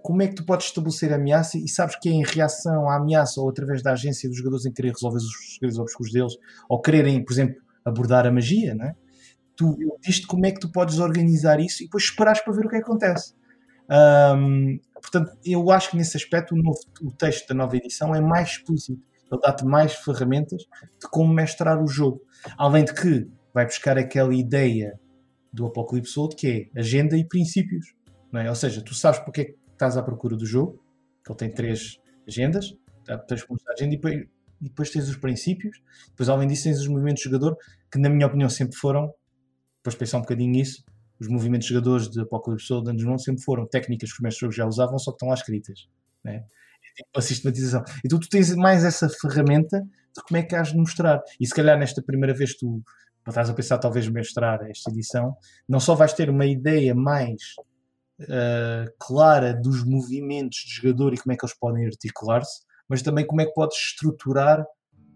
[0.00, 2.98] como é que tu podes estabelecer a ameaça e sabes que é em reação à
[2.98, 6.34] ameaça ou através da agência dos jogadores em querer resolver os segredos obscuros deles,
[6.68, 8.94] ou quererem, por exemplo, abordar a magia, não é?
[9.56, 12.68] Tu, diz-te como é que tu podes organizar isso e depois esperares para ver o
[12.68, 13.34] que acontece.
[13.90, 18.20] Um, portanto, eu acho que nesse aspecto o, novo, o texto da nova edição é
[18.20, 20.62] mais explícito ele dá-te mais ferramentas
[21.00, 22.20] de como mestrar o jogo.
[22.58, 24.98] Além de que vai buscar aquela ideia
[25.52, 27.94] do Apocalipse World que é agenda e princípios.
[28.34, 28.48] É?
[28.48, 30.82] Ou seja, tu sabes porque é que estás à procura do jogo,
[31.24, 32.76] que ele tem três agendas,
[33.26, 34.14] tens a agenda e depois,
[34.60, 37.56] e depois tens os princípios, depois além disso tens os movimentos de jogador,
[37.90, 39.12] que na minha opinião sempre foram,
[39.78, 40.84] depois pensar um bocadinho nisso,
[41.18, 44.66] os movimentos de jogadores de Apocalipse World Dungeons sempre foram técnicas que os mestres já
[44.66, 45.88] usavam, só que estão lá escritas.
[46.24, 46.44] Né?
[46.94, 47.82] Tipo a sistematização.
[48.04, 51.20] Então tu tens mais essa ferramenta de como é que has de mostrar.
[51.40, 52.82] E se calhar nesta primeira vez tu
[53.28, 55.36] estás a pensar talvez mestrar esta edição,
[55.68, 57.40] não só vais ter uma ideia mais
[58.22, 63.26] uh, clara dos movimentos de jogador e como é que eles podem articular-se, mas também
[63.26, 64.64] como é que podes estruturar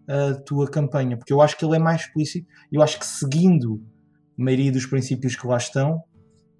[0.06, 3.82] a tua campanha, porque eu acho que ele é mais explícito, eu acho que seguindo
[4.38, 6.02] a maioria dos princípios que lá estão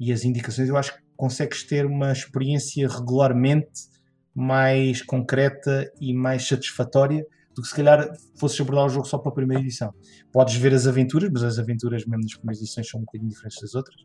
[0.01, 3.94] e as indicações, eu acho que consegues ter uma experiência regularmente
[4.35, 7.25] mais concreta e mais satisfatória
[7.55, 9.95] do que se calhar fosses abordar o jogo só para a primeira edição.
[10.33, 13.61] Podes ver as aventuras, mas as aventuras mesmo nas primeiras edições são um bocadinho diferentes
[13.61, 13.97] das outras.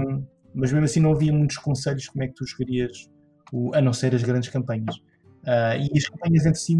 [0.00, 3.10] Um, mas mesmo assim não havia muitos conselhos como é que tu escolhias,
[3.50, 4.96] o, a não ser as grandes campanhas.
[5.42, 6.76] Uh, e as campanhas entre si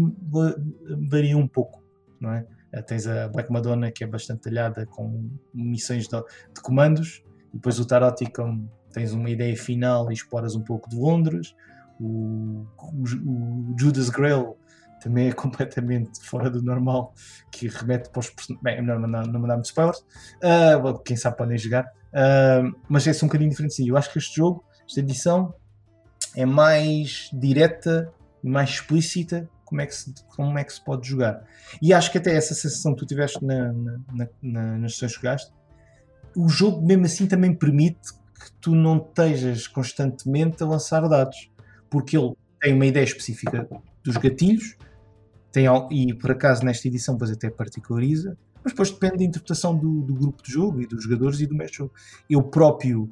[1.09, 1.83] variam um pouco,
[2.19, 2.45] não é?
[2.75, 7.23] Uh, tens a Black Madonna que é bastante talhada com missões de, de comandos,
[7.53, 11.55] depois o Taroticon tens uma ideia final e exploras um pouco de Londres.
[11.99, 14.57] O, o, Judas Grail
[15.01, 17.13] também é completamente fora do normal,
[17.51, 21.57] que remete para os Bem, não, não, não dá muito spoilers, uh, quem sabe podem
[21.57, 23.75] jogar, uh, mas é um bocadinho diferente.
[23.75, 23.89] Sim.
[23.89, 25.53] Eu acho que este jogo, esta edição,
[26.35, 28.11] é mais direta
[28.43, 31.43] e mais explícita como é, que se, como é que se pode jogar.
[31.81, 35.23] E acho que até essa sensação que tu tiveste na, na, na nas sessões que
[35.23, 35.51] jogaste,
[36.35, 41.49] o jogo mesmo assim também permite que tu não estejas constantemente a lançar dados
[41.95, 43.65] porque ele tem uma ideia específica
[44.03, 44.75] dos gatilhos,
[45.49, 50.01] tem, e por acaso nesta edição depois até particulariza, mas depois depende da interpretação do,
[50.01, 51.93] do grupo de jogo e dos jogadores e do mestre jogo.
[52.29, 53.09] Eu próprio,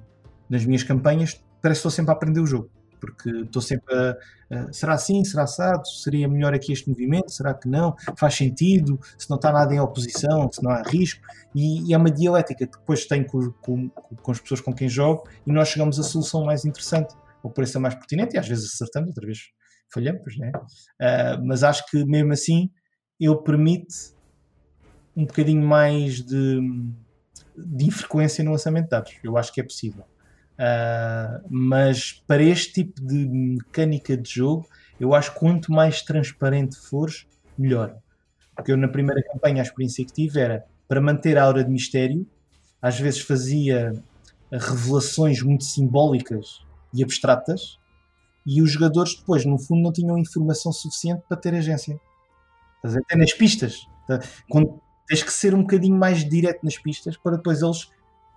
[0.50, 2.70] nas minhas campanhas, parece que estou sempre a aprender o jogo,
[3.00, 4.18] porque estou sempre a,
[4.52, 9.00] a será assim, será assado, seria melhor aqui este movimento, será que não, faz sentido,
[9.18, 11.22] se não está nada em oposição, se não há risco,
[11.56, 14.90] e, e é uma dialética que depois tenho com, com, com as pessoas com quem
[14.90, 18.48] jogo e nós chegamos à solução mais interessante o preço é mais pertinente e às
[18.48, 19.40] vezes acertamos, outra vez
[19.94, 20.52] falhamos, né?
[20.56, 22.72] Uh, mas acho que mesmo assim
[23.20, 24.14] ele permite
[25.16, 26.60] um bocadinho mais de,
[27.56, 29.14] de infrequência no lançamento de dados.
[29.24, 30.04] Eu acho que é possível.
[30.54, 34.68] Uh, mas para este tipo de mecânica de jogo,
[35.00, 37.98] eu acho que quanto mais transparente fores, melhor.
[38.56, 41.70] Porque eu na primeira campanha a experiência que tive era para manter a aura de
[41.70, 42.26] mistério,
[42.82, 43.94] às vezes fazia
[44.52, 46.64] revelações muito simbólicas
[46.94, 47.80] e abstratas,
[48.46, 52.00] e os jogadores depois, no fundo, não tinham informação suficiente para ter agência.
[52.84, 53.88] Até nas pistas.
[54.06, 54.20] Tá?
[54.50, 57.90] Quando tens que ser um bocadinho mais direto nas pistas para depois eles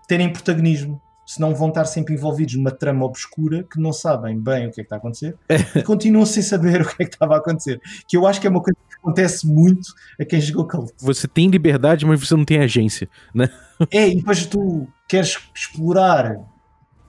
[0.07, 1.01] terem protagonismo.
[1.27, 4.85] Senão vão estar sempre envolvidos numa trama obscura que não sabem bem o que é
[4.85, 5.37] que está a acontecer
[5.75, 7.81] e continuam sem saber o que é que estava a acontecer.
[8.07, 10.93] Que eu acho que é uma coisa que acontece muito a quem jogou Cult.
[10.99, 13.49] Você tem liberdade, mas você não tem agência, né?
[13.91, 16.39] É, e depois tu queres explorar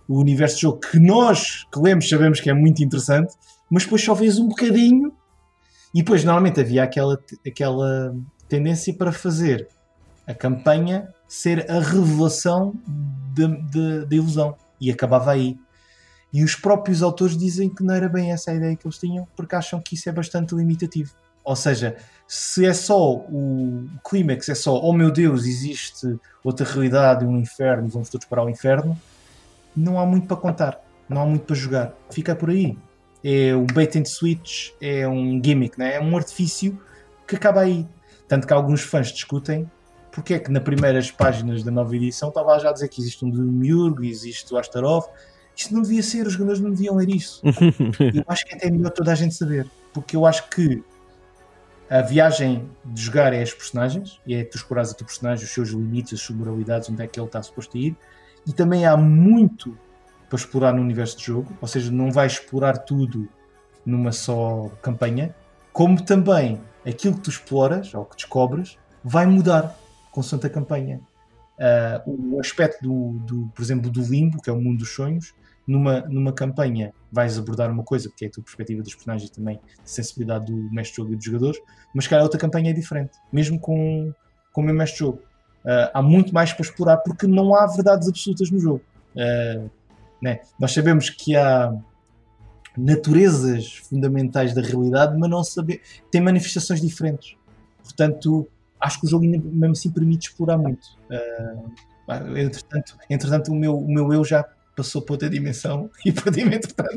[0.07, 3.33] o universo de jogo que nós que lemos sabemos que é muito interessante,
[3.69, 5.13] mas depois só vês um bocadinho
[5.93, 8.15] e depois normalmente havia aquela, aquela
[8.47, 9.67] tendência para fazer
[10.25, 12.73] a campanha ser a revelação
[13.35, 15.57] da ilusão e acabava aí.
[16.31, 19.27] E os próprios autores dizem que não era bem essa a ideia que eles tinham,
[19.35, 21.13] porque acham que isso é bastante limitativo.
[21.43, 21.95] Ou seja,
[22.27, 27.87] se é só o clímax, é só, oh meu Deus, existe outra realidade, um inferno,
[27.87, 28.99] vamos todos para o inferno,
[29.77, 31.93] não há muito para contar, não há muito para jogar.
[32.09, 32.77] Fica por aí.
[33.23, 35.95] É um bait and switch, é um gimmick, né?
[35.95, 36.79] é um artifício
[37.27, 37.87] que acaba aí.
[38.27, 39.69] Tanto que alguns fãs discutem
[40.17, 43.23] porque é que nas primeiras páginas da nova edição estava já a dizer que existe
[43.23, 45.05] um Demiurgo, existe o Astaroth.
[45.55, 47.39] Isto não devia ser, os jogadores não deviam ler isso.
[47.45, 50.83] eu acho que até é melhor toda a gente saber, porque eu acho que
[51.87, 55.51] a viagem de jogar é as personagens, e é tu explorares a tua personagem, os
[55.51, 57.95] seus limites, as suas moralidades, onde é que ele está suposto a ir,
[58.47, 59.77] e também há muito
[60.29, 63.27] para explorar no universo de jogo, ou seja, não vais explorar tudo
[63.85, 65.35] numa só campanha,
[65.71, 69.77] como também aquilo que tu exploras ou que descobres vai mudar
[70.11, 70.99] consoante a campanha.
[71.57, 75.33] Uh, o aspecto do, do, por exemplo, do limbo, que é o mundo dos sonhos,
[75.67, 79.59] numa, numa campanha vais abordar uma coisa, porque é a tua perspectiva dos personagens também,
[79.83, 81.59] de sensibilidade do mestre jogo e dos jogadores,
[81.93, 84.13] mas cara, a outra campanha é diferente, mesmo com,
[84.53, 85.21] com o meu mestre jogo.
[85.65, 88.81] Uh, há muito mais para explorar porque não há verdades absolutas no jogo.
[89.15, 89.69] Uh,
[90.21, 90.39] né?
[90.59, 91.73] Nós sabemos que há
[92.77, 95.81] naturezas fundamentais da realidade, mas não saber
[96.11, 97.35] tem manifestações diferentes.
[97.83, 98.47] Portanto,
[98.79, 100.85] acho que o jogo ainda mesmo assim permite explorar muito.
[101.09, 104.45] Uh, entretanto, entretanto o, meu, o meu eu já
[104.77, 106.95] passou para outra dimensão e perdi-me entretanto.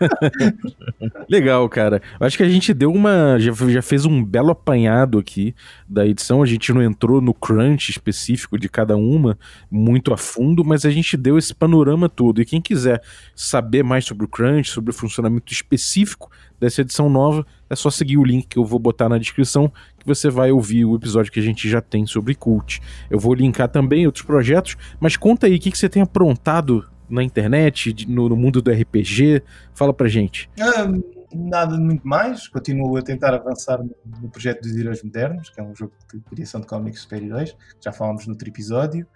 [1.28, 2.00] Legal, cara.
[2.18, 3.38] Acho que a gente deu uma.
[3.38, 5.54] Já, já fez um belo apanhado aqui
[5.86, 6.42] da edição.
[6.42, 9.38] A gente não entrou no crunch específico de cada uma
[9.70, 12.40] muito a fundo, mas a gente deu esse panorama todo.
[12.40, 13.02] E quem quiser
[13.36, 18.16] saber mais sobre o crunch, sobre o funcionamento específico dessa edição nova, é só seguir
[18.16, 21.40] o link que eu vou botar na descrição, que você vai ouvir o episódio que
[21.40, 22.80] a gente já tem sobre cult.
[23.10, 26.86] Eu vou linkar também outros projetos, mas conta aí o que, que você tem aprontado
[27.08, 29.42] na internet, no, no mundo do RPG.
[29.74, 30.48] Fala pra gente.
[30.60, 30.90] Ah,
[31.34, 32.48] nada muito mais.
[32.48, 33.82] Continuo a tentar avançar
[34.22, 37.92] no, projeto dos Heróis Modernos, que é um jogo de criação de cómics super-heróis, já
[37.92, 39.06] falámos no outro episódio.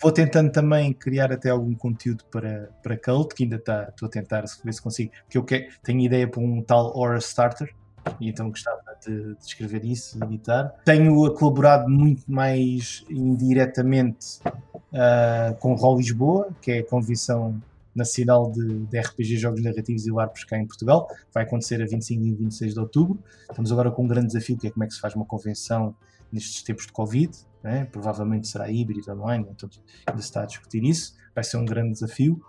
[0.00, 4.10] Vou tentando também criar até algum conteúdo para, para Cult, que ainda está, estou a
[4.10, 7.74] tentar ver se consigo, porque eu quero, tenho ideia para um tal Aura Starter,
[8.20, 10.74] e então gostava de, de escrever isso e editar.
[10.84, 17.60] Tenho colaborado muito mais indiretamente uh, com o Roll Lisboa, que é a convenção
[17.94, 21.08] nacional de, de RPG, Jogos Narrativos e LARPs cá em Portugal.
[21.32, 23.18] Vai acontecer a 25 e 26 de outubro.
[23.48, 25.94] Estamos agora com um grande desafio, que é como é que se faz uma convenção
[26.30, 27.32] nestes tempos de Covid
[27.66, 27.84] né?
[27.90, 29.68] provavelmente será híbrido online, então
[30.06, 32.40] ainda está a discutir isso, vai ser um grande desafio.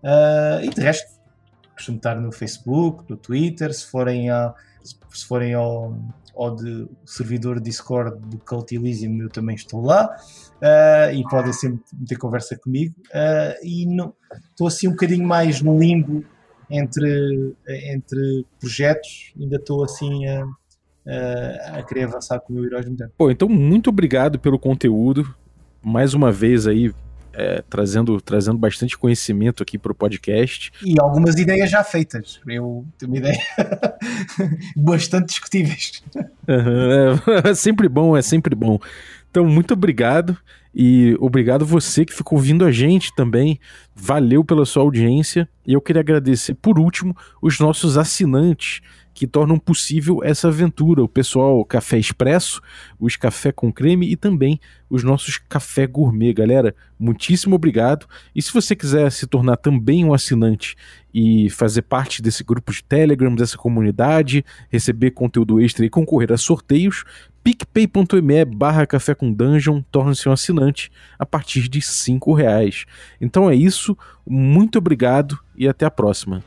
[0.00, 1.20] Uh, e de resto,
[1.74, 5.98] costumo estar no Facebook, no Twitter, se forem, a, se forem ao,
[6.36, 10.16] ao de, servidor Discord do Cult Elysium, eu também estou lá.
[10.62, 12.94] Uh, e podem sempre ter conversa comigo.
[13.08, 13.84] Uh, e
[14.50, 16.24] estou assim um bocadinho mais no limbo
[16.70, 20.46] entre, entre projetos, ainda estou assim a
[21.10, 23.12] uh, a querer avançar com o meu herói de tempo.
[23.18, 25.34] Pô, então muito obrigado pelo conteúdo.
[25.82, 26.92] Mais uma vez aí,
[27.32, 30.70] é, trazendo, trazendo bastante conhecimento aqui para o podcast.
[30.84, 32.40] E algumas ideias já feitas.
[32.46, 33.38] Eu tenho uma ideia
[34.76, 36.02] bastante discutíveis.
[36.46, 38.78] Uhum, é, é sempre bom, é sempre bom.
[39.30, 40.36] Então, muito obrigado.
[40.72, 43.58] E obrigado você que ficou ouvindo a gente também.
[43.94, 45.48] Valeu pela sua audiência.
[45.66, 48.80] E eu queria agradecer, por último, os nossos assinantes
[49.20, 51.04] que tornam possível essa aventura.
[51.04, 52.62] O pessoal Café Expresso,
[52.98, 56.32] os Café com Creme e também os nossos Café Gourmet.
[56.32, 58.06] Galera, muitíssimo obrigado.
[58.34, 60.74] E se você quiser se tornar também um assinante
[61.12, 66.38] e fazer parte desse grupo de Telegram, dessa comunidade, receber conteúdo extra e concorrer a
[66.38, 67.04] sorteios,
[67.44, 72.86] picpay.me barra café com dungeon torne-se um assinante a partir de cinco reais.
[73.20, 73.94] Então é isso,
[74.26, 76.42] muito obrigado e até a próxima.